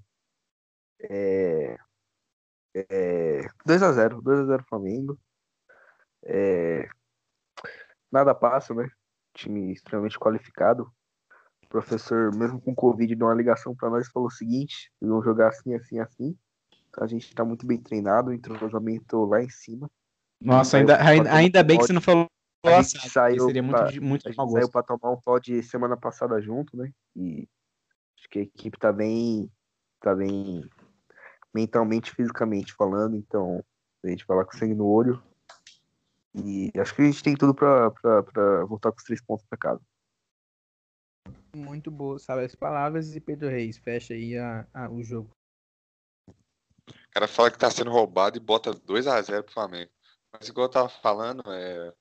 [1.02, 1.76] é,
[2.73, 5.19] é, 2x0, 2x0 Flamengo.
[6.23, 6.88] É,
[8.10, 8.89] nada passa, né?
[9.34, 10.89] Time extremamente qualificado.
[11.61, 15.11] O professor, mesmo com Covid, deu uma ligação para nós e falou o seguinte: eles
[15.11, 16.38] vão jogar assim, assim, assim.
[16.97, 19.91] A gente está muito bem treinado, o entrosamento lá em cima.
[20.45, 22.27] Nossa, ainda, ainda, ainda bem que você não falou
[22.65, 25.95] a gente saiu seria muito, pra, muito a gente saiu para tomar um pod semana
[25.95, 26.91] passada junto, né?
[27.15, 27.47] E
[28.17, 29.51] acho que a equipe tá bem,
[30.01, 30.67] tá bem
[31.53, 33.63] mentalmente, fisicamente falando, então
[34.03, 35.22] a gente vai lá com sangue no olho.
[36.34, 39.45] E acho que a gente tem tudo pra, pra, pra voltar com os três pontos
[39.47, 39.81] pra casa.
[41.55, 45.30] Muito boa, sabe as palavras e Pedro Reis, fecha aí a, a, o jogo.
[46.27, 49.89] O cara fala que tá sendo roubado e bota 2 a 0 pro Flamengo.
[50.40, 51.94] Mas igual eu tava falando, é...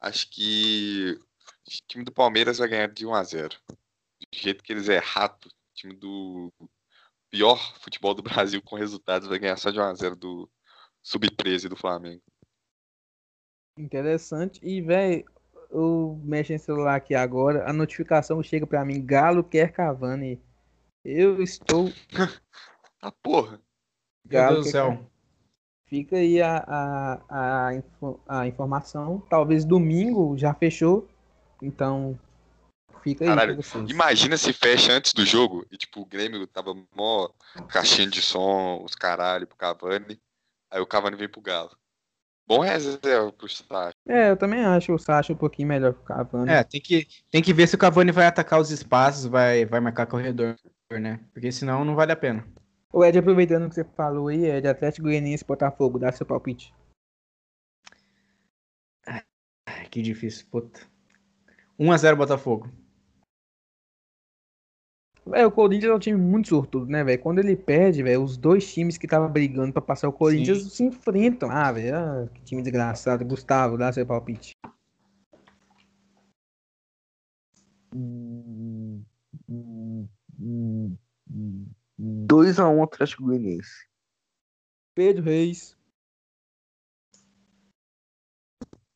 [0.00, 1.18] acho que
[1.66, 3.76] o time do Palmeiras vai ganhar de 1 a 0 Do
[4.32, 6.52] jeito que eles é rato, o time do
[7.30, 10.48] pior futebol do Brasil com resultados vai ganhar só de 1x0 do
[11.02, 12.22] Sub-13 do Flamengo.
[13.76, 14.60] Interessante.
[14.62, 15.24] E, velho,
[15.70, 20.40] eu mexo em celular aqui agora, a notificação chega para mim, Galo quer Cavani.
[21.04, 21.92] Eu estou...
[23.02, 23.60] ah, porra!
[24.24, 25.10] Galo Meu Deus do céu.
[25.86, 29.22] Fica aí a, a, a, a informação.
[29.28, 31.08] Talvez domingo já fechou.
[31.62, 32.18] Então,
[33.04, 37.28] Fica Caralho, imagina se fecha antes do jogo e, tipo, o Grêmio tava mó
[37.68, 40.18] caixinha de som, os caralho pro Cavani.
[40.70, 41.70] Aí o Cavani vem pro Galo.
[42.46, 43.94] Bom reserva pro Sacha.
[44.08, 46.50] É, eu também acho o Sacha um pouquinho melhor que o Cavani.
[46.50, 49.80] É, tem que, tem que ver se o Cavani vai atacar os espaços, vai, vai
[49.80, 50.56] marcar corredor,
[50.90, 51.20] né?
[51.34, 52.42] Porque senão não vale a pena.
[52.96, 56.24] O Ed, aproveitando o que você falou aí, é de Atlético Goianiense Botafogo, dá seu
[56.24, 56.72] palpite.
[59.04, 60.80] Ai, que difícil, puta.
[61.76, 62.70] 1x0 Botafogo.
[65.32, 67.20] É, o Corinthians é um time muito sortudo, né, velho?
[67.20, 70.70] Quando ele perde, velho, os dois times que estavam brigando para passar o Corinthians Sim.
[70.70, 71.50] se enfrentam.
[71.50, 73.24] Ah, velho, ah, que time desgraçado.
[73.24, 74.52] Gustavo, dá seu palpite.
[81.98, 83.88] 2x1 um, Atlético Goianiense.
[84.94, 85.76] Pedro Reis.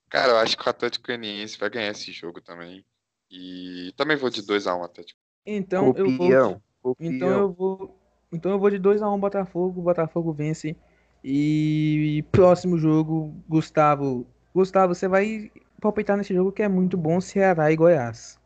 [0.09, 2.85] Cara, eu acho que o Atlético Goianiense vai ganhar esse jogo também.
[3.31, 5.21] E também vou de 2x1 um Atlético.
[5.45, 6.63] Então eu vou.
[6.99, 7.99] Então eu vou.
[8.33, 10.77] Então eu vou de 2 a 1 um Botafogo, Botafogo vence.
[11.25, 14.27] E próximo jogo, Gustavo.
[14.55, 15.51] Gustavo, você vai
[15.81, 18.38] palpitar nesse jogo que é muito bom, Ceará e Goiás.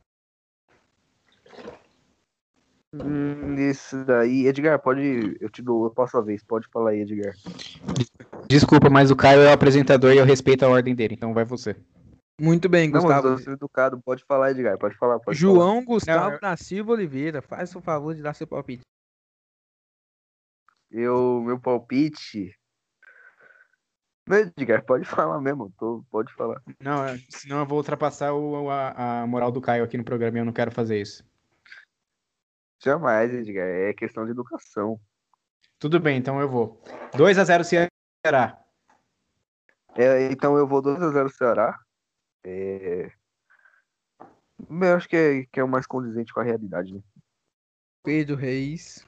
[2.95, 5.37] Hum, isso daí, Edgar, pode.
[5.41, 7.35] Eu te dou, eu passo a vez, pode falar aí, Edgar.
[8.47, 11.45] Desculpa, mas o Caio é o apresentador e eu respeito a ordem dele, então vai
[11.45, 11.75] você.
[12.39, 13.31] Muito bem, Gustavo.
[13.31, 15.19] Não, eu educado, pode falar, Edgar, pode falar.
[15.21, 15.85] Pode João falar.
[15.87, 18.83] Gustavo Não, da Silva Oliveira, faz o favor de dar seu palpite.
[20.91, 22.55] Eu, meu palpite.
[24.29, 26.61] Edgar, pode falar mesmo, tô, pode falar.
[26.81, 30.37] Não, é, senão eu vou ultrapassar o, a, a moral do Caio aqui no programa
[30.37, 31.25] e eu não quero fazer isso.
[32.85, 35.01] Jamais, Edgar, é questão de educação.
[35.79, 36.83] Tudo bem, então eu vou.
[37.17, 38.59] 2 a 0 Ceará.
[39.95, 41.79] É, então eu vou 2 a 0 Ceará.
[42.45, 43.13] É...
[44.59, 47.01] Eu acho que é, que é o mais condizente com a realidade, né?
[48.03, 49.07] Pedro Reis.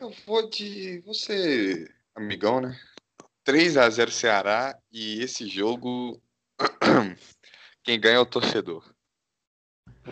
[0.00, 2.78] Eu vou de você, amigão, né?
[3.42, 6.22] 3 a 0 Ceará e esse jogo
[7.82, 8.94] quem ganha é o torcedor.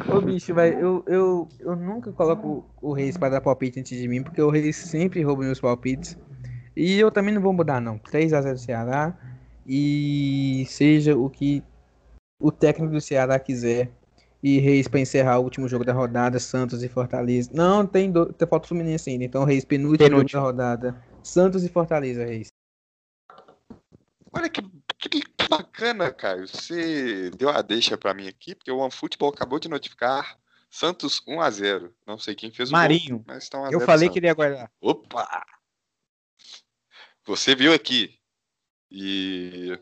[0.06, 4.06] Ô bicho, vai, eu, eu, eu nunca coloco o Reis para dar palpite antes de
[4.06, 6.16] mim, porque o Reis sempre rouba meus palpites.
[6.76, 7.98] E eu também não vou mudar, não.
[7.98, 9.18] 3 a 0 Ceará.
[9.66, 11.62] E seja o que
[12.40, 13.90] o técnico do Ceará quiser
[14.42, 17.50] e Reis para encerrar o último jogo da rodada, Santos e Fortaleza.
[17.52, 18.32] Não, tem, do...
[18.32, 20.28] tem falta Fluminense ainda, então Reis, penúltimo, penúltimo.
[20.28, 21.02] jogo da rodada.
[21.22, 22.48] Santos e Fortaleza, Reis.
[24.32, 24.62] Olha que,
[24.98, 26.48] que bacana, Caio.
[26.48, 30.38] Você deu a deixa para mim aqui, porque o OneFootball acabou de notificar
[30.70, 31.92] Santos 1x0.
[32.06, 33.16] Não sei quem fez o Marinho.
[33.18, 34.12] gol, mas tá 1 a Eu 0 falei Santos.
[34.12, 34.72] que ele ia guardar.
[34.80, 35.46] Opa!
[37.24, 38.18] Você viu aqui.
[38.90, 39.78] E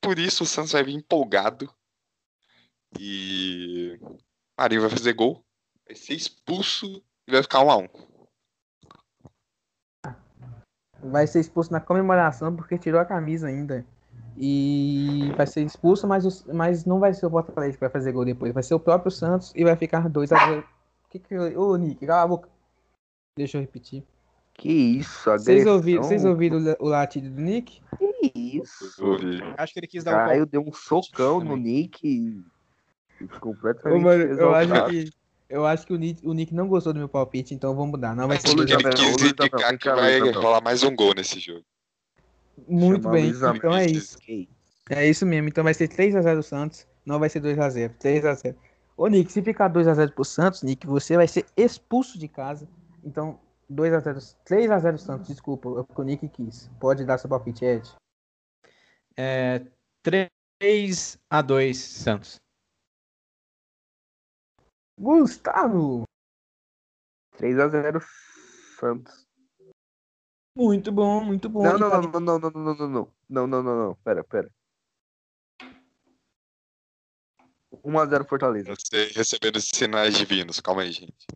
[0.00, 1.72] por isso o Santos vai vir empolgado.
[2.98, 3.98] E
[4.58, 5.44] Marinho vai fazer gol.
[5.86, 7.88] Vai ser expulso e vai ficar 1 a 1
[11.10, 13.86] Vai ser expulso na comemoração porque tirou a camisa ainda.
[14.36, 18.12] E vai ser expulso, mas, os- mas não vai ser o Fortaleza que vai fazer
[18.12, 18.52] gol depois.
[18.52, 20.64] Vai ser o próprio Santos e vai ficar 2x0.
[21.10, 22.48] Que que eu- Ô, Nick, cala a boca.
[23.36, 24.02] Deixa eu repetir.
[24.56, 25.72] Que isso, Vocês agressão.
[25.74, 27.80] ouviram, vocês ouviram o la- o latido do Nick?
[27.98, 29.02] Que isso.
[29.56, 31.56] Acho que ele quis dar um Caio deu um socão no.
[31.56, 32.40] Nick e
[33.20, 35.10] e Ô, completamente mano, eu acho que,
[35.48, 38.14] eu acho que o, Nick, o Nick não gostou do meu palpite, então vamos mudar.
[38.14, 38.96] Não vai ser Ele Abel, zero.
[38.96, 41.64] quis indicar que vai rolar mais um gol nesse jogo.
[42.68, 44.18] Muito Chama bem, então é isso.
[44.90, 45.48] É isso mesmo.
[45.48, 47.96] Então vai ser 3x0 Santos, não vai ser 2x0.
[47.98, 48.54] 3x0.
[48.96, 52.68] Ô, Nick, se ficar 2x0 pro Santos, Nick, você vai ser expulso de casa.
[53.02, 53.40] Então,
[53.70, 54.36] 2x0.
[54.48, 56.70] 3x0 Santos, desculpa, é porque o Nick quis.
[56.78, 57.92] Pode dar seu palpite, Ed.
[59.16, 59.66] É,
[60.02, 62.40] 3 a 2 Santos.
[64.98, 66.04] Gustavo!
[67.36, 68.00] 3x0
[68.78, 69.26] Santos.
[70.56, 71.62] Muito bom, muito bom.
[71.62, 73.08] Não, E não, não, não, não, não, não, não, não.
[73.28, 73.94] Não, não, não, não.
[74.04, 74.50] Pera, pera.
[77.84, 78.74] 1x0 Fortaleza.
[78.74, 80.60] Você recebendo esses sinais divinos.
[80.60, 81.26] Calma aí, gente.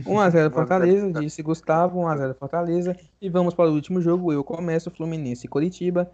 [0.00, 1.20] 1x0 Fortaleza, Fortaleza.
[1.20, 2.96] disse Gustavo, 1x0 Fortaleza.
[3.20, 4.32] E vamos para o último jogo.
[4.32, 6.10] Eu começo, Fluminense e Coritiba.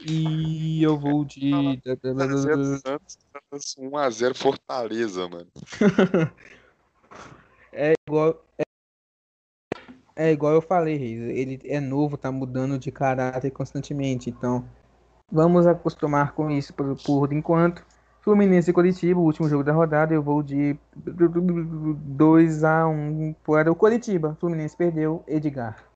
[0.00, 1.50] E eu vou de.
[1.50, 3.18] 1x0 Santos,
[3.78, 5.50] 1x0 Fortaleza, mano.
[8.06, 8.64] igual, é,
[10.18, 11.38] é igual eu falei, Reis.
[11.38, 14.28] Ele é novo, tá mudando de caráter constantemente.
[14.28, 14.68] Então,
[15.30, 17.86] vamos acostumar com isso por, por enquanto.
[18.20, 24.36] Fluminense e Coritiba, o último jogo da rodada, eu vou de 2x1 para o Coritiba.
[24.40, 25.88] Fluminense perdeu, Edgar.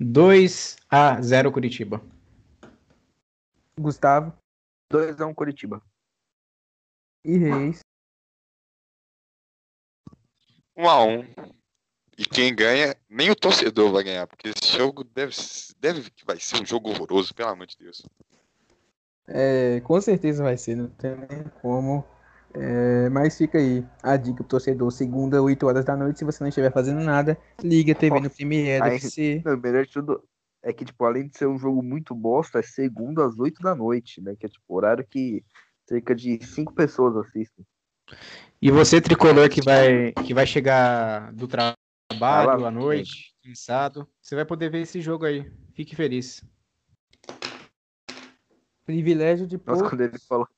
[0.00, 2.00] 2 a 0 Curitiba.
[3.78, 4.32] Gustavo
[4.90, 5.82] 2x1 Curitiba.
[7.22, 7.80] e Reis.
[10.76, 11.59] 1x1.
[12.20, 15.32] E quem ganha, nem o torcedor vai ganhar, porque esse jogo deve,
[15.80, 18.02] deve que vai ser um jogo horroroso, pelo amor de Deus.
[19.26, 22.04] É, com certeza vai ser, não tem nem como.
[22.52, 24.90] É, mas fica aí a dica pro torcedor.
[24.90, 28.28] Segunda, 8 horas da noite, se você não estiver fazendo nada, liga a TV no
[28.28, 29.40] Premiere Aí- FC.
[29.42, 30.22] Não, melhor de tudo
[30.62, 33.74] é que, tipo, além de ser um jogo muito bosta, é segunda às 8 da
[33.74, 34.36] noite, né?
[34.38, 35.42] Que é, tipo, horário que
[35.88, 37.64] cerca de 5 pessoas assistem.
[38.60, 41.74] E você, tricolor, que vai, que vai chegar do tra-
[42.20, 45.50] trabalho à noite, cansado, você vai poder ver esse jogo aí.
[45.74, 46.44] Fique feliz.
[48.84, 49.88] Privilégio de Nossa, pouco.
[49.90, 50.48] quando ele falou.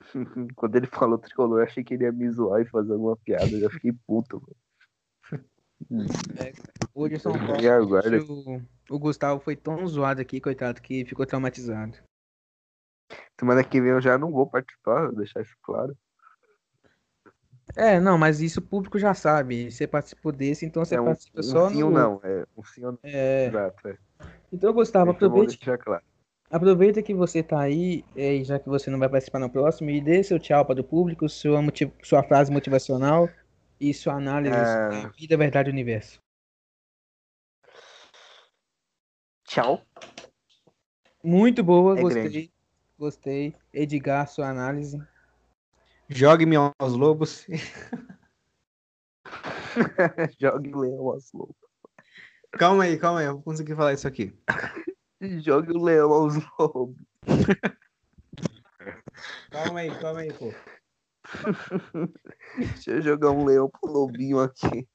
[0.56, 3.50] quando ele falou tricolor, eu achei que ele ia me zoar e fazer alguma piada.
[3.50, 5.44] Eu já fiquei puto, mano.
[6.94, 7.60] Hoje São Paulo.
[7.60, 8.22] E agora?
[8.24, 11.98] O, o Gustavo foi tão zoado aqui, coitado, que ficou traumatizado.
[13.38, 15.96] Semana que vem eu já não vou participar, vou deixar isso claro.
[17.74, 19.70] É, não, mas isso o público já sabe.
[19.70, 21.86] Você participou desse, então você é um, participa um só sim no.
[21.86, 22.20] ou não.
[22.22, 22.98] É um sim ou não.
[23.02, 23.88] É, Exato.
[23.88, 23.98] É.
[24.52, 26.02] então, Gustavo, aproveite claro.
[26.48, 30.00] Aproveita que você tá aí, é, já que você não vai participar no próximo, e
[30.00, 33.28] dê seu tchau para o público, sua, motiv- sua frase motivacional
[33.80, 34.90] e sua análise É.
[34.92, 36.20] sobre vida, verdade e universo.
[39.44, 39.82] Tchau.
[41.22, 42.22] Muito boa, É gostei.
[42.22, 42.52] grande.
[42.96, 43.54] Gostei.
[43.72, 45.02] Edgar, sua análise.
[46.08, 47.46] Jogue-me aos lobos.
[50.38, 51.56] Jogue o leão aos lobos.
[52.52, 54.32] calma aí, calma aí, eu vou conseguir falar isso aqui.
[55.40, 56.96] Jogue o leão aos lobos.
[59.50, 60.52] Calma aí, calma aí, pô.
[62.56, 64.86] Deixa eu jogar um leão pro lobinho aqui.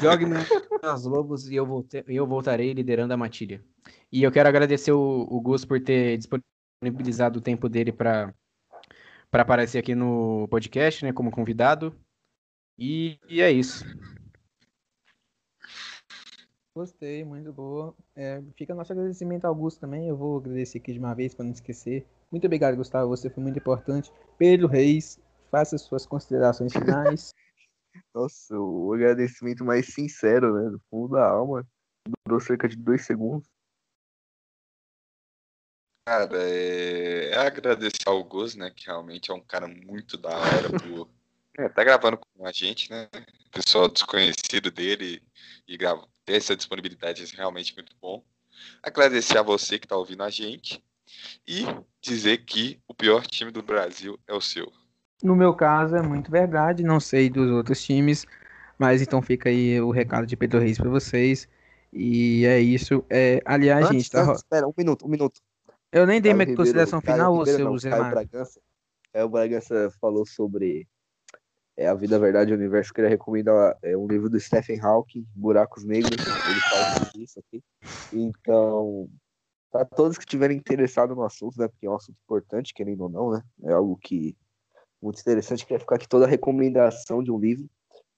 [0.00, 0.36] Jogue-me
[0.82, 3.62] aos lobos e eu, volte- eu voltarei liderando a matilha.
[4.10, 8.34] E eu quero agradecer o, o Gus por ter disponibilizado o tempo dele para
[9.30, 11.94] para aparecer aqui no podcast, né, como convidado.
[12.78, 13.84] E, e é isso.
[16.74, 17.94] Gostei, muito boa.
[18.16, 20.08] É, fica nosso agradecimento ao Augusto também.
[20.08, 22.06] Eu vou agradecer aqui de uma vez para não esquecer.
[22.30, 23.08] Muito obrigado, Gustavo.
[23.08, 24.12] Você foi muito importante.
[24.38, 25.20] Pedro Reis,
[25.50, 27.34] faça suas considerações finais.
[28.14, 30.70] Nossa, o agradecimento mais sincero, né?
[30.70, 31.66] Do fundo da alma.
[32.26, 33.48] Durou cerca de dois segundos.
[36.04, 38.70] Cara, é, é agradecer ao Gus, né?
[38.74, 41.08] Que realmente é um cara muito da hora por
[41.58, 43.08] é, tá gravando com a gente, né?
[43.50, 45.22] Pessoal desconhecido dele
[45.66, 48.24] e grava, ter essa disponibilidade é realmente muito bom.
[48.82, 50.82] Agradecer a você que tá ouvindo a gente.
[51.46, 51.64] e
[52.00, 54.72] dizer que o pior time do Brasil é o seu.
[55.22, 58.24] No meu caso é muito verdade, não sei dos outros times,
[58.78, 61.48] mas então fica aí o recado de Pedro Reis para vocês.
[61.92, 63.04] E é isso.
[63.10, 64.22] É, aliás, Antes, gente, tá.
[64.22, 65.40] antes, espera, um minuto, um minuto.
[65.92, 68.10] Eu nem dei Caio minha consideração Caio final, ô Ribeiro seu não, Caio.
[68.14, 68.60] Bragança.
[69.12, 70.86] É, o Bragança falou sobre
[71.76, 72.90] é, A Vida, a Verdade e o Universo.
[72.90, 76.12] Eu queria recomendar é, um livro do Stephen Hawking, Buracos Negros.
[76.12, 77.62] Ele fala sobre isso aqui.
[78.12, 79.08] Então,
[79.70, 81.66] para todos que estiverem interessados no assunto, né?
[81.68, 83.42] Porque é um assunto importante, querendo ou não, né?
[83.64, 84.36] É algo que
[85.02, 85.64] muito interessante.
[85.64, 87.68] Queria ficar aqui toda a recomendação de um livro.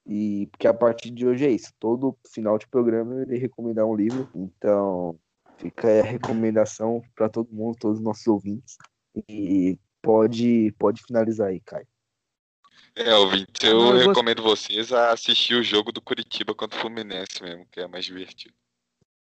[0.04, 1.72] E porque a partir de hoje é isso.
[1.78, 4.28] Todo final de programa eu irei recomendar um livro.
[4.34, 5.18] Então,
[5.62, 8.76] fica aí a recomendação para todo mundo, todos os nossos ouvintes.
[9.28, 11.86] E pode, pode finalizar aí, Caio.
[12.97, 17.43] É, ouvinte, eu eu recomendo vocês a assistir o jogo do Curitiba contra o Fluminense
[17.43, 18.55] mesmo, que é mais divertido.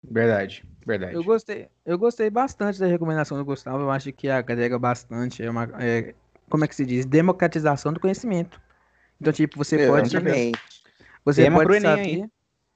[0.04, 1.14] Verdade, verdade.
[1.14, 3.84] Eu gostei, eu gostei bastante da recomendação do Gustavo.
[3.84, 5.44] Eu acho que agrega bastante.
[5.44, 6.16] É uma, é,
[6.50, 7.06] como é que se diz?
[7.06, 8.60] Democratização do conhecimento.
[9.22, 10.60] Então, tipo, você pode, Exatamente.
[11.24, 12.30] você Tema pode saber,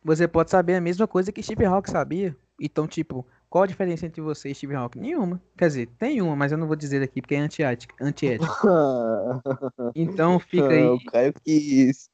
[0.03, 2.37] você pode saber a mesma coisa que Steve Hawking sabia.
[2.59, 3.25] Então, tipo,
[3.57, 4.99] qual a diferença entre você e Steve Hawking?
[4.99, 5.41] Nenhuma.
[5.57, 7.95] Quer dizer, tem uma, mas eu não vou dizer aqui porque é antiética.
[7.99, 8.53] antiética.
[9.95, 10.85] Então, fica aí.
[10.85, 12.09] o Caio quis.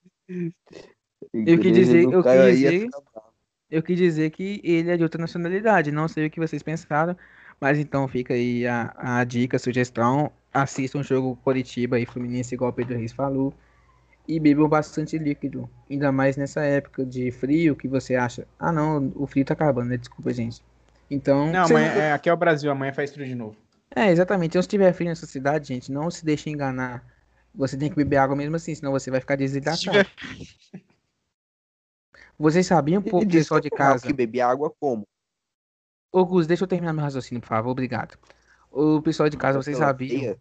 [1.34, 2.90] Eu quis dizer- eu quis ia dizer-.
[3.70, 7.18] Eu quis dizer que ele é de outra nacionalidade, não sei o que vocês pensaram,
[7.60, 12.56] mas então fica aí a, a dica, a sugestão, assistam o jogo Coritiba e Fluminense,
[12.56, 13.54] igual o Pedro Reis falou,
[14.28, 19.12] e bebam bastante líquido, ainda mais nessa época de frio que você acha, ah não,
[19.16, 19.98] o frio tá acabando, né?
[19.98, 20.64] Desculpa, gente.
[21.10, 23.56] Então, Não, você amanhã, é, aqui é o Brasil, amanhã faz tudo de novo.
[23.96, 24.52] é, exatamente.
[24.52, 27.06] Então, se tiver frio nessa cidade, gente, não se deixe enganar.
[27.54, 29.80] Você tem que beber água mesmo assim, senão você vai ficar desidratado.
[29.82, 30.08] tiver-
[32.38, 34.08] Vocês sabiam, pô, pessoal de que casa?
[34.08, 35.08] que bebia água como?
[36.12, 37.72] Ô, Gus, deixa eu terminar meu raciocínio, por favor.
[37.72, 38.18] Obrigado.
[38.72, 40.36] O pessoal de casa, vocês sabiam?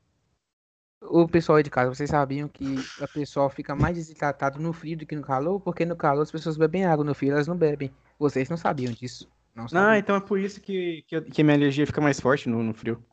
[1.03, 5.05] O pessoal de casa, vocês sabiam que a pessoa fica mais desidratado no frio do
[5.07, 5.61] que no calor?
[5.61, 7.93] Porque no calor as pessoas bebem água, no frio elas não bebem.
[8.19, 9.29] Vocês não sabiam disso.
[9.55, 9.95] Não Não, sabiam.
[9.97, 12.73] então é por isso que, que, eu- que minha alergia fica mais forte no, no
[12.73, 13.05] frio.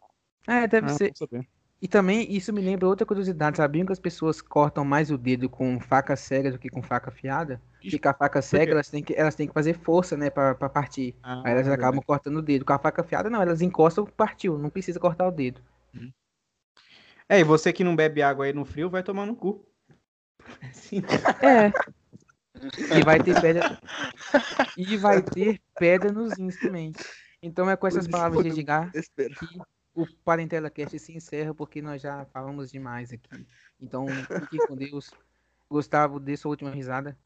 [0.47, 1.13] É, deve Ah, ser.
[1.81, 3.57] E também isso me lembra outra curiosidade.
[3.57, 7.09] Sabiam que as pessoas cortam mais o dedo com faca cega do que com faca
[7.09, 7.61] afiada?
[7.81, 10.55] Porque com a faca cega elas têm que, elas têm que fazer força, né, pra,
[10.55, 11.15] pra partir.
[11.23, 12.65] Ah, Aí elas é acabam cortando o dedo.
[12.65, 14.57] Com a faca afiada, não, elas encostam, partiu.
[14.57, 15.61] Não precisa cortar o dedo.
[17.27, 19.65] É, e você que não bebe água aí no frio, vai tomar no cu.
[20.73, 21.01] Sim.
[21.43, 21.71] É.
[22.97, 23.79] E vai ter pedra.
[24.77, 26.93] E vai ter pedra nos também.
[27.41, 29.61] Então é com essas palavras de Edgar que
[29.93, 33.45] o Parentela Cast se encerra, porque nós já falamos demais aqui.
[33.79, 34.05] Então,
[34.41, 35.11] fiquem com Deus.
[35.69, 37.17] Gustavo, dê sua última risada.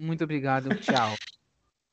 [0.00, 0.68] Muito obrigado.
[0.80, 1.14] Tchau.